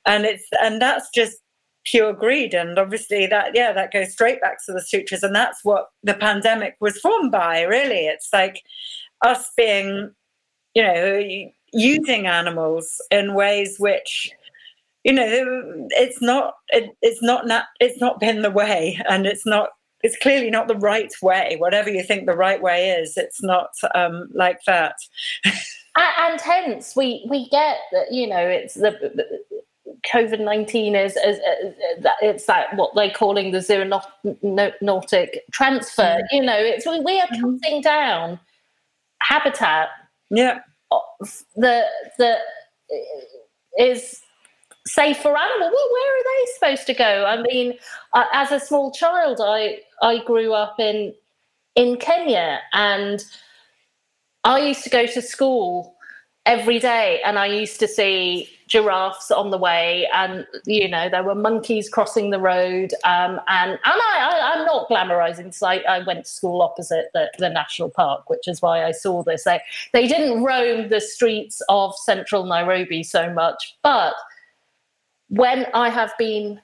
and 0.04 0.24
it's 0.24 0.44
and 0.60 0.82
that's 0.82 1.08
just 1.14 1.38
pure 1.84 2.12
greed. 2.12 2.52
And 2.52 2.78
obviously, 2.78 3.26
that 3.28 3.52
yeah, 3.54 3.72
that 3.72 3.92
goes 3.92 4.12
straight 4.12 4.40
back 4.40 4.58
to 4.66 4.72
the 4.72 4.82
sutras, 4.82 5.22
and 5.22 5.34
that's 5.34 5.64
what 5.64 5.86
the 6.02 6.14
pandemic 6.14 6.76
was 6.80 6.98
formed 6.98 7.32
by. 7.32 7.62
Really, 7.62 8.06
it's 8.06 8.28
like 8.32 8.60
us 9.24 9.50
being, 9.56 10.10
you 10.74 10.82
know, 10.82 11.22
using 11.72 12.26
animals 12.26 13.00
in 13.10 13.34
ways 13.34 13.76
which 13.78 14.30
you 15.04 15.12
know 15.12 15.88
it's 15.90 16.20
not 16.20 16.54
it, 16.68 16.90
it's 17.02 17.22
not 17.22 17.46
not 17.46 17.66
it's 17.80 18.00
not 18.00 18.20
been 18.20 18.42
the 18.42 18.50
way 18.50 19.00
and 19.08 19.26
it's 19.26 19.46
not 19.46 19.70
it's 20.02 20.16
clearly 20.18 20.50
not 20.50 20.68
the 20.68 20.76
right 20.76 21.12
way 21.22 21.56
whatever 21.58 21.90
you 21.90 22.02
think 22.02 22.26
the 22.26 22.36
right 22.36 22.62
way 22.62 22.90
is 22.90 23.16
it's 23.16 23.42
not 23.42 23.70
um, 23.94 24.28
like 24.34 24.60
that 24.66 24.96
and 25.96 26.40
hence 26.40 26.94
we 26.96 27.26
we 27.28 27.48
get 27.48 27.78
that 27.92 28.10
you 28.10 28.26
know 28.26 28.46
it's 28.46 28.74
the, 28.74 28.92
the 29.14 29.40
COVID 30.10 30.40
nineteen 30.40 30.94
is, 30.94 31.14
is, 31.16 31.36
is, 31.36 31.74
it's 32.22 32.46
that 32.46 32.74
what 32.74 32.94
they're 32.94 33.10
calling 33.10 33.50
the 33.50 33.58
zoonotic 33.58 35.38
transfer. 35.52 36.02
Mm. 36.02 36.22
You 36.32 36.42
know, 36.42 36.56
it's 36.56 36.86
we, 36.86 37.00
we 37.00 37.20
are 37.20 37.26
mm-hmm. 37.26 37.56
cutting 37.58 37.82
down 37.82 38.40
habitat 39.20 39.88
yeah 40.30 40.60
the 41.56 41.84
the 42.18 42.36
is 43.78 44.22
safe 44.86 45.18
for 45.18 45.36
animals 45.36 45.72
well, 45.72 45.88
where 45.92 46.16
are 46.16 46.24
they 46.24 46.52
supposed 46.54 46.86
to 46.86 46.94
go? 46.94 47.24
I 47.24 47.42
mean 47.42 47.74
uh, 48.14 48.24
as 48.32 48.50
a 48.52 48.60
small 48.60 48.90
child 48.92 49.40
i 49.42 49.78
i 50.02 50.22
grew 50.24 50.52
up 50.52 50.78
in 50.78 51.14
in 51.76 51.96
kenya 51.96 52.60
and 52.72 53.24
i 54.44 54.58
used 54.58 54.84
to 54.84 54.90
go 54.90 55.06
to 55.06 55.22
school 55.22 55.94
every 56.46 56.78
day 56.78 57.20
and 57.24 57.38
i 57.38 57.46
used 57.46 57.78
to 57.78 57.86
see 57.86 58.48
giraffes 58.66 59.32
on 59.32 59.50
the 59.50 59.58
way 59.58 60.08
and 60.14 60.46
you 60.64 60.88
know 60.88 61.08
there 61.08 61.24
were 61.24 61.34
monkeys 61.34 61.88
crossing 61.88 62.30
the 62.30 62.38
road 62.38 62.92
um, 63.04 63.40
and 63.48 63.72
and 63.72 63.80
I, 63.84 64.52
I 64.54 64.58
am 64.58 64.64
not 64.64 64.88
glamorizing 64.88 65.52
so 65.52 65.66
I, 65.66 65.78
I, 65.78 65.98
went 66.04 66.24
to 66.24 66.30
school 66.30 66.62
opposite 66.62 67.10
the, 67.12 67.32
the 67.40 67.48
national 67.48 67.90
park 67.90 68.30
which 68.30 68.46
is 68.46 68.62
why 68.62 68.84
I 68.84 68.92
saw 68.92 69.24
this. 69.24 69.42
They 69.42 69.60
they 69.92 70.06
didn't 70.06 70.44
roam 70.44 70.88
the 70.88 71.00
streets 71.00 71.60
of 71.68 71.96
central 71.96 72.46
Nairobi 72.46 73.02
so 73.02 73.32
much 73.32 73.76
but 73.82 74.14
when 75.30 75.66
I 75.74 75.88
have 75.88 76.12
been 76.18 76.60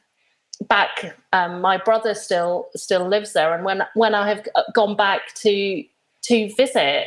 back 0.69 1.17
um, 1.33 1.61
my 1.61 1.77
brother 1.77 2.15
still 2.15 2.69
still 2.75 3.07
lives 3.09 3.33
there 3.33 3.55
and 3.55 3.65
when 3.65 3.83
when 3.95 4.15
I 4.15 4.29
have 4.29 4.47
gone 4.75 4.97
back 4.97 5.35
to 5.37 5.85
to 6.23 6.55
visit 6.55 7.07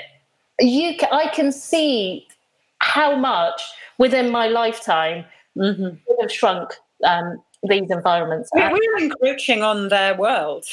you 0.59 0.95
I 1.11 1.29
can 1.29 1.51
see 1.51 2.27
how 2.79 3.15
much 3.15 3.61
within 3.97 4.31
my 4.31 4.47
lifetime 4.47 5.25
mm-hmm. 5.57 5.95
have 6.21 6.31
shrunk 6.31 6.73
um, 7.05 7.41
these 7.63 7.89
environments. 7.89 8.49
We, 8.53 8.61
we're 8.61 8.97
encroaching 8.97 9.63
on 9.63 9.89
their 9.89 10.15
world. 10.15 10.65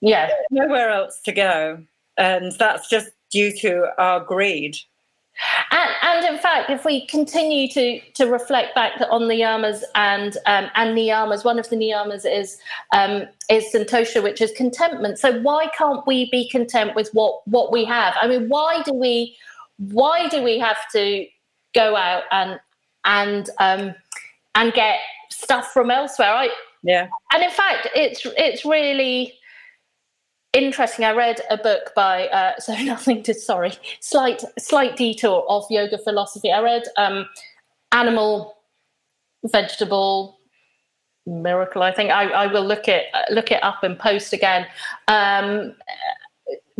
Yeah. 0.00 0.26
There's 0.26 0.66
nowhere 0.66 0.90
else 0.90 1.20
to 1.24 1.32
go. 1.32 1.84
and 2.18 2.52
that's 2.58 2.88
just 2.88 3.10
due 3.30 3.52
to 3.58 3.88
our 3.98 4.20
greed. 4.20 4.76
And, 5.70 5.90
and, 6.02 6.34
in 6.34 6.38
fact, 6.40 6.70
if 6.70 6.84
we 6.84 7.06
continue 7.06 7.68
to 7.68 8.00
to 8.14 8.26
reflect 8.26 8.74
back 8.74 9.00
on 9.10 9.28
the 9.28 9.34
yamas 9.34 9.82
and 9.94 10.36
um, 10.46 10.70
and 10.74 10.96
niyamas, 10.96 11.44
one 11.44 11.58
of 11.58 11.68
the 11.68 11.76
niyamas 11.76 12.24
is 12.24 12.58
um, 12.94 13.26
is 13.48 13.64
santosha, 13.72 14.22
which 14.22 14.40
is 14.40 14.52
contentment. 14.52 15.18
So 15.18 15.40
why 15.40 15.68
can't 15.76 16.06
we 16.06 16.30
be 16.30 16.48
content 16.48 16.94
with 16.94 17.10
what 17.12 17.46
what 17.48 17.72
we 17.72 17.84
have? 17.84 18.14
I 18.20 18.28
mean, 18.28 18.48
why 18.48 18.82
do 18.82 18.92
we 18.92 19.36
why 19.78 20.28
do 20.28 20.42
we 20.42 20.58
have 20.58 20.78
to 20.92 21.26
go 21.74 21.96
out 21.96 22.24
and 22.30 22.60
and 23.04 23.50
um, 23.58 23.94
and 24.54 24.72
get 24.72 24.98
stuff 25.30 25.72
from 25.72 25.90
elsewhere? 25.90 26.28
I, 26.28 26.50
yeah. 26.82 27.08
And 27.32 27.42
in 27.42 27.50
fact, 27.50 27.88
it's 27.94 28.26
it's 28.36 28.64
really 28.64 29.34
interesting. 30.52 31.04
I 31.04 31.12
read 31.12 31.40
a 31.50 31.56
book 31.56 31.92
by 31.94 32.28
uh, 32.28 32.54
so 32.58 32.74
nothing 32.82 33.22
to 33.24 33.34
sorry 33.34 33.72
slight 34.00 34.42
slight 34.58 34.96
detour 34.96 35.44
of 35.48 35.64
yoga 35.70 35.98
philosophy. 35.98 36.52
I 36.52 36.62
read 36.62 36.84
um, 36.96 37.26
Animal, 37.92 38.56
Vegetable, 39.44 40.38
Miracle. 41.26 41.82
I 41.82 41.92
think 41.92 42.10
I, 42.10 42.28
I 42.30 42.46
will 42.46 42.64
look 42.64 42.88
it 42.88 43.06
look 43.30 43.50
it 43.50 43.62
up 43.62 43.82
and 43.82 43.98
post 43.98 44.32
again. 44.32 44.66
Um, 45.08 45.74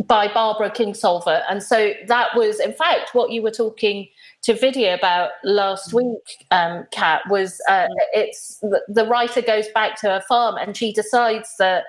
by 0.07 0.27
Barbara 0.27 0.69
Kingsolver. 0.69 1.43
And 1.49 1.61
so 1.61 1.93
that 2.07 2.35
was, 2.35 2.59
in 2.59 2.73
fact, 2.73 3.13
what 3.13 3.31
you 3.31 3.41
were 3.41 3.51
talking 3.51 4.07
to 4.41 4.53
Vidya 4.53 4.95
about 4.95 5.31
last 5.43 5.93
week, 5.93 6.45
um, 6.51 6.85
Kat, 6.91 7.21
was 7.29 7.61
uh, 7.69 7.87
it's 8.13 8.57
the, 8.59 8.81
the 8.87 9.05
writer 9.05 9.41
goes 9.41 9.67
back 9.69 9.99
to 10.01 10.07
her 10.07 10.21
farm 10.27 10.55
and 10.57 10.75
she 10.75 10.91
decides 10.91 11.55
that 11.59 11.85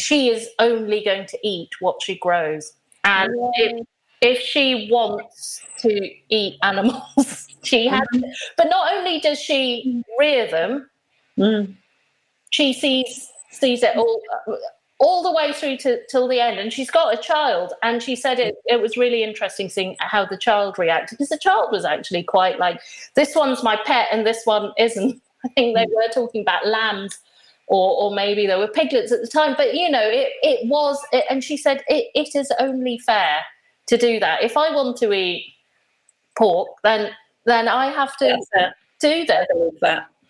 she 0.00 0.28
is 0.28 0.48
only 0.58 1.04
going 1.04 1.26
to 1.26 1.38
eat 1.42 1.70
what 1.80 2.02
she 2.02 2.16
grows. 2.16 2.72
And 3.04 3.32
if, 3.54 3.86
if 4.20 4.38
she 4.40 4.88
wants 4.90 5.62
to 5.78 6.10
eat 6.28 6.58
animals, 6.62 7.48
she 7.62 7.86
has. 7.86 8.06
Mm. 8.14 8.30
But 8.56 8.68
not 8.68 8.94
only 8.94 9.20
does 9.20 9.38
she 9.38 10.04
rear 10.18 10.50
them, 10.50 10.90
mm. 11.38 11.74
she 12.50 12.72
sees 12.72 13.28
sees 13.52 13.82
it 13.82 13.96
all 13.96 14.22
all 15.00 15.22
the 15.22 15.32
way 15.32 15.52
through 15.52 15.78
to 15.78 16.00
till 16.08 16.28
the 16.28 16.40
end. 16.40 16.58
And 16.58 16.72
she's 16.72 16.90
got 16.90 17.14
a 17.14 17.20
child, 17.20 17.72
and 17.82 18.02
she 18.02 18.14
said 18.14 18.38
it 18.38 18.56
it 18.66 18.80
was 18.80 18.96
really 18.96 19.22
interesting 19.22 19.68
seeing 19.68 19.96
how 20.00 20.26
the 20.26 20.36
child 20.36 20.78
reacted 20.78 21.16
because 21.16 21.30
the 21.30 21.38
child 21.38 21.70
was 21.72 21.84
actually 21.84 22.22
quite 22.22 22.58
like, 22.58 22.80
"This 23.14 23.34
one's 23.34 23.62
my 23.62 23.76
pet, 23.84 24.08
and 24.12 24.26
this 24.26 24.42
one 24.44 24.72
isn't." 24.78 25.20
I 25.42 25.48
think 25.48 25.74
they 25.74 25.86
were 25.86 26.12
talking 26.12 26.42
about 26.42 26.66
lambs 26.66 27.18
or, 27.70 28.02
or 28.02 28.14
maybe 28.14 28.46
there 28.46 28.58
were 28.58 28.68
piglets 28.68 29.12
at 29.12 29.20
the 29.20 29.28
time. 29.28 29.54
But 29.56 29.74
you 29.74 29.88
know, 29.88 30.02
it, 30.02 30.32
it 30.42 30.68
was, 30.68 30.98
it, 31.12 31.24
and 31.30 31.42
she 31.42 31.56
said 31.56 31.82
it, 31.88 32.08
it 32.14 32.34
is 32.34 32.52
only 32.58 32.98
fair 32.98 33.36
to 33.86 33.96
do 33.96 34.20
that. 34.20 34.42
If 34.42 34.56
I 34.56 34.74
want 34.74 34.96
to 34.98 35.12
eat 35.12 35.54
pork, 36.36 36.68
then 36.82 37.10
then 37.46 37.68
I 37.68 37.90
have 37.92 38.16
to 38.18 38.36
do 39.00 39.24
that. 39.24 39.48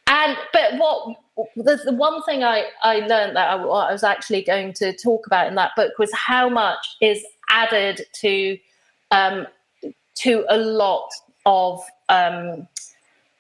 And 0.07 0.37
but 0.53 0.77
what 0.77 1.17
the, 1.57 1.81
the 1.85 1.93
one 1.93 2.23
thing 2.25 2.45
I, 2.45 2.67
I 2.83 3.01
learned 3.01 3.37
that 3.37 3.49
I, 3.49 3.55
I 3.57 3.93
was 3.93 4.05
actually 4.05 4.43
going 4.43 4.75
to 4.75 4.93
talk 4.97 5.27
about 5.27 5.47
in 5.47 5.55
that 5.55 5.73
book 5.77 5.99
was 5.99 6.13
how 6.13 6.49
much 6.49 6.97
is 7.01 7.25
added 7.49 8.03
to 8.21 8.59
um, 9.11 9.47
to 10.17 10.45
a 10.49 10.59
lot 10.59 11.09
of 11.47 11.81
um, 12.11 12.69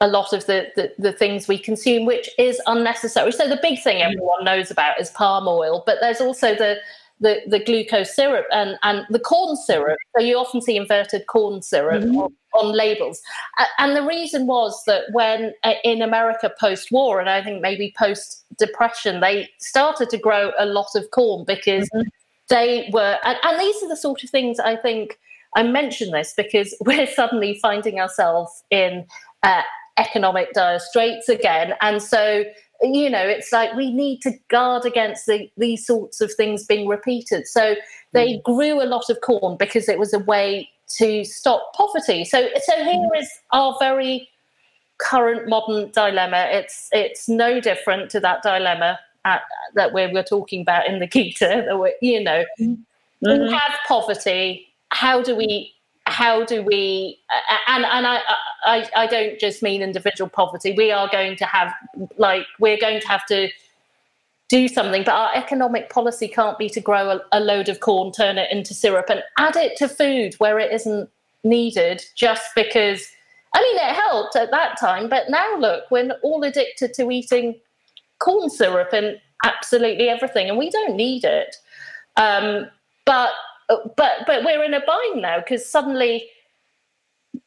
a 0.00 0.08
lot 0.08 0.32
of 0.32 0.46
the, 0.46 0.68
the, 0.76 0.92
the, 0.98 1.12
things 1.12 1.46
we 1.46 1.58
consume, 1.58 2.06
which 2.06 2.30
is 2.38 2.60
unnecessary. 2.66 3.32
So 3.32 3.46
the 3.46 3.58
big 3.60 3.82
thing 3.82 3.98
mm. 3.98 4.06
everyone 4.06 4.44
knows 4.44 4.70
about 4.70 4.98
is 4.98 5.10
palm 5.10 5.46
oil, 5.46 5.82
but 5.84 5.98
there's 6.00 6.20
also 6.20 6.54
the 6.54 6.78
the, 7.20 7.42
the 7.46 7.62
glucose 7.62 8.14
syrup 8.14 8.46
and, 8.50 8.78
and 8.82 9.06
the 9.10 9.18
corn 9.18 9.56
syrup. 9.56 9.98
So 10.16 10.22
you 10.22 10.38
often 10.38 10.62
see 10.62 10.76
inverted 10.76 11.26
corn 11.26 11.62
syrup 11.62 12.02
mm-hmm. 12.02 12.16
on, 12.16 12.34
on, 12.54 12.72
labels. 12.72 13.20
And 13.78 13.94
the 13.94 14.02
reason 14.02 14.46
was 14.46 14.82
that 14.86 15.04
when 15.12 15.52
uh, 15.62 15.74
in 15.84 16.02
America 16.02 16.50
post 16.58 16.90
war, 16.90 17.20
and 17.20 17.28
I 17.28 17.44
think 17.44 17.60
maybe 17.60 17.94
post 17.96 18.44
depression, 18.58 19.20
they 19.20 19.50
started 19.58 20.08
to 20.10 20.18
grow 20.18 20.52
a 20.58 20.64
lot 20.64 20.88
of 20.94 21.10
corn 21.10 21.44
because 21.46 21.88
mm-hmm. 21.90 22.08
they 22.48 22.88
were, 22.92 23.18
and, 23.22 23.38
and 23.44 23.60
these 23.60 23.82
are 23.82 23.88
the 23.88 23.96
sort 23.96 24.24
of 24.24 24.30
things 24.30 24.58
I 24.58 24.76
think. 24.76 25.18
I 25.56 25.64
mention 25.64 26.12
this 26.12 26.32
because 26.36 26.72
we're 26.80 27.08
suddenly 27.08 27.58
finding 27.60 27.98
ourselves 27.98 28.62
in 28.70 29.04
uh, 29.42 29.62
economic 29.96 30.52
dire 30.52 30.78
straits 30.78 31.28
again. 31.28 31.74
And 31.80 32.02
so, 32.02 32.44
you 32.82 33.10
know, 33.10 33.26
it's 33.26 33.52
like 33.52 33.74
we 33.74 33.92
need 33.92 34.22
to 34.22 34.32
guard 34.48 34.84
against 34.84 35.26
the, 35.26 35.50
these 35.56 35.86
sorts 35.86 36.20
of 36.20 36.32
things 36.34 36.64
being 36.64 36.88
repeated. 36.88 37.46
So 37.46 37.74
they 38.12 38.34
mm. 38.34 38.42
grew 38.42 38.82
a 38.82 38.86
lot 38.86 39.10
of 39.10 39.20
corn 39.20 39.56
because 39.58 39.88
it 39.88 39.98
was 39.98 40.12
a 40.12 40.18
way 40.18 40.68
to 40.98 41.24
stop 41.24 41.72
poverty. 41.74 42.24
So, 42.24 42.48
so 42.62 42.76
here 42.76 42.94
mm. 42.94 43.20
is 43.20 43.30
our 43.52 43.76
very 43.78 44.28
current 45.00 45.48
modern 45.48 45.90
dilemma. 45.90 46.48
It's 46.50 46.88
it's 46.92 47.28
no 47.28 47.60
different 47.60 48.10
to 48.10 48.20
that 48.20 48.42
dilemma 48.42 48.98
at, 49.24 49.42
that 49.74 49.92
we 49.92 50.06
were 50.12 50.22
talking 50.22 50.62
about 50.62 50.86
in 50.86 50.98
the 50.98 51.06
Gita. 51.12 51.64
That 51.66 51.78
we, 51.78 51.94
you 52.00 52.22
know, 52.22 52.44
mm-hmm. 52.60 52.74
we 53.22 53.52
have 53.52 53.72
poverty. 53.86 54.66
How 54.90 55.22
do 55.22 55.34
we 55.36 55.72
how 56.06 56.44
do 56.44 56.62
we 56.62 57.18
and 57.68 57.84
and 57.84 58.06
I, 58.06 58.20
I 58.64 58.88
i 58.96 59.06
don't 59.06 59.38
just 59.38 59.62
mean 59.62 59.82
individual 59.82 60.28
poverty. 60.28 60.72
We 60.76 60.90
are 60.90 61.08
going 61.10 61.36
to 61.36 61.44
have 61.44 61.72
like 62.16 62.46
we're 62.58 62.78
going 62.78 63.00
to 63.00 63.08
have 63.08 63.26
to 63.26 63.48
do 64.48 64.66
something 64.66 65.04
but 65.04 65.14
our 65.14 65.30
economic 65.34 65.90
policy 65.90 66.26
can't 66.26 66.58
be 66.58 66.68
to 66.68 66.80
grow 66.80 67.10
a, 67.10 67.20
a 67.30 67.38
load 67.38 67.68
of 67.68 67.78
corn 67.78 68.10
turn 68.10 68.36
it 68.36 68.50
into 68.50 68.74
syrup 68.74 69.06
and 69.08 69.22
add 69.38 69.54
it 69.54 69.76
to 69.76 69.88
food 69.88 70.34
where 70.38 70.58
it 70.58 70.72
isn't 70.72 71.08
needed 71.44 72.02
just 72.16 72.42
because 72.56 73.06
i 73.54 73.62
mean 73.62 73.76
it 73.76 73.94
helped 73.94 74.34
at 74.34 74.50
that 74.50 74.76
time 74.76 75.08
but 75.08 75.30
now 75.30 75.56
look 75.56 75.84
we're 75.92 76.10
all 76.24 76.42
addicted 76.42 76.92
to 76.92 77.12
eating 77.12 77.54
corn 78.18 78.50
syrup 78.50 78.92
and 78.92 79.20
absolutely 79.44 80.08
everything 80.08 80.48
and 80.48 80.58
we 80.58 80.70
don't 80.70 80.96
need 80.96 81.24
it. 81.24 81.56
Um, 82.16 82.68
but 83.04 83.30
but 83.96 84.26
but 84.26 84.44
we're 84.44 84.62
in 84.62 84.74
a 84.74 84.80
bind 84.80 85.22
now 85.22 85.38
because 85.38 85.66
suddenly 85.66 86.28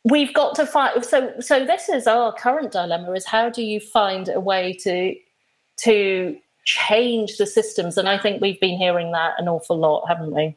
we've 0.05 0.33
got 0.33 0.55
to 0.55 0.65
find 0.65 1.03
so 1.03 1.33
so 1.39 1.65
this 1.65 1.89
is 1.89 2.07
our 2.07 2.33
current 2.33 2.71
dilemma 2.71 3.11
is 3.13 3.25
how 3.25 3.49
do 3.49 3.63
you 3.63 3.79
find 3.79 4.29
a 4.29 4.39
way 4.39 4.73
to 4.73 5.15
to 5.77 6.37
change 6.65 7.37
the 7.37 7.47
systems? 7.47 7.97
And 7.97 8.07
i 8.09 8.17
think 8.17 8.41
we've 8.41 8.59
been 8.59 8.77
hearing 8.77 9.11
that 9.11 9.33
an 9.37 9.47
awful 9.47 9.77
lot 9.77 10.05
haven't 10.07 10.33
we? 10.33 10.55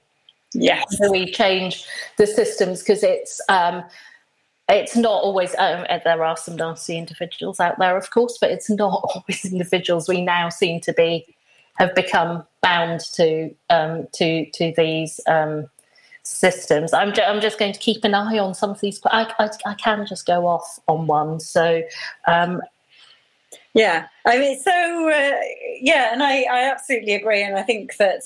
Yes. 0.53 0.84
So 0.97 1.11
we 1.11 1.30
change 1.30 1.84
the 2.16 2.26
systems? 2.26 2.80
Because 2.80 3.03
it's 3.03 3.40
um 3.49 3.84
it's 4.68 4.97
not 4.97 5.22
always 5.22 5.55
um, 5.59 5.86
there 6.05 6.24
are 6.24 6.36
some 6.36 6.57
nasty 6.57 6.99
individuals 6.99 7.61
out 7.61 7.78
there 7.78 7.97
of 7.97 8.11
course 8.11 8.36
but 8.40 8.51
it's 8.51 8.68
not 8.68 9.01
always 9.14 9.44
individuals 9.44 10.09
we 10.09 10.20
now 10.20 10.49
seem 10.49 10.80
to 10.80 10.92
be 10.92 11.24
have 11.76 11.94
become 11.94 12.44
bound 12.62 13.01
to 13.01 13.55
um, 13.70 14.09
to 14.12 14.51
to 14.51 14.72
these 14.76 15.20
um, 15.28 15.68
systems. 16.27 16.93
I'm, 16.93 17.14
ju- 17.14 17.22
I'm 17.22 17.41
just 17.41 17.59
going 17.59 17.72
to 17.72 17.79
keep 17.79 18.05
an 18.05 18.14
eye 18.14 18.39
on 18.39 18.55
some 18.55 18.70
of 18.70 18.81
these. 18.81 19.01
I, 19.07 19.33
I, 19.39 19.49
I 19.64 19.74
can 19.74 20.07
just 20.07 20.27
go 20.27 20.47
off 20.47 20.81
on 20.89 21.07
one. 21.07 21.41
So, 21.41 21.83
um, 22.27 22.61
yeah, 23.74 24.09
I 24.24 24.39
mean, 24.39 24.59
so 24.59 25.11
uh, 25.11 25.41
yeah, 25.81 26.12
and 26.12 26.22
I, 26.22 26.43
I 26.43 26.70
absolutely 26.70 27.14
agree. 27.14 27.43
And 27.43 27.57
I 27.57 27.62
think 27.62 27.97
that 27.99 28.22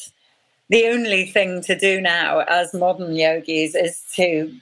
the 0.69 0.87
only 0.87 1.27
thing 1.27 1.61
to 1.63 1.79
do 1.79 2.01
now 2.01 2.41
as 2.41 2.73
modern 2.73 3.15
yogis 3.15 3.75
is 3.75 4.03
to, 4.15 4.53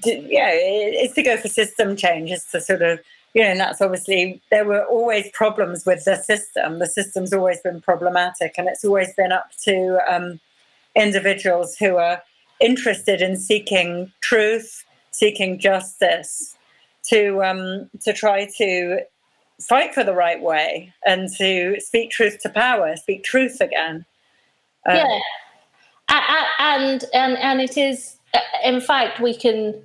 do, 0.00 0.26
yeah, 0.28 0.50
is 0.52 1.12
to 1.12 1.22
go 1.22 1.36
for 1.36 1.48
system 1.48 1.96
change. 1.96 2.28
changes 2.28 2.44
to 2.52 2.60
sort 2.60 2.82
of 2.82 3.00
you 3.34 3.42
know, 3.42 3.48
and 3.48 3.60
that's 3.60 3.80
obviously 3.80 4.40
there 4.52 4.64
were 4.64 4.84
always 4.84 5.28
problems 5.32 5.84
with 5.84 6.04
the 6.04 6.14
system. 6.14 6.78
The 6.78 6.86
system's 6.86 7.32
always 7.32 7.60
been 7.60 7.80
problematic, 7.80 8.54
and 8.56 8.68
it's 8.68 8.84
always 8.84 9.12
been 9.14 9.32
up 9.32 9.50
to 9.64 9.98
um, 10.08 10.38
individuals 10.94 11.76
who 11.76 11.96
are 11.96 12.22
interested 12.60 13.20
in 13.20 13.36
seeking 13.36 14.12
truth, 14.20 14.84
seeking 15.10 15.58
justice, 15.58 16.56
to 17.10 17.42
um, 17.42 17.90
to 18.02 18.12
try 18.12 18.48
to 18.58 19.00
fight 19.60 19.94
for 19.94 20.04
the 20.04 20.14
right 20.14 20.40
way 20.40 20.92
and 21.06 21.28
to 21.36 21.80
speak 21.80 22.10
truth 22.10 22.38
to 22.42 22.48
power, 22.48 22.96
speak 22.96 23.24
truth 23.24 23.60
again. 23.60 24.04
Um, 24.86 24.96
yeah, 24.96 25.20
and 26.58 27.04
and 27.12 27.36
and 27.38 27.60
it 27.60 27.76
is, 27.76 28.16
in 28.62 28.80
fact, 28.80 29.20
we 29.20 29.34
can. 29.34 29.82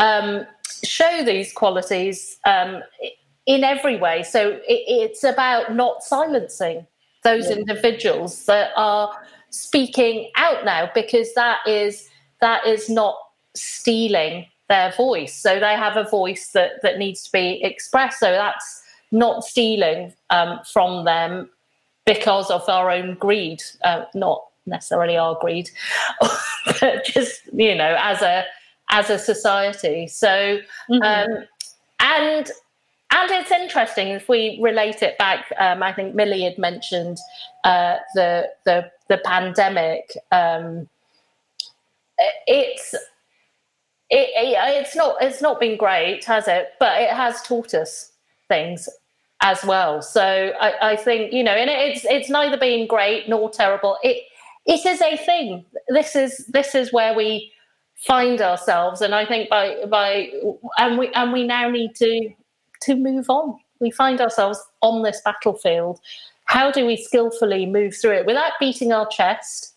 Um, 0.00 0.44
show 0.84 1.22
these 1.24 1.52
qualities 1.52 2.38
um, 2.46 2.82
in 3.46 3.64
every 3.64 3.96
way. 3.96 4.22
So 4.22 4.52
it, 4.52 4.62
it's 4.68 5.24
about 5.24 5.74
not 5.74 6.02
silencing 6.02 6.86
those 7.22 7.48
yeah. 7.48 7.56
individuals 7.56 8.44
that 8.46 8.70
are 8.76 9.14
speaking 9.54 10.30
out 10.36 10.64
now 10.64 10.90
because 10.94 11.32
that 11.34 11.60
is 11.66 12.08
that 12.40 12.66
is 12.66 12.88
not 12.88 13.16
stealing 13.54 14.46
their 14.68 14.92
voice. 14.92 15.34
So 15.34 15.60
they 15.60 15.74
have 15.74 15.96
a 15.96 16.08
voice 16.08 16.48
that 16.52 16.82
that 16.82 16.98
needs 16.98 17.22
to 17.24 17.32
be 17.32 17.62
expressed. 17.62 18.18
So 18.18 18.30
that's 18.30 18.82
not 19.12 19.44
stealing 19.44 20.12
um, 20.30 20.60
from 20.72 21.04
them 21.04 21.50
because 22.06 22.50
of 22.50 22.68
our 22.68 22.90
own 22.90 23.14
greed, 23.14 23.62
uh, 23.84 24.04
not 24.14 24.44
necessarily 24.66 25.16
our 25.16 25.38
greed, 25.40 25.70
but 26.80 27.04
just 27.04 27.42
you 27.52 27.74
know 27.74 27.96
as 27.98 28.22
a 28.22 28.44
as 28.90 29.10
a 29.10 29.18
society. 29.18 30.06
So 30.08 30.58
mm-hmm. 30.90 31.02
um, 31.02 31.44
and 32.00 32.50
and 33.10 33.30
it's 33.30 33.52
interesting 33.52 34.08
if 34.08 34.28
we 34.28 34.58
relate 34.60 35.02
it 35.02 35.16
back. 35.18 35.52
Um, 35.58 35.82
I 35.82 35.92
think 35.92 36.14
Millie 36.14 36.42
had 36.42 36.58
mentioned 36.58 37.18
uh, 37.62 37.96
the 38.14 38.50
the 38.64 38.90
the 39.08 39.18
pandemic. 39.24 40.16
Um, 40.32 40.88
it's 42.46 42.94
it, 44.10 44.30
it, 44.34 44.56
it's 44.84 44.94
not 44.94 45.16
it's 45.20 45.42
not 45.42 45.60
been 45.60 45.76
great, 45.76 46.24
has 46.24 46.48
it? 46.48 46.68
But 46.78 47.00
it 47.00 47.10
has 47.10 47.42
taught 47.42 47.74
us 47.74 48.12
things 48.48 48.88
as 49.42 49.64
well. 49.64 50.02
So 50.02 50.52
I, 50.60 50.92
I 50.92 50.96
think 50.96 51.32
you 51.32 51.42
know, 51.42 51.52
and 51.52 51.70
it's 51.70 52.04
it's 52.04 52.30
neither 52.30 52.56
been 52.56 52.86
great 52.86 53.28
nor 53.28 53.50
terrible. 53.50 53.98
It 54.02 54.24
it 54.66 54.86
is 54.86 55.00
a 55.00 55.16
thing. 55.16 55.64
This 55.88 56.16
is 56.16 56.46
this 56.48 56.74
is 56.74 56.92
where 56.92 57.14
we 57.14 57.52
find 58.06 58.40
ourselves, 58.40 59.00
and 59.00 59.14
I 59.14 59.26
think 59.26 59.48
by 59.48 59.84
by 59.88 60.30
and 60.78 60.98
we 60.98 61.08
and 61.14 61.32
we 61.32 61.46
now 61.46 61.68
need 61.68 61.94
to 61.96 62.30
to 62.82 62.94
move 62.94 63.28
on. 63.28 63.58
We 63.80 63.90
find 63.90 64.20
ourselves 64.20 64.62
on 64.80 65.02
this 65.02 65.20
battlefield. 65.24 66.00
How 66.44 66.70
do 66.70 66.86
we 66.86 66.96
skillfully 66.96 67.66
move 67.66 67.96
through 67.96 68.12
it 68.12 68.26
without 68.26 68.52
beating 68.60 68.92
our 68.92 69.06
chest? 69.08 69.74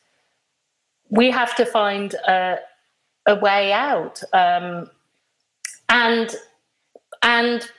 We 1.09 1.31
have 1.31 1.55
to 1.55 1.65
find 1.65 2.13
a, 2.27 2.57
a 3.25 3.35
way 3.35 3.71
out, 3.71 4.21
um, 4.33 4.89
and 5.89 6.35
and 7.23 7.69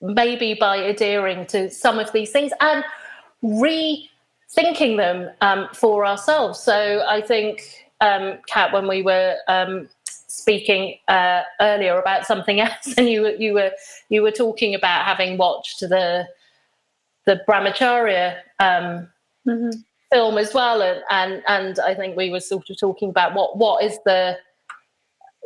maybe 0.00 0.54
by 0.54 0.76
adhering 0.76 1.46
to 1.46 1.70
some 1.70 1.98
of 1.98 2.12
these 2.12 2.30
things 2.30 2.52
and 2.60 2.84
rethinking 3.42 4.96
them 4.96 5.30
um, 5.40 5.68
for 5.74 6.06
ourselves. 6.06 6.60
So 6.60 7.04
I 7.06 7.20
think, 7.20 7.86
um, 8.00 8.38
Kat, 8.46 8.72
when 8.72 8.86
we 8.88 9.02
were 9.02 9.36
um, 9.48 9.88
speaking 10.04 10.96
uh, 11.08 11.42
earlier 11.60 11.98
about 11.98 12.26
something 12.26 12.60
else, 12.68 12.94
and 12.96 13.08
you 13.08 13.34
you 13.38 13.54
were 13.54 13.72
you 14.08 14.22
were 14.22 14.30
talking 14.30 14.74
about 14.74 15.04
having 15.04 15.36
watched 15.36 15.80
the 15.80 16.26
the 17.28 17.42
Brahmacharya 17.46 18.38
um, 18.58 19.06
mm-hmm. 19.46 19.68
film 20.10 20.38
as 20.38 20.54
well, 20.54 20.82
and, 20.82 21.02
and 21.10 21.42
and 21.46 21.78
I 21.78 21.94
think 21.94 22.16
we 22.16 22.30
were 22.30 22.40
sort 22.40 22.70
of 22.70 22.80
talking 22.80 23.10
about 23.10 23.34
what 23.34 23.58
what 23.58 23.84
is 23.84 23.98
the 24.06 24.38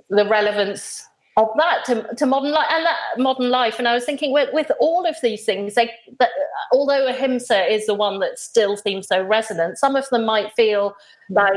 the 0.08 0.24
relevance 0.26 1.04
of 1.36 1.48
that 1.56 1.84
to, 1.86 2.14
to 2.14 2.26
modern 2.26 2.52
life 2.52 2.68
and 2.70 2.84
that 2.84 2.98
modern 3.18 3.50
life. 3.50 3.78
And 3.78 3.88
I 3.88 3.94
was 3.94 4.04
thinking 4.04 4.32
with, 4.32 4.50
with 4.52 4.70
all 4.80 5.06
of 5.06 5.16
these 5.22 5.46
things, 5.46 5.74
they, 5.74 5.90
that, 6.18 6.28
although 6.72 7.06
ahimsa 7.06 7.72
is 7.72 7.86
the 7.86 7.94
one 7.94 8.20
that 8.20 8.38
still 8.38 8.76
seems 8.76 9.08
so 9.08 9.22
resonant, 9.22 9.78
some 9.78 9.96
of 9.96 10.06
them 10.10 10.26
might 10.26 10.52
feel 10.52 10.94
like, 11.30 11.54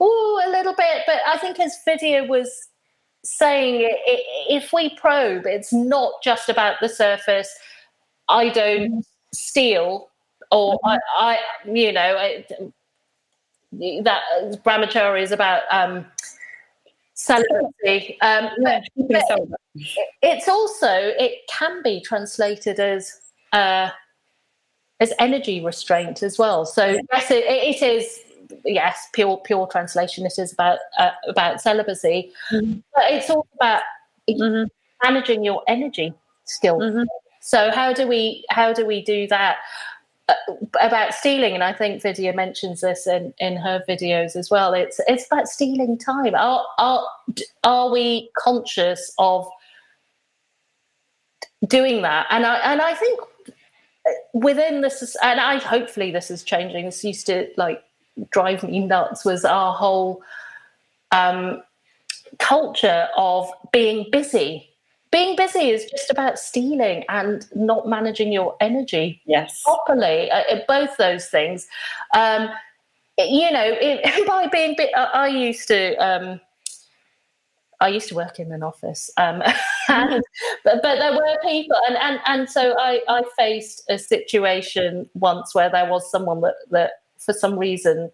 oh, 0.00 0.42
a 0.46 0.50
little 0.50 0.74
bit. 0.74 1.02
But 1.06 1.18
I 1.26 1.36
think 1.36 1.60
as 1.60 1.76
Vidya 1.84 2.24
was 2.24 2.50
saying, 3.22 3.86
if 4.48 4.72
we 4.72 4.96
probe, 4.96 5.44
it's 5.44 5.74
not 5.74 6.14
just 6.24 6.48
about 6.48 6.76
the 6.80 6.88
surface. 6.88 7.54
I 8.30 8.48
don't 8.48 9.04
steal, 9.32 10.08
or 10.50 10.74
mm-hmm. 10.74 10.98
I, 11.18 11.38
I, 11.66 11.70
you 11.70 11.92
know, 11.92 12.42
that 14.02 14.22
brahmacharya 14.64 15.22
is 15.22 15.32
about 15.32 15.62
um, 15.70 16.06
celibacy. 17.14 18.18
Um, 18.20 18.48
it's 20.22 20.48
also 20.48 20.88
it 20.90 21.40
can 21.48 21.82
be 21.82 22.00
translated 22.00 22.80
as 22.80 23.20
uh, 23.52 23.90
as 25.00 25.12
energy 25.18 25.64
restraint 25.64 26.22
as 26.22 26.38
well. 26.38 26.64
So 26.64 26.98
yes, 27.12 27.30
it, 27.30 27.44
it 27.44 27.82
is 27.82 28.20
yes 28.64 29.08
pure 29.12 29.36
pure 29.44 29.66
translation. 29.66 30.24
It 30.24 30.38
is 30.38 30.52
about 30.52 30.78
uh, 30.98 31.10
about 31.26 31.60
celibacy, 31.60 32.32
mm-hmm. 32.50 32.78
but 32.94 33.04
it's 33.08 33.28
all 33.28 33.46
about 33.54 33.82
mm-hmm. 34.30 34.64
managing 35.02 35.44
your 35.44 35.62
energy 35.66 36.14
skill. 36.44 36.78
So 37.48 37.70
how 37.70 37.94
do 37.94 38.06
we 38.06 38.44
how 38.50 38.74
do 38.74 38.84
we 38.84 39.02
do 39.02 39.26
that? 39.28 39.56
Uh, 40.28 40.34
about 40.82 41.14
stealing, 41.14 41.54
and 41.54 41.64
I 41.64 41.72
think 41.72 42.02
Vidya 42.02 42.34
mentions 42.34 42.82
this 42.82 43.06
in, 43.06 43.32
in 43.38 43.56
her 43.56 43.82
videos 43.88 44.36
as 44.36 44.50
well. 44.50 44.74
It's 44.74 45.00
it's 45.08 45.24
about 45.24 45.48
stealing 45.48 45.96
time. 45.96 46.34
Are 46.34 46.62
are 46.76 47.02
are 47.64 47.90
we 47.90 48.28
conscious 48.36 49.14
of 49.16 49.48
doing 51.66 52.02
that? 52.02 52.26
And 52.28 52.44
I 52.44 52.56
and 52.70 52.82
I 52.82 52.92
think 52.92 53.18
within 54.34 54.82
this, 54.82 55.16
and 55.22 55.40
I 55.40 55.58
hopefully 55.58 56.10
this 56.10 56.30
is 56.30 56.42
changing. 56.42 56.84
This 56.84 57.02
used 57.02 57.24
to 57.28 57.48
like 57.56 57.82
drive 58.30 58.62
me 58.62 58.80
nuts. 58.80 59.24
Was 59.24 59.46
our 59.46 59.72
whole 59.72 60.20
um, 61.12 61.62
culture 62.38 63.08
of 63.16 63.50
being 63.72 64.10
busy 64.12 64.67
being 65.10 65.36
busy 65.36 65.70
is 65.70 65.86
just 65.86 66.10
about 66.10 66.38
stealing 66.38 67.04
and 67.08 67.46
not 67.54 67.88
managing 67.88 68.32
your 68.32 68.56
energy 68.60 69.22
yes. 69.26 69.62
properly 69.62 70.30
uh, 70.30 70.42
uh 70.50 70.60
both 70.66 70.96
those 70.96 71.26
things. 71.26 71.66
Um, 72.14 72.50
you 73.18 73.50
know 73.50 73.64
it, 73.64 74.26
by 74.26 74.46
being 74.46 74.74
bit 74.76 74.94
uh, 74.94 75.08
i 75.12 75.26
used 75.26 75.66
to 75.68 75.94
um, 75.96 76.40
I 77.80 77.88
used 77.88 78.08
to 78.08 78.16
work 78.16 78.40
in 78.40 78.50
an 78.50 78.64
office, 78.64 79.08
um, 79.18 79.40
and, 79.88 80.20
but, 80.64 80.82
but 80.82 80.98
there 80.98 81.12
were 81.12 81.38
people, 81.44 81.76
and, 81.86 81.96
and, 81.96 82.18
and 82.26 82.50
so 82.50 82.74
I, 82.76 83.00
I 83.08 83.22
faced 83.36 83.84
a 83.88 83.98
situation 83.98 85.08
once 85.14 85.54
where 85.54 85.70
there 85.70 85.88
was 85.88 86.10
someone 86.10 86.40
that, 86.40 86.56
that 86.70 86.90
for 87.18 87.32
some 87.32 87.56
reason 87.56 88.10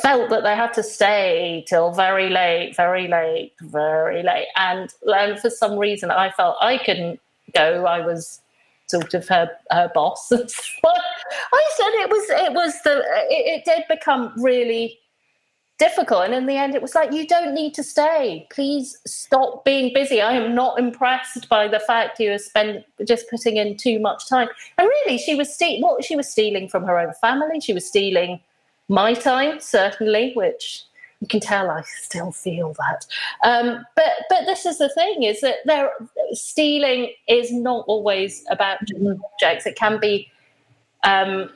felt 0.00 0.30
that 0.30 0.42
they 0.42 0.54
had 0.54 0.72
to 0.74 0.82
stay 0.82 1.64
till 1.68 1.92
very 1.92 2.30
late, 2.30 2.74
very 2.76 3.08
late, 3.08 3.52
very 3.60 4.22
late. 4.22 4.48
And, 4.56 4.92
and 5.02 5.38
for 5.38 5.50
some 5.50 5.78
reason, 5.78 6.10
I 6.10 6.30
felt 6.30 6.56
I 6.60 6.78
couldn't 6.78 7.20
go. 7.54 7.86
I 7.86 8.04
was 8.04 8.40
sort 8.86 9.14
of 9.14 9.26
her, 9.28 9.50
her 9.70 9.90
boss. 9.94 10.30
I 10.32 10.38
said 10.38 10.48
it 10.84 12.10
was 12.10 12.30
it 12.30 12.52
was 12.52 12.82
the 12.82 12.98
it, 13.30 13.60
it, 13.60 13.64
did 13.64 13.84
become 13.88 14.32
really 14.36 14.98
difficult. 15.78 16.24
And 16.24 16.34
in 16.34 16.46
the 16.46 16.56
end, 16.56 16.74
it 16.74 16.82
was 16.82 16.94
like 16.94 17.12
you 17.12 17.26
don't 17.26 17.54
need 17.54 17.74
to 17.74 17.82
stay. 17.82 18.46
Please 18.50 18.98
stop 19.06 19.64
being 19.64 19.92
busy. 19.92 20.20
I 20.20 20.32
am 20.32 20.54
not 20.54 20.78
impressed 20.78 21.48
by 21.48 21.68
the 21.68 21.80
fact 21.80 22.20
you 22.20 22.30
have 22.30 22.40
spent 22.40 22.84
just 23.06 23.28
putting 23.28 23.56
in 23.56 23.76
too 23.76 23.98
much 23.98 24.28
time. 24.28 24.48
And 24.78 24.88
really, 24.88 25.18
she 25.18 25.34
was 25.34 25.52
ste- 25.52 25.80
what 25.80 26.04
she 26.04 26.16
was 26.16 26.30
stealing 26.30 26.68
from 26.68 26.84
her 26.84 26.98
own 26.98 27.12
family. 27.20 27.60
She 27.60 27.72
was 27.72 27.86
stealing 27.86 28.40
my 28.88 29.14
time, 29.14 29.60
certainly, 29.60 30.32
which 30.34 30.84
you 31.20 31.28
can 31.28 31.40
tell 31.40 31.70
I 31.70 31.82
still 31.82 32.32
feel 32.32 32.74
that. 32.74 33.06
Um, 33.42 33.84
but 33.96 34.12
but 34.28 34.44
this 34.46 34.66
is 34.66 34.78
the 34.78 34.88
thing: 34.90 35.22
is 35.22 35.40
that 35.40 35.56
there 35.64 35.90
stealing 36.32 37.12
is 37.28 37.52
not 37.52 37.84
always 37.86 38.44
about 38.50 38.78
objects. 38.82 39.66
It 39.66 39.76
can 39.76 39.98
be. 40.00 40.30
Um, 41.04 41.50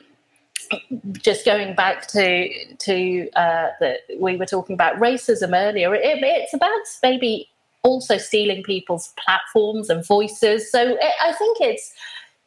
just 1.13 1.45
going 1.45 1.73
back 1.73 2.07
to 2.07 2.75
to 2.75 3.29
uh, 3.31 3.69
that 3.79 4.01
we 4.19 4.35
were 4.35 4.45
talking 4.45 4.73
about 4.73 4.97
racism 4.97 5.51
earlier, 5.53 5.95
it, 5.95 6.19
it's 6.21 6.53
about 6.53 6.81
maybe 7.01 7.49
also 7.83 8.17
stealing 8.17 8.61
people's 8.63 9.13
platforms 9.23 9.89
and 9.89 10.05
voices. 10.05 10.69
So 10.71 10.97
it, 10.99 11.13
I 11.23 11.31
think 11.33 11.57
it's 11.61 11.93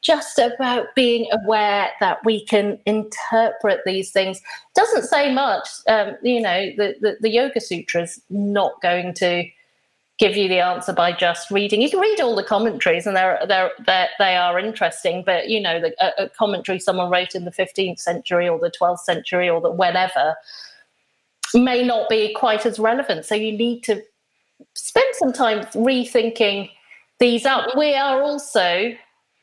just 0.03 0.39
about 0.39 0.95
being 0.97 1.29
aware 1.33 1.91
that 2.01 2.25
we 2.25 2.45
can 2.45 2.79
interpret 2.87 3.81
these 3.87 4.11
things. 4.11 4.41
Doesn't 4.75 5.05
say 5.05 5.33
much. 5.33 5.69
Um, 5.89 6.17
you 6.23 6.41
know, 6.41 6.71
the, 6.77 6.97
the, 7.01 7.17
the 7.21 7.31
Yoga 7.31 7.61
Sutra 7.61 8.03
is 8.03 8.21
not 8.29 8.83
going 8.83 9.15
to 9.15 9.49
give 10.19 10.37
you 10.37 10.49
the 10.49 10.61
answer 10.61 10.93
by 10.93 11.13
just 11.13 11.51
reading. 11.51 11.81
You 11.81 11.91
can 11.91 12.01
read 12.01 12.21
all 12.21 12.37
the 12.37 12.45
commentaries, 12.45 13.07
and 13.07 13.17
they're, 13.17 13.41
they're, 13.47 13.71
they're 13.87 14.09
they 14.19 14.37
are 14.37 14.59
interesting. 14.59 15.23
But 15.25 15.49
you 15.49 15.61
know, 15.61 15.81
the, 15.81 15.95
a, 16.01 16.25
a, 16.25 16.29
commentary 16.29 16.81
someone 16.81 17.11
wrote 17.11 17.35
in 17.35 17.45
the 17.45 17.51
15th 17.51 18.01
century 18.01 18.49
or 18.49 18.59
the 18.59 18.71
12th 18.71 19.01
century 19.01 19.49
or 19.49 19.61
the 19.61 19.71
whenever 19.71 20.37
may 21.55 21.85
not 21.85 22.09
be 22.09 22.33
quite 22.35 22.67
as 22.67 22.79
relevant. 22.79 23.25
So 23.25 23.35
you 23.35 23.53
need 23.53 23.83
to 23.85 24.03
spend 24.75 25.15
some 25.15 25.33
time 25.33 25.65
rethinking 25.75 26.71
these 27.19 27.47
up. 27.47 27.77
We 27.77 27.95
are 27.95 28.23
also 28.23 28.95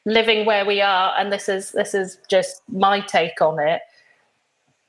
living 0.06 0.46
where 0.46 0.66
we 0.66 0.82
are, 0.82 1.14
and 1.18 1.32
this 1.32 1.50
is 1.50 1.72
this 1.72 1.94
is 1.94 2.18
just 2.30 2.62
my 2.70 3.00
take 3.02 3.42
on 3.42 3.60
it. 3.60 3.82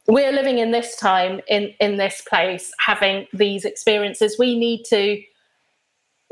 We're 0.06 0.32
living 0.32 0.58
in 0.58 0.70
this 0.70 0.96
time, 0.96 1.40
in 1.48 1.74
in 1.80 1.96
this 1.96 2.22
place, 2.22 2.72
having 2.78 3.26
these 3.32 3.64
experiences. 3.64 4.38
We 4.38 4.58
need 4.58 4.84
to 4.86 5.22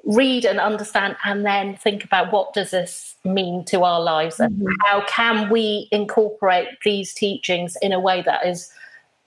read 0.05 0.45
and 0.45 0.59
understand, 0.59 1.17
and 1.25 1.45
then 1.45 1.77
think 1.77 2.05
about 2.05 2.33
what 2.33 2.55
does 2.55 2.71
this 2.71 3.17
mean 3.25 3.65
to 3.67 3.83
our 3.83 4.01
lives, 4.01 4.41
and 4.41 4.55
mm-hmm. 4.55 4.73
how 4.85 5.05
can 5.07 5.51
we 5.51 5.89
incorporate 5.93 6.69
these 6.85 7.13
teachings 7.13 7.77
in 7.83 7.93
a 7.93 8.01
way 8.01 8.23
that 8.23 8.47
is 8.47 8.71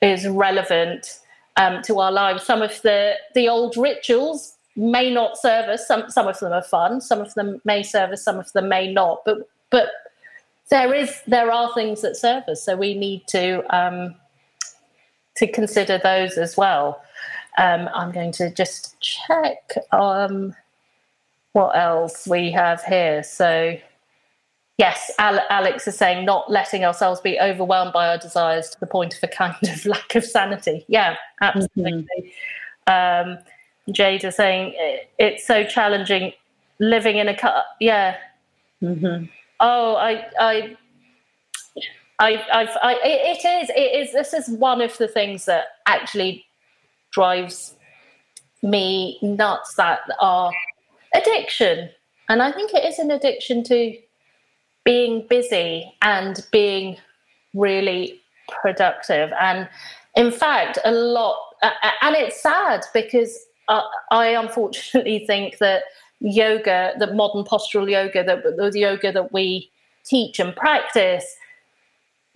is 0.02 0.28
relevant 0.28 1.20
um, 1.58 1.82
to 1.84 2.00
our 2.00 2.12
lives. 2.12 2.44
Some 2.44 2.62
of 2.62 2.82
the 2.82 3.16
the 3.36 3.48
old 3.48 3.78
rituals 3.78 4.58
may 4.76 5.14
not 5.14 5.38
serve 5.38 5.70
us. 5.70 5.88
Some 5.88 6.10
some 6.10 6.28
of 6.28 6.40
them 6.40 6.54
are 6.54 6.64
fun. 6.64 7.02
Some 7.02 7.22
of 7.22 7.34
them 7.34 7.62
may 7.66 7.84
serve 7.84 8.12
us. 8.12 8.24
Some 8.24 8.40
of 8.40 8.52
them 8.54 8.70
may 8.70 8.92
not. 8.92 9.22
But 9.26 9.50
but 9.70 9.90
there 10.70 10.94
is 10.94 11.22
there 11.28 11.52
are 11.52 11.74
things 11.74 12.02
that 12.02 12.16
serve 12.16 12.44
us. 12.48 12.64
So 12.64 12.76
we 12.76 12.94
need 12.94 13.28
to 13.28 13.64
um, 13.76 14.16
to 15.36 15.52
consider 15.52 15.98
those 15.98 16.38
as 16.38 16.58
well. 16.58 17.02
Um, 17.58 17.90
I'm 17.94 18.12
going 18.12 18.32
to 18.34 18.54
just 18.54 19.00
check 19.02 19.76
um, 19.92 20.56
what 21.52 21.76
else 21.76 22.28
we 22.28 22.52
have 22.52 22.84
here. 22.84 23.24
So, 23.24 23.78
yes, 24.78 25.12
Alex 25.20 25.88
is 25.88 25.98
saying 25.98 26.26
not 26.26 26.50
letting 26.50 26.86
ourselves 26.86 27.20
be 27.20 27.40
overwhelmed 27.40 27.92
by 27.92 28.08
our 28.08 28.18
desires 28.18 28.70
to 28.70 28.80
the 28.80 28.88
point 28.88 29.16
of 29.16 29.24
a 29.24 29.28
kind 29.28 29.56
of 29.64 29.86
lack 29.86 30.16
of 30.16 30.24
sanity. 30.24 30.86
Yeah, 30.88 31.18
absolutely. 31.42 32.34
Mm-hmm. 32.88 33.32
Um, 33.32 33.38
Jade 33.92 34.24
is 34.24 34.36
saying 34.36 34.76
it's 35.18 35.46
so 35.48 35.64
challenging 35.64 36.34
living 36.80 37.18
in 37.18 37.28
a 37.28 37.38
car. 37.38 37.64
Yeah. 37.80 38.18
Mm-hmm. 38.82 39.26
Oh, 39.60 39.96
I, 39.96 40.26
I, 40.40 40.78
I, 42.20 42.44
I've, 42.54 42.78
I, 42.82 43.00
it 43.04 43.46
is, 43.46 43.70
it 43.70 44.08
is. 44.08 44.14
This 44.14 44.34
is 44.34 44.50
one 44.50 44.82
of 44.82 44.98
the 44.98 45.08
things 45.08 45.46
that 45.46 45.66
actually 45.86 46.46
drives 47.12 47.76
me 48.64 49.18
nuts. 49.22 49.76
That 49.76 50.02
are 50.20 50.52
addiction, 51.16 51.90
and 52.30 52.42
I 52.42 52.52
think 52.52 52.74
it 52.74 52.86
is 52.86 53.00
an 53.00 53.12
addiction 53.12 53.64
to 53.66 53.98
being 54.84 55.28
busy 55.30 55.94
and 56.02 56.44
being 56.52 56.98
really 57.54 58.20
productive. 58.62 59.32
And 59.40 59.70
in 60.16 60.32
fact, 60.32 60.80
a 60.84 60.92
lot, 60.92 61.38
and 62.02 62.16
it's 62.16 62.42
sad 62.42 62.84
because 62.94 63.46
I, 63.72 63.84
I 64.12 64.28
unfortunately 64.28 65.26
think 65.26 65.58
that 65.60 65.84
yoga, 66.20 66.94
the 67.00 67.14
modern 67.14 67.44
postural 67.44 67.90
yoga, 67.90 68.24
that 68.24 68.44
the 68.44 68.80
yoga 68.80 69.12
that 69.12 69.32
we 69.32 69.72
teach 70.04 70.40
and 70.40 70.56
practice, 70.56 71.26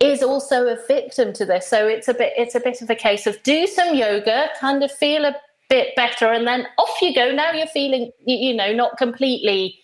is 0.00 0.22
also 0.22 0.66
a 0.66 0.76
victim 0.86 1.32
to 1.34 1.44
this. 1.44 1.66
So 1.66 1.86
it's 1.86 2.08
a 2.08 2.14
bit 2.14 2.32
it's 2.36 2.54
a 2.54 2.60
bit 2.60 2.82
of 2.82 2.90
a 2.90 2.94
case 2.94 3.26
of 3.26 3.42
do 3.42 3.66
some 3.66 3.94
yoga, 3.94 4.48
kind 4.60 4.82
of 4.82 4.90
feel 4.90 5.24
a 5.24 5.34
bit 5.68 5.94
better, 5.96 6.26
and 6.26 6.46
then 6.46 6.66
off 6.78 7.00
you 7.00 7.14
go. 7.14 7.32
Now 7.32 7.52
you're 7.52 7.66
feeling 7.66 8.10
you 8.26 8.54
know 8.54 8.72
not 8.72 8.96
completely 8.98 9.78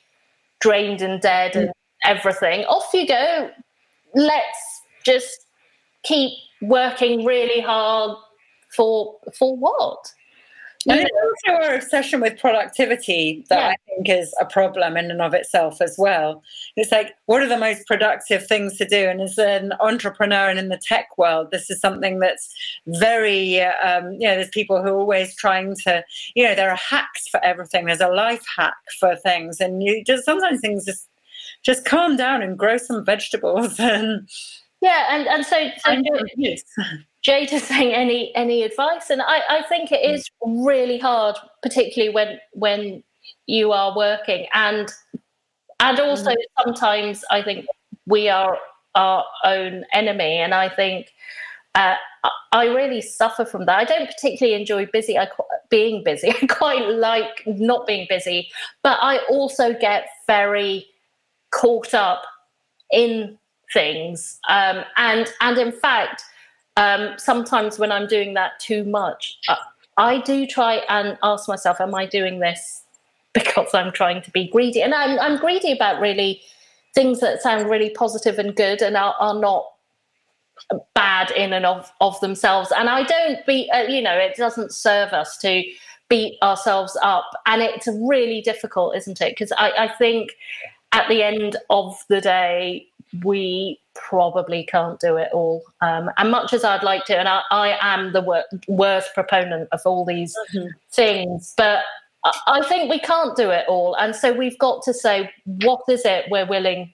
drained 0.60 1.02
and 1.02 1.20
dead 1.20 1.56
and 1.56 1.70
everything. 2.04 2.64
Off 2.64 2.92
you 2.92 3.06
go. 3.06 3.50
Let's 4.14 4.82
just 5.04 5.46
keep 6.02 6.32
working 6.60 7.24
really 7.24 7.60
hard 7.60 8.16
for 8.76 9.18
for 9.38 9.56
what? 9.56 10.12
And 10.88 11.00
it's 11.00 11.10
also 11.22 11.62
our 11.62 11.74
obsession 11.76 12.20
with 12.20 12.38
productivity 12.38 13.44
that 13.48 13.58
yeah. 13.58 13.68
I 13.68 13.76
think 13.86 14.08
is 14.08 14.34
a 14.40 14.46
problem 14.46 14.96
in 14.96 15.10
and 15.10 15.22
of 15.22 15.34
itself 15.34 15.80
as 15.80 15.96
well. 15.98 16.42
It's 16.76 16.90
like, 16.90 17.14
what 17.26 17.42
are 17.42 17.48
the 17.48 17.58
most 17.58 17.86
productive 17.86 18.46
things 18.46 18.76
to 18.78 18.84
do? 18.84 19.08
And 19.08 19.20
as 19.20 19.38
an 19.38 19.72
entrepreneur 19.80 20.48
and 20.48 20.58
in 20.58 20.70
the 20.70 20.80
tech 20.82 21.16
world, 21.18 21.48
this 21.50 21.70
is 21.70 21.80
something 21.80 22.18
that's 22.18 22.52
very, 22.86 23.60
um, 23.60 24.12
you 24.12 24.26
know, 24.26 24.34
there's 24.34 24.48
people 24.48 24.82
who 24.82 24.88
are 24.88 24.98
always 24.98 25.36
trying 25.36 25.76
to, 25.84 26.04
you 26.34 26.44
know, 26.44 26.54
there 26.54 26.70
are 26.70 26.76
hacks 26.76 27.28
for 27.28 27.42
everything. 27.44 27.86
There's 27.86 28.00
a 28.00 28.08
life 28.08 28.44
hack 28.56 28.74
for 28.98 29.14
things. 29.16 29.60
And 29.60 29.82
you 29.82 30.02
just 30.04 30.24
sometimes 30.24 30.60
things 30.60 30.84
just, 30.84 31.08
just 31.62 31.84
calm 31.84 32.16
down 32.16 32.42
and 32.42 32.58
grow 32.58 32.76
some 32.76 33.04
vegetables 33.04 33.76
and, 33.78 34.28
yeah, 34.80 35.14
and 35.14 35.28
and 35.28 35.46
so, 35.46 35.70
so 35.78 36.02
Jade 37.22 37.52
is 37.52 37.62
saying 37.68 37.94
any 37.94 38.34
any 38.34 38.62
advice, 38.62 39.10
and 39.10 39.22
I, 39.22 39.42
I 39.48 39.62
think 39.68 39.92
it 39.92 40.04
is 40.04 40.28
really 40.42 40.98
hard, 40.98 41.36
particularly 41.62 42.14
when 42.14 42.40
when 42.52 43.02
you 43.46 43.72
are 43.72 43.96
working, 43.96 44.46
and 44.52 44.92
and 45.80 46.00
also 46.00 46.30
mm. 46.30 46.36
sometimes 46.64 47.24
I 47.30 47.42
think 47.42 47.66
we 48.06 48.28
are 48.28 48.58
our 48.94 49.24
own 49.44 49.84
enemy, 49.92 50.38
and 50.38 50.52
I 50.52 50.68
think 50.68 51.12
uh, 51.74 51.94
I 52.52 52.66
really 52.66 53.00
suffer 53.00 53.44
from 53.44 53.66
that. 53.66 53.78
I 53.78 53.84
don't 53.84 54.06
particularly 54.06 54.60
enjoy 54.60 54.86
busy. 54.92 55.18
I 55.18 55.28
being 55.70 56.04
busy. 56.04 56.28
I 56.42 56.46
quite 56.46 56.86
like 56.88 57.42
not 57.46 57.86
being 57.86 58.06
busy, 58.08 58.50
but 58.82 58.98
I 59.00 59.18
also 59.30 59.72
get 59.72 60.08
very 60.26 60.86
caught 61.50 61.94
up 61.94 62.22
in 62.90 63.38
things, 63.72 64.38
um, 64.48 64.84
and 64.96 65.32
and 65.40 65.56
in 65.56 65.72
fact 65.72 66.24
um, 66.76 67.14
sometimes 67.18 67.78
when 67.78 67.92
I'm 67.92 68.06
doing 68.06 68.34
that 68.34 68.58
too 68.60 68.84
much, 68.84 69.38
uh, 69.48 69.56
I 69.96 70.20
do 70.20 70.46
try 70.46 70.82
and 70.88 71.18
ask 71.22 71.48
myself, 71.48 71.80
am 71.80 71.94
I 71.94 72.06
doing 72.06 72.40
this 72.40 72.82
because 73.34 73.74
I'm 73.74 73.92
trying 73.92 74.22
to 74.22 74.30
be 74.30 74.48
greedy? 74.48 74.82
And 74.82 74.94
I'm, 74.94 75.18
I'm 75.18 75.38
greedy 75.38 75.72
about 75.72 76.00
really 76.00 76.42
things 76.94 77.20
that 77.20 77.42
sound 77.42 77.70
really 77.70 77.90
positive 77.90 78.38
and 78.38 78.54
good 78.54 78.82
and 78.82 78.96
are, 78.96 79.14
are 79.18 79.38
not 79.38 79.66
bad 80.94 81.30
in 81.32 81.52
and 81.52 81.66
of, 81.66 81.90
of 82.00 82.18
themselves. 82.20 82.72
And 82.76 82.88
I 82.88 83.02
don't 83.02 83.44
be, 83.46 83.70
uh, 83.70 83.82
you 83.82 84.02
know, 84.02 84.16
it 84.16 84.36
doesn't 84.36 84.72
serve 84.72 85.12
us 85.12 85.38
to 85.38 85.64
beat 86.08 86.36
ourselves 86.42 86.96
up. 87.02 87.30
And 87.46 87.62
it's 87.62 87.88
really 87.88 88.42
difficult, 88.42 88.96
isn't 88.96 89.20
it? 89.20 89.32
Because 89.32 89.52
I, 89.52 89.70
I 89.70 89.88
think 89.96 90.32
at 90.92 91.08
the 91.08 91.22
end 91.22 91.56
of 91.70 91.98
the 92.08 92.20
day, 92.20 92.86
we 93.22 93.78
probably 93.94 94.64
can't 94.64 94.98
do 95.00 95.16
it 95.16 95.28
all. 95.32 95.62
Um, 95.80 96.10
and 96.16 96.30
much 96.30 96.52
as 96.52 96.64
I'd 96.64 96.82
like 96.82 97.04
to, 97.06 97.18
and 97.18 97.28
I, 97.28 97.42
I 97.50 97.78
am 97.80 98.12
the 98.12 98.22
wor- 98.22 98.44
worst 98.68 99.12
proponent 99.14 99.68
of 99.72 99.80
all 99.84 100.04
these 100.04 100.34
mm-hmm. 100.54 100.68
things, 100.90 101.54
but 101.56 101.82
I 102.46 102.62
think 102.68 102.90
we 102.90 103.00
can't 103.00 103.36
do 103.36 103.50
it 103.50 103.66
all. 103.68 103.94
And 103.94 104.14
so 104.14 104.32
we've 104.32 104.58
got 104.58 104.82
to 104.84 104.94
say, 104.94 105.30
what 105.44 105.82
is 105.88 106.04
it 106.04 106.26
we're 106.30 106.46
willing 106.46 106.92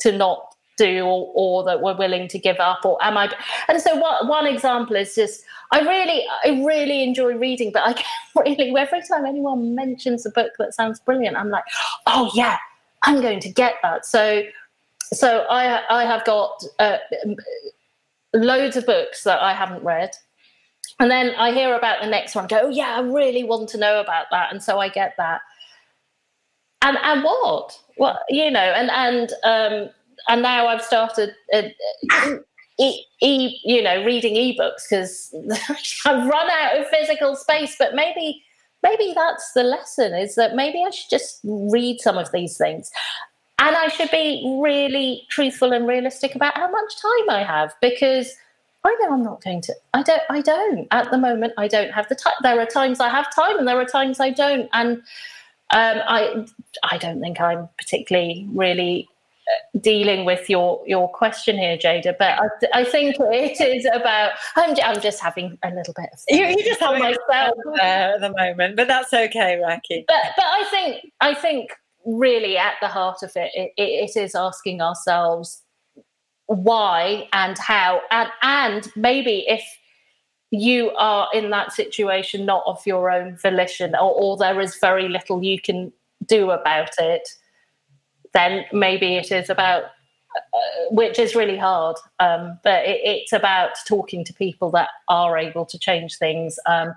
to 0.00 0.12
not 0.12 0.54
do 0.76 1.04
or, 1.04 1.32
or 1.34 1.64
that 1.64 1.80
we're 1.80 1.96
willing 1.96 2.28
to 2.28 2.38
give 2.38 2.58
up 2.58 2.84
or 2.84 3.02
am 3.02 3.16
I 3.16 3.32
and 3.68 3.80
so 3.80 3.96
what, 3.96 4.26
one 4.26 4.46
example 4.46 4.96
is 4.96 5.14
just 5.14 5.42
I 5.72 5.80
really 5.80 6.24
I 6.44 6.62
really 6.66 7.02
enjoy 7.02 7.34
reading 7.34 7.72
but 7.72 7.82
I 7.82 7.92
can't 8.34 8.46
really 8.46 8.76
every 8.76 9.02
time 9.02 9.24
anyone 9.24 9.74
mentions 9.74 10.26
a 10.26 10.30
book 10.30 10.52
that 10.58 10.74
sounds 10.74 11.00
brilliant 11.00 11.36
I'm 11.36 11.48
like 11.48 11.64
oh 12.06 12.30
yeah 12.34 12.58
I'm 13.04 13.20
going 13.22 13.40
to 13.40 13.48
get 13.48 13.76
that 13.82 14.04
so 14.04 14.42
so 15.12 15.46
I 15.48 15.82
I 15.88 16.04
have 16.04 16.24
got 16.24 16.62
uh, 16.78 16.98
loads 18.34 18.76
of 18.76 18.86
books 18.86 19.24
that 19.24 19.40
I 19.40 19.52
haven't 19.52 19.84
read, 19.84 20.10
and 20.98 21.10
then 21.10 21.34
I 21.36 21.52
hear 21.52 21.74
about 21.74 22.00
the 22.02 22.08
next 22.08 22.34
one. 22.34 22.46
Go, 22.46 22.60
oh, 22.64 22.68
yeah, 22.68 22.96
I 22.96 23.00
really 23.00 23.44
want 23.44 23.68
to 23.70 23.78
know 23.78 24.00
about 24.00 24.26
that, 24.30 24.52
and 24.52 24.62
so 24.62 24.78
I 24.78 24.88
get 24.88 25.14
that. 25.18 25.40
And 26.82 26.96
and 27.02 27.22
what? 27.22 27.78
What 27.96 28.20
you 28.28 28.50
know? 28.50 28.60
And 28.60 28.90
and 28.90 29.32
um, 29.44 29.90
and 30.28 30.42
now 30.42 30.66
I've 30.66 30.82
started. 30.82 31.34
Uh, 31.52 31.62
E, 32.78 33.58
you 33.64 33.82
know 33.82 34.04
reading 34.04 34.34
ebooks 34.34 34.82
because 34.90 35.34
I've 36.04 36.28
run 36.28 36.50
out 36.50 36.78
of 36.78 36.86
physical 36.88 37.34
space 37.34 37.74
but 37.78 37.94
maybe 37.94 38.42
maybe 38.82 39.14
that's 39.14 39.52
the 39.54 39.62
lesson 39.62 40.14
is 40.14 40.34
that 40.34 40.54
maybe 40.54 40.84
I 40.86 40.90
should 40.90 41.08
just 41.08 41.40
read 41.42 42.02
some 42.02 42.18
of 42.18 42.30
these 42.32 42.58
things 42.58 42.90
and 43.58 43.74
I 43.74 43.88
should 43.88 44.10
be 44.10 44.58
really 44.62 45.26
truthful 45.30 45.72
and 45.72 45.86
realistic 45.86 46.34
about 46.34 46.56
how 46.56 46.70
much 46.70 47.00
time 47.00 47.30
I 47.30 47.42
have 47.42 47.74
because 47.80 48.34
I 48.84 48.96
know 49.00 49.14
I'm 49.14 49.22
not 49.22 49.42
going 49.42 49.62
to. 49.62 49.74
I 49.94 50.02
don't. 50.02 50.22
I 50.30 50.40
don't 50.40 50.86
at 50.90 51.10
the 51.10 51.18
moment. 51.18 51.54
I 51.58 51.66
don't 51.66 51.90
have 51.90 52.08
the 52.08 52.14
time. 52.14 52.34
There 52.42 52.60
are 52.60 52.66
times 52.66 53.00
I 53.00 53.08
have 53.08 53.34
time, 53.34 53.58
and 53.58 53.66
there 53.66 53.80
are 53.80 53.84
times 53.84 54.20
I 54.20 54.30
don't. 54.30 54.68
And 54.72 54.98
um, 55.70 56.02
I, 56.06 56.46
I 56.84 56.98
don't 56.98 57.20
think 57.20 57.40
I'm 57.40 57.68
particularly 57.78 58.46
really 58.52 59.08
uh, 59.48 59.78
dealing 59.80 60.24
with 60.24 60.48
your 60.48 60.84
your 60.86 61.08
question 61.08 61.56
here, 61.58 61.76
Jada. 61.76 62.14
But 62.16 62.38
I, 62.38 62.80
I 62.80 62.84
think 62.84 63.16
it 63.18 63.60
is 63.60 63.88
about. 63.92 64.32
I'm, 64.54 64.76
I'm 64.84 65.00
just 65.00 65.20
having 65.20 65.58
a 65.64 65.70
little 65.70 65.94
bit 65.96 66.10
of. 66.12 66.20
You're, 66.28 66.50
you're 66.50 66.62
just 66.62 66.78
having 66.78 67.02
myself 67.02 67.56
there 67.74 68.14
at 68.14 68.20
the 68.20 68.32
moment, 68.36 68.76
but 68.76 68.86
that's 68.86 69.12
okay, 69.12 69.58
Raki. 69.60 70.04
But 70.06 70.22
but 70.36 70.44
I 70.44 70.64
think 70.70 71.12
I 71.20 71.34
think 71.34 71.70
really 72.06 72.56
at 72.56 72.74
the 72.80 72.88
heart 72.88 73.22
of 73.22 73.32
it, 73.34 73.50
it, 73.54 73.72
it 73.76 74.16
is 74.16 74.34
asking 74.34 74.80
ourselves 74.80 75.62
why 76.46 77.28
and 77.32 77.58
how 77.58 78.00
and 78.10 78.28
and 78.42 78.88
maybe 78.94 79.44
if 79.48 79.64
you 80.52 80.90
are 80.92 81.28
in 81.34 81.50
that 81.50 81.72
situation 81.72 82.46
not 82.46 82.62
of 82.66 82.80
your 82.86 83.10
own 83.10 83.36
volition 83.36 83.94
or, 83.96 84.12
or 84.12 84.36
there 84.36 84.60
is 84.60 84.76
very 84.76 85.08
little 85.08 85.42
you 85.42 85.60
can 85.60 85.92
do 86.24 86.50
about 86.50 86.90
it 86.98 87.28
then 88.32 88.64
maybe 88.72 89.16
it 89.16 89.32
is 89.32 89.50
about 89.50 89.84
uh, 89.84 90.58
which 90.90 91.18
is 91.18 91.34
really 91.34 91.56
hard 91.58 91.96
um, 92.20 92.56
but 92.62 92.84
it, 92.84 93.00
it's 93.02 93.32
about 93.32 93.70
talking 93.88 94.24
to 94.24 94.32
people 94.32 94.70
that 94.70 94.90
are 95.08 95.36
able 95.36 95.66
to 95.66 95.78
change 95.78 96.16
things 96.16 96.60
um, 96.66 96.94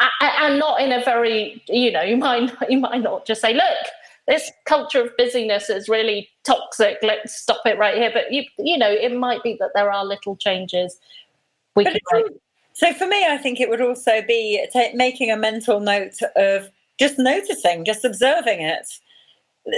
and, 0.00 0.32
and 0.40 0.58
not 0.58 0.80
in 0.80 0.90
a 0.90 1.04
very 1.04 1.62
you 1.68 1.92
know 1.92 2.02
you 2.02 2.16
might 2.16 2.50
you 2.70 2.78
might 2.78 3.02
not 3.02 3.26
just 3.26 3.42
say 3.42 3.52
look 3.52 3.86
this 4.26 4.50
culture 4.64 5.02
of 5.02 5.16
busyness 5.16 5.70
is 5.70 5.88
really 5.88 6.28
toxic. 6.44 6.98
Let's 7.02 7.36
stop 7.36 7.62
it 7.64 7.78
right 7.78 7.96
here. 7.96 8.10
But 8.12 8.32
you, 8.32 8.44
you 8.58 8.76
know, 8.76 8.90
it 8.90 9.16
might 9.16 9.42
be 9.42 9.56
that 9.60 9.70
there 9.74 9.92
are 9.92 10.04
little 10.04 10.36
changes 10.36 10.98
we 11.76 11.84
but 11.84 12.00
can. 12.10 12.24
So 12.72 12.92
for 12.92 13.06
me, 13.06 13.24
I 13.24 13.38
think 13.38 13.60
it 13.60 13.70
would 13.70 13.80
also 13.80 14.20
be 14.22 14.66
t- 14.72 14.92
making 14.94 15.30
a 15.30 15.36
mental 15.36 15.80
note 15.80 16.18
of 16.34 16.70
just 16.98 17.18
noticing, 17.18 17.84
just 17.84 18.04
observing 18.04 18.60
it. 18.60 18.86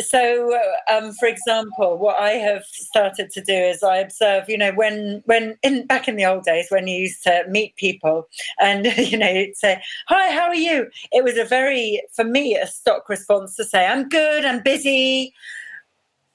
So 0.00 0.58
um, 0.90 1.12
for 1.14 1.26
example 1.26 1.98
what 1.98 2.20
i 2.20 2.32
have 2.32 2.64
started 2.64 3.30
to 3.30 3.42
do 3.42 3.52
is 3.52 3.82
i 3.82 3.96
observe 3.96 4.48
you 4.48 4.58
know 4.58 4.72
when 4.72 5.22
when 5.24 5.56
in 5.62 5.86
back 5.86 6.08
in 6.08 6.16
the 6.16 6.24
old 6.24 6.44
days 6.44 6.66
when 6.70 6.86
you 6.86 7.02
used 7.02 7.22
to 7.22 7.44
meet 7.48 7.74
people 7.76 8.28
and 8.60 8.86
you 8.96 9.16
know 9.16 9.28
you'd 9.28 9.56
say 9.56 9.80
hi 10.06 10.30
how 10.30 10.46
are 10.46 10.54
you? 10.54 10.88
It 11.12 11.24
was 11.24 11.36
a 11.36 11.44
very 11.44 12.02
for 12.14 12.24
me 12.24 12.56
a 12.56 12.66
stock 12.66 13.08
response 13.08 13.56
to 13.56 13.64
say 13.64 13.86
i'm 13.86 14.08
good 14.08 14.44
i'm 14.44 14.62
busy. 14.62 15.34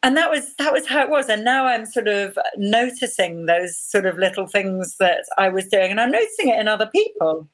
And 0.06 0.18
that 0.18 0.30
was 0.30 0.54
that 0.56 0.74
was 0.74 0.86
how 0.86 1.02
it 1.02 1.10
was. 1.10 1.30
And 1.30 1.46
now 1.46 1.66
i'm 1.66 1.86
sort 1.86 2.08
of 2.08 2.38
noticing 2.58 3.46
those 3.46 3.78
sort 3.78 4.06
of 4.06 4.18
little 4.18 4.48
things 4.48 4.98
that 5.00 5.24
i 5.38 5.50
was 5.50 5.68
doing. 5.68 5.92
And 5.92 6.02
i'm 6.02 6.12
noticing 6.12 6.50
it 6.50 6.60
in 6.60 6.68
other 6.68 6.88
people 6.88 7.48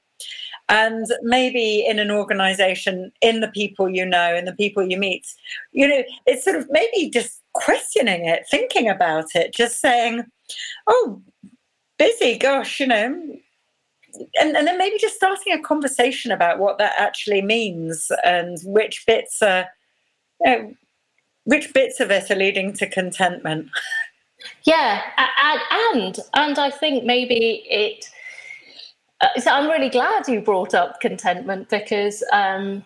and 0.70 1.08
maybe 1.24 1.84
in 1.86 2.00
an 2.00 2.12
organization 2.12 3.12
in 3.22 3.42
the 3.42 3.48
people 3.50 3.90
you 3.90 4.06
know 4.06 4.36
in 4.36 4.46
the 4.46 4.56
people 4.56 4.84
you 4.84 4.98
meet 4.98 5.26
you 5.72 5.88
know 5.88 6.04
it's 6.26 6.44
sort 6.44 6.56
of 6.56 6.68
maybe 6.70 7.10
just 7.10 7.42
questioning 7.54 8.26
it 8.26 8.46
thinking 8.50 8.88
about 8.88 9.26
it 9.36 9.54
just 9.54 9.82
saying 9.82 10.24
oh 10.88 11.22
busy 11.98 12.38
gosh 12.38 12.80
you 12.80 12.88
know 12.88 13.06
and, 14.40 14.56
and 14.56 14.68
then 14.68 14.78
maybe 14.78 14.98
just 15.00 15.16
starting 15.16 15.54
a 15.54 15.62
conversation 15.62 16.32
about 16.32 16.60
what 16.60 16.78
that 16.78 16.94
actually 16.98 17.42
means 17.42 18.12
and 18.24 18.60
which 18.64 19.06
bits 19.06 19.42
are 19.42 19.68
you 20.42 20.52
know, 20.52 20.74
which 21.44 21.74
bits 21.74 22.00
of 22.00 22.12
it 22.12 22.30
are 22.30 22.36
leading 22.36 22.74
to 22.74 22.88
contentment. 22.88 23.68
Yeah 24.64 25.02
and 25.18 25.62
and, 25.72 26.20
and 26.34 26.60
i 26.60 26.70
think 26.70 27.04
maybe 27.04 27.66
it 27.70 28.10
so 29.40 29.52
I'm 29.52 29.70
really 29.70 29.90
glad 29.90 30.28
you 30.28 30.42
brought 30.42 30.74
up 30.74 31.02
contentment 31.02 31.70
because 31.70 32.24
um, 32.32 32.84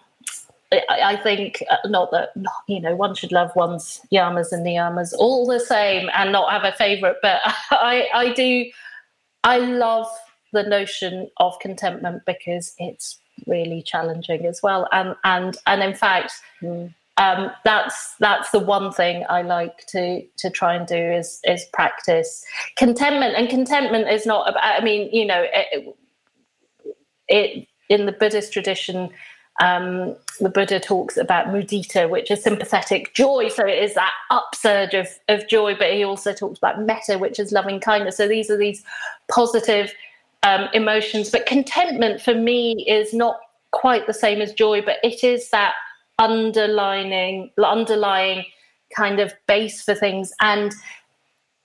I, 0.89 1.01
I, 1.03 1.15
think 1.17 1.63
uh, 1.69 1.77
not 1.87 2.11
that 2.11 2.29
you 2.67 2.79
know 2.79 2.95
one 2.95 3.15
should 3.15 3.31
love 3.31 3.51
one's 3.55 4.01
yamas 4.11 4.51
and 4.51 4.65
niyamas 4.65 5.13
all 5.17 5.45
the 5.45 5.59
same 5.59 6.09
and 6.13 6.31
not 6.31 6.51
have 6.51 6.63
a 6.63 6.75
favorite, 6.75 7.17
but 7.21 7.41
I, 7.71 8.07
I 8.13 8.33
do 8.33 8.65
I 9.43 9.57
love 9.59 10.07
the 10.53 10.63
notion 10.63 11.29
of 11.37 11.57
contentment 11.59 12.23
because 12.25 12.73
it's 12.77 13.19
really 13.45 13.81
challenging 13.83 14.45
as 14.45 14.61
well, 14.63 14.87
and 14.91 15.15
and 15.23 15.57
and 15.67 15.83
in 15.83 15.93
fact. 15.93 16.33
Mm. 16.61 16.93
Um, 17.17 17.51
that's 17.63 18.15
that's 18.19 18.49
the 18.49 18.57
one 18.57 18.91
thing 18.91 19.23
I 19.29 19.43
like 19.43 19.85
to 19.89 20.23
to 20.37 20.49
try 20.49 20.73
and 20.73 20.87
do 20.87 20.95
is 20.95 21.39
is 21.43 21.63
practice 21.71 22.43
contentment 22.75 23.35
and 23.37 23.47
contentment 23.47 24.09
is 24.09 24.25
not 24.25 24.49
about 24.49 24.63
I 24.63 24.83
mean 24.83 25.11
you 25.13 25.23
know 25.23 25.45
it, 25.53 25.95
it 27.33 27.67
in 27.89 28.05
the 28.05 28.11
Buddhist 28.11 28.53
tradition, 28.53 29.09
um, 29.61 30.15
the 30.39 30.49
Buddha 30.49 30.79
talks 30.79 31.17
about 31.17 31.47
mudita, 31.47 32.09
which 32.09 32.31
is 32.31 32.41
sympathetic 32.43 33.13
joy. 33.13 33.49
So 33.49 33.65
it 33.65 33.83
is 33.83 33.93
that 33.93 34.13
upsurge 34.31 34.93
of, 34.93 35.07
of 35.29 35.47
joy, 35.47 35.75
but 35.77 35.91
he 35.93 36.03
also 36.03 36.33
talks 36.33 36.57
about 36.57 36.81
metta, 36.81 37.17
which 37.17 37.39
is 37.39 37.51
loving 37.51 37.79
kindness. 37.79 38.17
So 38.17 38.27
these 38.27 38.49
are 38.49 38.57
these 38.57 38.83
positive 39.29 39.93
um, 40.41 40.67
emotions. 40.73 41.29
But 41.29 41.45
contentment 41.45 42.21
for 42.21 42.33
me 42.33 42.85
is 42.87 43.13
not 43.13 43.39
quite 43.71 44.07
the 44.07 44.13
same 44.13 44.41
as 44.41 44.53
joy, 44.53 44.81
but 44.81 44.97
it 45.03 45.23
is 45.23 45.49
that 45.51 45.73
underlining, 46.19 47.51
underlying 47.63 48.45
kind 48.95 49.19
of 49.19 49.33
base 49.47 49.83
for 49.83 49.95
things. 49.95 50.31
And 50.41 50.73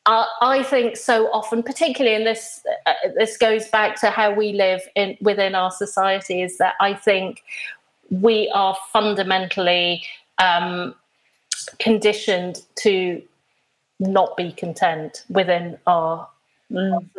uh, 0.08 0.24
I 0.40 0.62
think 0.62 0.96
so 0.96 1.26
often, 1.32 1.62
particularly 1.62 2.16
in 2.16 2.24
this, 2.24 2.64
uh, 2.86 2.94
this 3.14 3.36
goes 3.36 3.68
back 3.68 4.00
to 4.00 4.08
how 4.08 4.32
we 4.32 4.54
live 4.54 4.80
in 4.94 5.18
within 5.20 5.54
our 5.54 5.70
society, 5.70 6.40
is 6.40 6.56
that 6.56 6.76
I 6.80 6.94
think 6.94 7.42
we 8.08 8.50
are 8.54 8.74
fundamentally 8.90 10.02
um, 10.38 10.94
conditioned 11.78 12.62
to 12.76 13.22
not 14.00 14.34
be 14.34 14.50
content 14.52 15.24
within 15.28 15.76
our 15.86 16.26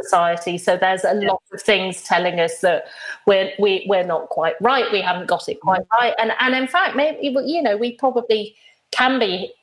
society. 0.02 0.58
So 0.58 0.76
there's 0.76 1.04
a 1.04 1.14
lot 1.14 1.44
of 1.54 1.62
things 1.62 2.02
telling 2.02 2.40
us 2.40 2.60
that 2.62 2.86
we're 3.28 3.52
we, 3.60 3.86
we're 3.88 4.04
not 4.04 4.30
quite 4.30 4.56
right. 4.62 4.92
We 4.92 5.02
haven't 5.02 5.28
got 5.28 5.48
it 5.48 5.60
quite 5.62 5.84
right, 5.94 6.16
and 6.18 6.32
and 6.40 6.56
in 6.56 6.68
fact, 6.68 6.96
maybe 6.96 7.28
you 7.46 7.62
know 7.62 7.78
we 7.78 7.92
probably 7.92 8.56
can 8.90 9.20
be 9.20 9.54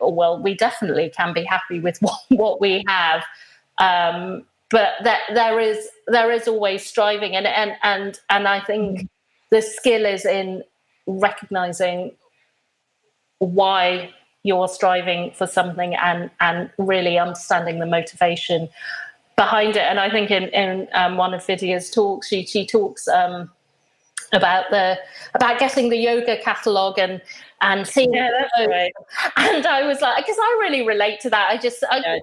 well, 0.00 0.40
we 0.40 0.54
definitely 0.54 1.10
can 1.10 1.32
be 1.32 1.44
happy 1.44 1.80
with 1.80 1.98
what, 2.00 2.20
what 2.28 2.60
we 2.60 2.84
have. 2.86 3.24
Um, 3.78 4.44
but 4.70 4.94
that 5.04 5.20
there 5.32 5.58
is 5.58 5.88
there 6.08 6.30
is 6.30 6.46
always 6.46 6.84
striving 6.84 7.34
and 7.34 7.46
and 7.46 7.72
and 7.82 8.20
and 8.28 8.46
I 8.46 8.60
think 8.60 9.00
mm. 9.00 9.08
the 9.50 9.62
skill 9.62 10.04
is 10.04 10.26
in 10.26 10.62
recognizing 11.06 12.12
why 13.38 14.12
you're 14.42 14.68
striving 14.68 15.32
for 15.32 15.46
something 15.46 15.94
and 15.94 16.30
and 16.40 16.70
really 16.76 17.18
understanding 17.18 17.78
the 17.78 17.86
motivation 17.86 18.68
behind 19.36 19.76
it. 19.76 19.82
And 19.82 19.98
I 19.98 20.10
think 20.10 20.30
in 20.30 20.44
in 20.48 20.88
um, 20.92 21.16
one 21.16 21.32
of 21.32 21.46
Vidya's 21.46 21.90
talks, 21.90 22.28
she 22.28 22.44
she 22.44 22.66
talks 22.66 23.08
um, 23.08 23.50
about 24.32 24.70
the 24.70 24.98
about 25.34 25.58
getting 25.58 25.88
the 25.88 25.96
yoga 25.96 26.36
catalog 26.42 26.98
and 26.98 27.20
and 27.60 27.86
seeing 27.86 28.12
yeah, 28.12 28.30
right. 28.66 28.92
and 29.36 29.66
I 29.66 29.86
was 29.86 30.00
like 30.00 30.24
because 30.24 30.36
I 30.38 30.58
really 30.60 30.86
relate 30.86 31.20
to 31.20 31.30
that 31.30 31.48
I 31.50 31.56
just 31.56 31.82
I, 31.90 31.98
yeah. 31.98 32.18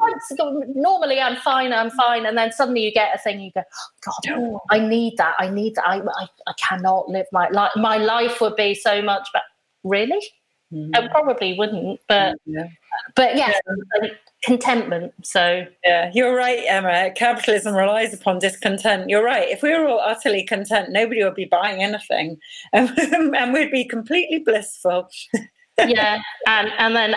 normally 0.74 1.20
I'm 1.20 1.36
fine 1.38 1.74
I'm 1.74 1.90
fine 1.92 2.26
and 2.26 2.38
then 2.38 2.52
suddenly 2.52 2.84
you 2.84 2.92
get 2.92 3.16
a 3.16 3.18
thing 3.18 3.40
you 3.40 3.52
go 3.52 3.64
oh, 4.08 4.14
God 4.30 4.60
I 4.70 4.80
need 4.80 5.18
that 5.18 5.36
I 5.40 5.50
need 5.50 5.76
that 5.76 5.88
I, 5.88 6.00
I, 6.00 6.28
I 6.48 6.54
cannot 6.58 7.10
live 7.10 7.26
my 7.32 7.50
life 7.50 7.72
my 7.76 7.98
life 7.98 8.40
would 8.40 8.56
be 8.56 8.74
so 8.76 9.02
much 9.02 9.28
but 9.34 9.44
really 9.84 10.26
mm-hmm. 10.72 10.92
I 10.96 11.08
probably 11.10 11.58
wouldn't 11.58 12.00
but 12.08 12.36
yeah. 12.46 12.68
But 13.16 13.36
yes 13.36 13.60
yeah 14.02 14.10
contentment. 14.46 15.12
So 15.24 15.66
yeah, 15.84 16.12
you're 16.14 16.36
right, 16.36 16.64
Emma. 16.68 17.12
Capitalism 17.16 17.74
relies 17.76 18.14
upon 18.14 18.40
discontent. 18.40 19.10
You're 19.10 19.24
right. 19.24 19.50
If 19.50 19.64
we 19.64 19.72
were 19.72 19.88
all 19.88 20.00
utterly 20.00 20.44
content, 20.44 20.92
nobody 20.92 21.24
would 21.24 21.36
be 21.36 21.46
buying 21.46 21.84
anything, 21.84 22.38
and 22.74 23.54
we'd 23.54 23.72
be 23.72 23.86
completely 23.86 24.40
blissful. 24.40 25.10
yeah, 25.78 26.22
and 26.48 26.70
and 26.78 26.96
then. 26.96 27.16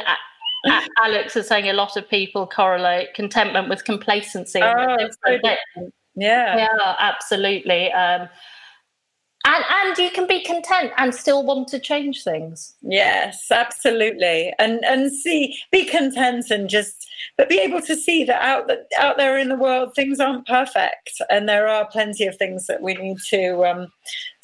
Alex 0.99 1.37
is 1.37 1.47
saying 1.47 1.69
a 1.69 1.73
lot 1.73 1.97
of 1.97 2.07
people 2.11 2.45
correlate 2.45 3.15
contentment 3.15 3.69
with 3.69 3.85
complacency. 3.85 4.61
Oh, 4.61 4.97
so 5.25 5.39
yeah, 6.17 6.57
yeah, 6.57 6.97
absolutely. 6.99 7.93
Um, 7.93 8.29
and 9.49 9.65
and 9.71 9.99
you 9.99 10.11
can 10.11 10.27
be 10.27 10.43
content 10.43 10.93
and 10.99 11.15
still 11.15 11.45
want 11.45 11.69
to 11.69 11.79
change 11.79 12.23
things 12.23 12.75
yes 12.83 13.51
absolutely 13.51 14.53
and 14.59 14.85
and 14.85 15.11
see 15.11 15.57
be 15.73 15.85
content 15.85 16.51
and 16.51 16.69
just 16.69 17.09
but 17.37 17.49
be 17.49 17.59
able 17.59 17.81
to 17.81 17.97
see 17.97 18.25
that 18.25 18.43
out 18.43 18.71
out 18.99 19.17
there 19.17 19.39
in 19.39 19.49
the 19.49 19.57
world 19.57 19.95
things 19.95 20.21
aren't 20.21 20.47
perfect 20.47 21.21
and 21.31 21.49
there 21.49 21.67
are 21.67 21.87
plenty 21.87 22.27
of 22.27 22.37
things 22.37 22.67
that 22.67 22.83
we 22.83 22.95
need 22.95 23.19
to 23.29 23.65
um 23.65 23.89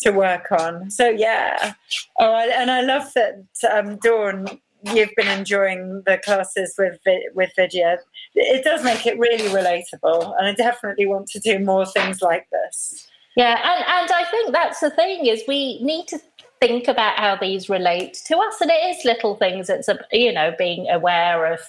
to 0.00 0.10
work 0.10 0.50
on 0.50 0.90
so 0.90 1.08
yeah 1.08 1.74
oh 2.18 2.34
and 2.34 2.70
i 2.70 2.80
love 2.80 3.12
that 3.14 3.44
um 3.70 3.96
dawn 3.98 4.46
you've 4.92 5.14
been 5.16 5.28
enjoying 5.28 6.02
the 6.06 6.18
classes 6.18 6.74
with 6.78 6.98
with 7.34 7.50
Vidya. 7.56 7.98
It 8.34 8.64
does 8.64 8.84
make 8.84 9.06
it 9.06 9.18
really 9.18 9.48
relatable, 9.48 10.34
and 10.38 10.46
I 10.46 10.52
definitely 10.52 11.06
want 11.06 11.28
to 11.28 11.40
do 11.40 11.58
more 11.58 11.86
things 11.86 12.20
like 12.20 12.46
this. 12.50 13.08
Yeah, 13.36 13.58
and, 13.64 13.84
and 13.84 14.12
I 14.12 14.24
think 14.30 14.52
that's 14.52 14.80
the 14.80 14.90
thing 14.90 15.26
is 15.26 15.42
we 15.48 15.82
need 15.82 16.06
to 16.08 16.18
think 16.60 16.86
about 16.86 17.18
how 17.18 17.36
these 17.36 17.68
relate 17.68 18.14
to 18.26 18.36
us, 18.38 18.60
and 18.60 18.70
it 18.70 18.96
is 18.96 19.04
little 19.04 19.34
things. 19.34 19.68
It's 19.68 19.88
a 19.88 19.98
you 20.12 20.32
know 20.32 20.54
being 20.56 20.88
aware 20.88 21.52
of 21.52 21.60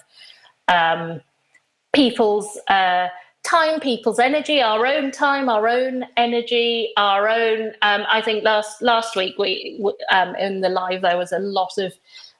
um, 0.67 1.21
people's 1.93 2.59
uh, 2.67 3.07
time, 3.43 3.79
people's 3.79 4.19
energy, 4.19 4.61
our 4.61 4.85
own 4.85 5.11
time, 5.11 5.49
our 5.49 5.67
own 5.67 6.05
energy, 6.17 6.91
our 6.97 7.27
own. 7.27 7.69
Um, 7.81 8.03
I 8.09 8.21
think 8.21 8.43
last 8.43 8.81
last 8.81 9.15
week 9.15 9.35
we 9.39 9.83
um, 10.11 10.35
in 10.35 10.61
the 10.61 10.69
live 10.69 11.01
there 11.01 11.17
was 11.17 11.31
a 11.31 11.39
lot 11.39 11.77
of. 11.77 11.93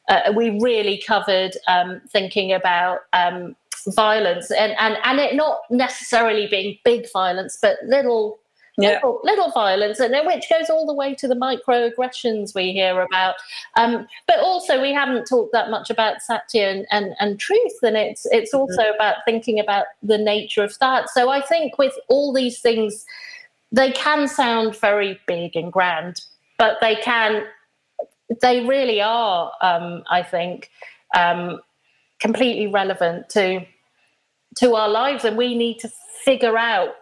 Uh, 0.08 0.32
we 0.36 0.60
really 0.60 1.02
covered 1.02 1.54
um, 1.68 2.00
thinking 2.10 2.54
about 2.54 3.00
um, 3.14 3.56
violence 3.88 4.52
and, 4.52 4.74
and 4.78 4.98
and 5.04 5.20
it 5.20 5.36
not 5.36 5.62
necessarily 5.72 6.46
being 6.46 6.78
big 6.86 7.12
violence, 7.12 7.58
but 7.60 7.78
little 7.88 8.38
yeah. 8.78 8.96
little, 8.96 9.20
little 9.24 9.52
violence, 9.52 10.00
and 10.00 10.16
which 10.26 10.46
goes 10.50 10.70
all 10.70 10.86
the 10.86 10.94
way 10.94 11.16
to 11.16 11.28
the 11.28 11.36
microaggressions 11.36 12.54
we 12.54 12.72
hear 12.72 13.02
about. 13.02 13.36
Um, 13.76 14.08
but 14.28 14.40
also, 14.40 14.82
we 14.82 14.94
haven't 14.94 15.26
talked 15.26 15.54
that 15.54 15.70
much 15.70 15.90
about 15.90 16.22
satya 16.22 16.68
and, 16.70 16.86
and, 16.92 17.16
and 17.20 17.40
truth, 17.40 17.74
and 17.84 17.98
it's 17.98 18.26
it's 18.28 18.54
mm-hmm. 18.54 18.62
also 18.62 18.82
mm-hmm. 18.82 18.96
about 18.96 19.18
thinking 19.26 19.60
about 19.60 19.86
the 20.04 20.18
nature 20.18 20.64
of 20.64 20.78
that. 20.80 21.10
So 21.10 21.30
I 21.30 21.42
think 21.42 21.78
with 21.78 21.94
all 22.10 22.34
these 22.34 22.60
things, 22.60 23.06
they 23.72 23.92
can 23.92 24.28
sound 24.28 24.78
very 24.78 25.20
big 25.28 25.56
and 25.56 25.72
grand, 25.72 26.22
but 26.58 26.78
they 26.82 26.96
can, 26.96 27.44
they 28.42 28.66
really 28.66 29.02
are. 29.02 29.52
Um, 29.62 30.04
I 30.10 30.24
think. 30.24 30.70
Um, 31.16 31.62
completely 32.20 32.68
relevant 32.68 33.30
to 33.30 33.66
to 34.58 34.76
our 34.76 34.90
lives 34.90 35.26
and 35.26 35.38
we 35.38 35.56
need 35.56 35.78
to 35.80 35.90
figure 36.24 36.58
out 36.58 36.96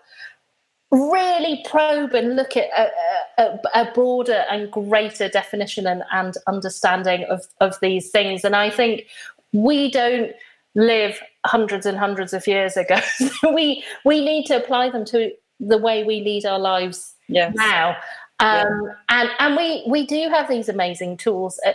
really 0.94 1.64
probe 1.68 2.14
and 2.14 2.36
look 2.36 2.56
at 2.56 2.70
a, 2.78 3.42
a, 3.42 3.60
a 3.74 3.92
broader 3.94 4.46
and 4.52 4.72
greater 4.72 5.28
definition 5.28 5.88
and, 5.88 6.04
and 6.12 6.36
understanding 6.46 7.24
of, 7.26 7.48
of 7.62 7.80
these 7.82 8.12
things. 8.12 8.44
And 8.44 8.56
I 8.56 8.70
think 8.70 9.08
we 9.54 9.90
don't 9.90 10.32
live 10.76 11.20
hundreds 11.46 11.88
and 11.88 11.98
hundreds 11.98 12.32
of 12.32 12.46
years 12.46 12.78
ago. 12.78 13.00
we 13.54 13.84
we 14.06 14.24
need 14.24 14.46
to 14.46 14.58
apply 14.58 14.92
them 14.92 15.04
to 15.06 15.32
the 15.60 15.78
way 15.78 16.04
we 16.04 16.22
lead 16.22 16.46
our 16.46 16.60
lives 16.60 17.16
yes. 17.28 17.54
now. 17.56 17.98
Um, 18.40 18.84
yeah. 18.86 18.94
And 19.10 19.30
and 19.40 19.56
we 19.56 19.84
we 19.88 20.06
do 20.06 20.30
have 20.30 20.48
these 20.48 20.70
amazing 20.70 21.18
tools 21.18 21.60
uh, 21.66 21.74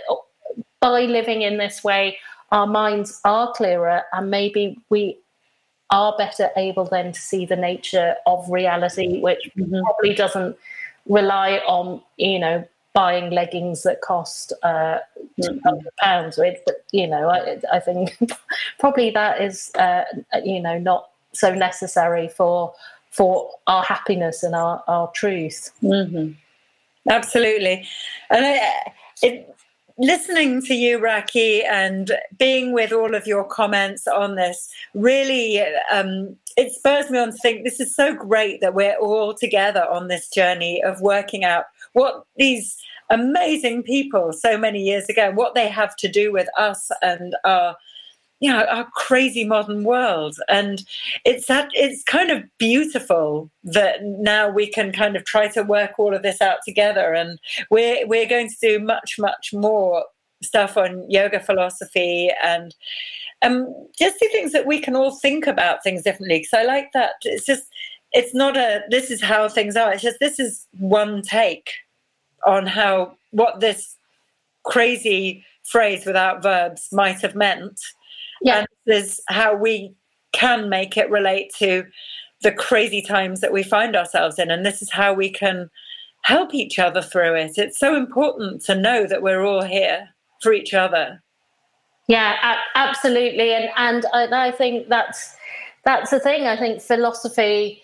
by 0.80 1.02
living 1.02 1.42
in 1.42 1.58
this 1.58 1.82
way. 1.82 2.18
Our 2.50 2.66
minds 2.66 3.20
are 3.24 3.52
clearer, 3.52 4.02
and 4.12 4.30
maybe 4.30 4.78
we 4.90 5.18
are 5.90 6.14
better 6.18 6.50
able 6.56 6.84
then 6.84 7.12
to 7.12 7.20
see 7.20 7.46
the 7.46 7.56
nature 7.56 8.14
of 8.26 8.48
reality, 8.50 9.20
which 9.20 9.50
mm-hmm. 9.56 9.80
probably 9.82 10.14
doesn't 10.14 10.56
rely 11.06 11.58
on 11.66 12.00
you 12.16 12.38
know 12.38 12.64
buying 12.94 13.30
leggings 13.30 13.82
that 13.84 14.00
cost 14.00 14.52
uh, 14.62 14.98
mm-hmm. 15.40 15.86
pounds 16.00 16.36
with. 16.36 16.58
But 16.66 16.84
you 16.92 17.06
know, 17.06 17.28
I, 17.28 17.60
I 17.72 17.80
think 17.80 18.18
probably 18.78 19.10
that 19.10 19.40
is 19.40 19.70
uh, 19.76 20.04
you 20.44 20.60
know 20.60 20.78
not 20.78 21.10
so 21.32 21.54
necessary 21.54 22.28
for 22.28 22.74
for 23.10 23.50
our 23.66 23.82
happiness 23.82 24.42
and 24.42 24.54
our 24.54 24.82
our 24.88 25.10
truth. 25.12 25.70
Mm-hmm. 25.82 26.32
Absolutely, 27.10 27.86
and 28.30 28.44
I, 28.44 28.92
it, 29.22 29.56
listening 29.98 30.62
to 30.62 30.74
you, 30.74 30.98
Raki, 30.98 31.62
and 31.64 32.12
being 32.38 32.72
with 32.72 32.92
all 32.92 33.14
of 33.14 33.26
your 33.26 33.44
comments 33.44 34.06
on 34.06 34.36
this 34.36 34.70
really 34.94 35.60
um, 35.92 36.36
it 36.56 36.72
spurs 36.72 37.08
me 37.10 37.18
on 37.18 37.30
to 37.30 37.38
think 37.38 37.64
this 37.64 37.78
is 37.78 37.94
so 37.94 38.14
great 38.14 38.60
that 38.60 38.74
we're 38.74 38.96
all 38.96 39.32
together 39.32 39.86
on 39.88 40.08
this 40.08 40.28
journey 40.28 40.82
of 40.82 41.00
working 41.00 41.44
out 41.44 41.66
what 41.92 42.24
these 42.36 42.76
amazing 43.10 43.82
people 43.82 44.32
so 44.32 44.58
many 44.58 44.80
years 44.80 45.08
ago, 45.08 45.30
what 45.30 45.54
they 45.54 45.68
have 45.68 45.96
to 45.96 46.08
do 46.08 46.32
with 46.32 46.48
us 46.58 46.90
and 47.00 47.34
our 47.44 47.76
you 48.40 48.50
know 48.50 48.64
our 48.64 48.86
crazy 48.94 49.44
modern 49.44 49.84
world 49.84 50.36
and 50.48 50.84
it's 51.24 51.46
that 51.46 51.68
it's 51.74 52.02
kind 52.04 52.30
of 52.30 52.44
beautiful 52.58 53.50
that 53.64 54.02
now 54.02 54.48
we 54.48 54.66
can 54.70 54.92
kind 54.92 55.16
of 55.16 55.24
try 55.24 55.48
to 55.48 55.62
work 55.62 55.92
all 55.98 56.14
of 56.14 56.22
this 56.22 56.40
out 56.40 56.58
together 56.64 57.12
and 57.12 57.38
we're 57.70 58.06
we're 58.06 58.28
going 58.28 58.48
to 58.48 58.56
do 58.60 58.78
much 58.78 59.16
much 59.18 59.52
more 59.52 60.04
stuff 60.42 60.76
on 60.76 61.08
yoga 61.10 61.40
philosophy 61.40 62.30
and 62.42 62.74
um, 63.42 63.72
just 63.98 64.18
the 64.18 64.28
things 64.28 64.52
that 64.52 64.66
we 64.66 64.80
can 64.80 64.96
all 64.96 65.12
think 65.12 65.46
about 65.46 65.82
things 65.82 66.02
differently. 66.02 66.38
Because 66.38 66.54
I 66.54 66.64
like 66.64 66.90
that. 66.92 67.14
It's 67.22 67.46
just, 67.46 67.64
it's 68.12 68.34
not 68.34 68.56
a, 68.56 68.82
this 68.90 69.10
is 69.10 69.22
how 69.22 69.48
things 69.48 69.76
are. 69.76 69.92
It's 69.92 70.02
just, 70.02 70.18
this 70.20 70.38
is 70.38 70.66
one 70.78 71.22
take 71.22 71.70
on 72.46 72.66
how, 72.66 73.16
what 73.30 73.60
this 73.60 73.96
crazy 74.64 75.44
phrase 75.64 76.06
without 76.06 76.42
verbs 76.42 76.88
might 76.92 77.20
have 77.20 77.34
meant. 77.34 77.80
Yeah. 78.42 78.58
And 78.58 78.66
this 78.86 79.12
is 79.12 79.20
how 79.28 79.54
we 79.54 79.94
can 80.32 80.68
make 80.68 80.96
it 80.96 81.10
relate 81.10 81.52
to 81.58 81.84
the 82.42 82.52
crazy 82.52 83.02
times 83.02 83.40
that 83.40 83.52
we 83.52 83.62
find 83.62 83.96
ourselves 83.96 84.38
in. 84.38 84.50
And 84.50 84.64
this 84.64 84.82
is 84.82 84.90
how 84.90 85.12
we 85.12 85.30
can 85.30 85.70
help 86.22 86.54
each 86.54 86.78
other 86.78 87.02
through 87.02 87.34
it. 87.34 87.58
It's 87.58 87.78
so 87.78 87.96
important 87.96 88.62
to 88.64 88.74
know 88.74 89.06
that 89.06 89.22
we're 89.22 89.44
all 89.44 89.62
here 89.62 90.08
for 90.42 90.52
each 90.52 90.74
other. 90.74 91.22
Yeah, 92.08 92.56
absolutely, 92.74 93.52
and 93.52 94.06
and 94.14 94.34
I 94.34 94.50
think 94.50 94.88
that's 94.88 95.36
that's 95.84 96.10
the 96.10 96.18
thing. 96.18 96.46
I 96.46 96.56
think 96.56 96.80
philosophy 96.80 97.82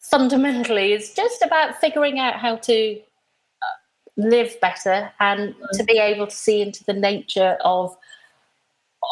fundamentally 0.00 0.92
is 0.92 1.14
just 1.14 1.42
about 1.42 1.80
figuring 1.80 2.18
out 2.18 2.34
how 2.34 2.56
to 2.56 2.96
uh, 2.96 3.76
live 4.16 4.60
better 4.60 5.10
and 5.20 5.54
mm-hmm. 5.54 5.64
to 5.74 5.84
be 5.84 5.98
able 5.98 6.26
to 6.26 6.34
see 6.34 6.62
into 6.62 6.82
the 6.84 6.92
nature 6.92 7.56
of 7.60 7.96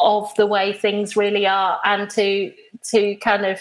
of 0.01 0.33
the 0.35 0.45
way 0.45 0.73
things 0.73 1.15
really 1.15 1.47
are 1.47 1.79
and 1.83 2.09
to 2.09 2.53
to 2.83 3.15
kind 3.17 3.45
of 3.45 3.59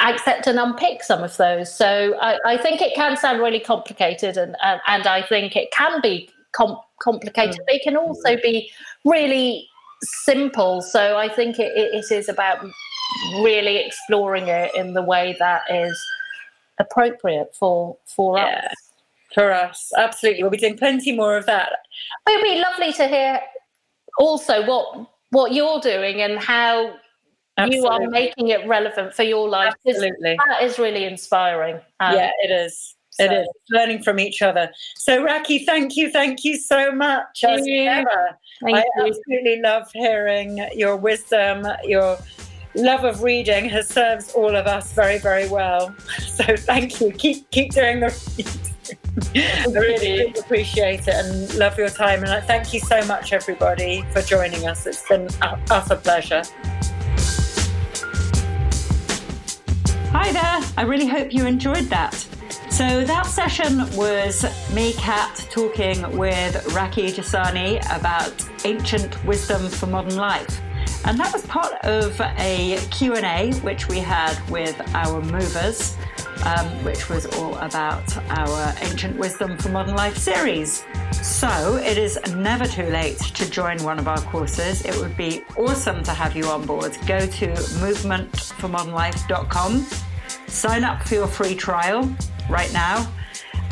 accept 0.00 0.46
and 0.46 0.58
unpick 0.58 1.02
some 1.02 1.22
of 1.22 1.36
those 1.36 1.72
so 1.72 2.14
i, 2.20 2.38
I 2.44 2.56
think 2.56 2.82
it 2.82 2.94
can 2.94 3.16
sound 3.16 3.40
really 3.40 3.60
complicated 3.60 4.36
and, 4.36 4.56
and, 4.62 4.80
and 4.86 5.06
i 5.06 5.22
think 5.22 5.56
it 5.56 5.70
can 5.70 6.00
be 6.00 6.28
com- 6.54 6.80
complicated. 7.00 7.60
Mm. 7.60 7.66
They 7.68 7.78
can 7.80 7.96
also 7.96 8.36
be 8.36 8.70
really 9.04 9.68
simple. 10.00 10.80
So 10.80 11.18
I 11.18 11.28
think 11.28 11.58
it, 11.58 11.72
it 11.76 12.10
is 12.10 12.28
about 12.28 12.64
really 13.42 13.76
exploring 13.76 14.48
it 14.48 14.74
in 14.74 14.94
the 14.94 15.02
way 15.02 15.36
that 15.38 15.62
is 15.70 16.02
appropriate 16.78 17.54
for 17.54 17.96
for 18.06 18.38
yeah, 18.38 18.68
us. 18.70 18.74
For 19.34 19.52
us, 19.52 19.92
absolutely. 19.98 20.42
We'll 20.42 20.50
be 20.50 20.58
doing 20.58 20.78
plenty 20.78 21.12
more 21.12 21.36
of 21.36 21.46
that. 21.46 21.72
It 22.28 22.36
would 22.36 22.42
be 22.42 22.60
lovely 22.60 22.92
to 22.94 23.08
hear 23.08 23.40
also 24.18 24.64
what 24.66 25.08
what 25.30 25.52
you're 25.52 25.80
doing 25.80 26.22
and 26.22 26.38
how 26.38 26.94
Absolutely. 27.56 27.76
you 27.76 27.86
are 27.86 28.08
making 28.08 28.48
it 28.48 28.66
relevant 28.66 29.14
for 29.14 29.22
your 29.22 29.48
life. 29.48 29.74
Absolutely. 29.86 30.36
That 30.48 30.62
is 30.62 30.78
really 30.78 31.04
inspiring. 31.04 31.76
Um, 32.00 32.14
yeah, 32.14 32.30
it 32.42 32.50
is. 32.50 32.94
So. 33.10 33.24
It 33.24 33.32
is 33.32 33.48
learning 33.70 34.02
from 34.02 34.18
each 34.18 34.42
other. 34.42 34.72
So, 34.96 35.22
Raki, 35.22 35.64
thank 35.64 35.96
you, 35.96 36.10
thank 36.10 36.44
you 36.44 36.56
so 36.56 36.90
much. 36.90 37.26
Thank 37.40 37.64
you. 37.64 37.84
Thank 37.84 38.08
I 38.76 38.84
you. 38.96 39.06
absolutely 39.06 39.60
love 39.60 39.88
hearing 39.92 40.66
your 40.74 40.96
wisdom, 40.96 41.64
your 41.84 42.18
love 42.74 43.04
of 43.04 43.22
reading 43.22 43.68
has 43.68 43.88
served 43.88 44.32
all 44.34 44.56
of 44.56 44.66
us 44.66 44.92
very, 44.92 45.18
very 45.18 45.48
well. 45.48 45.94
So, 46.18 46.56
thank 46.56 47.00
you. 47.00 47.12
Keep 47.12 47.48
keep 47.52 47.72
doing 47.72 48.00
the. 48.00 48.73
I 49.16 49.66
really, 49.70 50.34
appreciate 50.38 51.06
it 51.06 51.14
and 51.14 51.54
love 51.54 51.78
your 51.78 51.88
time. 51.88 52.22
And 52.22 52.32
I 52.32 52.40
thank 52.40 52.74
you 52.74 52.80
so 52.80 53.04
much, 53.06 53.32
everybody, 53.32 54.04
for 54.12 54.22
joining 54.22 54.66
us. 54.66 54.86
It's 54.86 55.06
been 55.08 55.28
a 55.40 55.58
utter 55.70 55.96
pleasure. 55.96 56.42
Hi 60.10 60.32
there. 60.32 60.72
I 60.76 60.82
really 60.82 61.06
hope 61.06 61.32
you 61.32 61.46
enjoyed 61.46 61.84
that. 61.84 62.14
So 62.70 63.04
that 63.04 63.26
session 63.26 63.88
was 63.94 64.44
me, 64.74 64.94
Kat, 64.94 65.46
talking 65.50 66.16
with 66.16 66.74
Raki 66.74 67.12
Jasani 67.12 67.78
about 67.96 68.32
ancient 68.64 69.24
wisdom 69.24 69.68
for 69.68 69.86
modern 69.86 70.16
life. 70.16 70.60
And 71.06 71.20
that 71.20 71.34
was 71.34 71.46
part 71.46 71.74
of 71.84 72.18
a 72.38 72.78
Q&A 72.90 73.52
which 73.60 73.88
we 73.88 73.98
had 73.98 74.38
with 74.48 74.80
our 74.94 75.20
movers, 75.20 75.98
um, 76.46 76.66
which 76.82 77.10
was 77.10 77.26
all 77.36 77.58
about 77.58 78.16
our 78.30 78.72
Ancient 78.80 79.18
Wisdom 79.18 79.58
for 79.58 79.68
Modern 79.68 79.96
Life 79.96 80.16
series. 80.16 80.82
So 81.22 81.76
it 81.76 81.98
is 81.98 82.18
never 82.34 82.66
too 82.66 82.86
late 82.86 83.18
to 83.18 83.50
join 83.50 83.82
one 83.82 83.98
of 83.98 84.08
our 84.08 84.22
courses. 84.22 84.82
It 84.84 84.96
would 84.96 85.14
be 85.14 85.44
awesome 85.58 86.02
to 86.04 86.12
have 86.12 86.34
you 86.34 86.46
on 86.46 86.64
board. 86.64 86.96
Go 87.06 87.18
to 87.18 87.48
movementformodernlife.com, 87.48 89.86
sign 90.46 90.84
up 90.84 91.06
for 91.06 91.16
your 91.16 91.26
free 91.26 91.54
trial 91.54 92.10
right 92.48 92.72
now. 92.72 93.06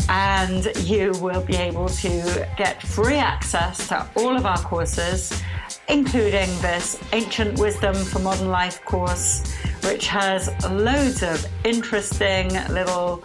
And 0.09 0.67
you 0.81 1.13
will 1.21 1.43
be 1.43 1.55
able 1.57 1.89
to 1.89 2.49
get 2.59 2.83
free 2.83 3.17
access 3.17 3.89
to 3.89 4.07
all 4.17 4.37
of 4.37 4.45
our 4.45 4.59
courses, 4.59 5.43
including 5.89 6.49
this 6.61 6.99
Ancient 7.13 7.59
Wisdom 7.59 7.95
for 7.95 8.19
Modern 8.19 8.49
Life 8.49 8.85
course, 8.85 9.55
which 9.85 10.07
has 10.07 10.51
loads 10.71 11.23
of 11.23 11.47
interesting 11.65 12.49
little 12.73 13.23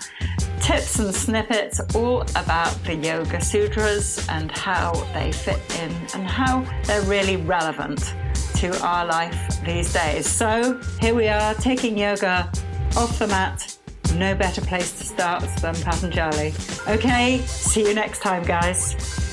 tips 0.62 1.00
and 1.00 1.14
snippets 1.14 1.80
all 1.96 2.22
about 2.36 2.74
the 2.84 2.96
Yoga 2.96 3.42
Sutras 3.42 4.28
and 4.30 4.52
how 4.52 4.94
they 5.14 5.32
fit 5.32 5.62
in 5.80 5.92
and 6.14 6.28
how 6.28 6.66
they're 6.84 7.02
really 7.04 7.38
relevant 7.38 8.14
to 8.56 8.78
our 8.86 9.06
life 9.06 9.62
these 9.64 9.94
days. 9.94 10.28
So 10.28 10.82
here 11.00 11.14
we 11.14 11.28
are 11.28 11.54
taking 11.56 11.98
yoga 11.98 12.52
off 12.96 13.20
the 13.20 13.28
mat 13.28 13.78
no 14.16 14.34
better 14.36 14.62
place 14.62 14.98
to 14.98 15.06
start 15.06 15.44
than 15.62 15.76
Patanjali. 15.76 16.54
Okay, 16.88 17.40
see 17.46 17.88
you 17.88 17.94
next 17.94 18.20
time, 18.22 18.44
guys. 18.44 19.27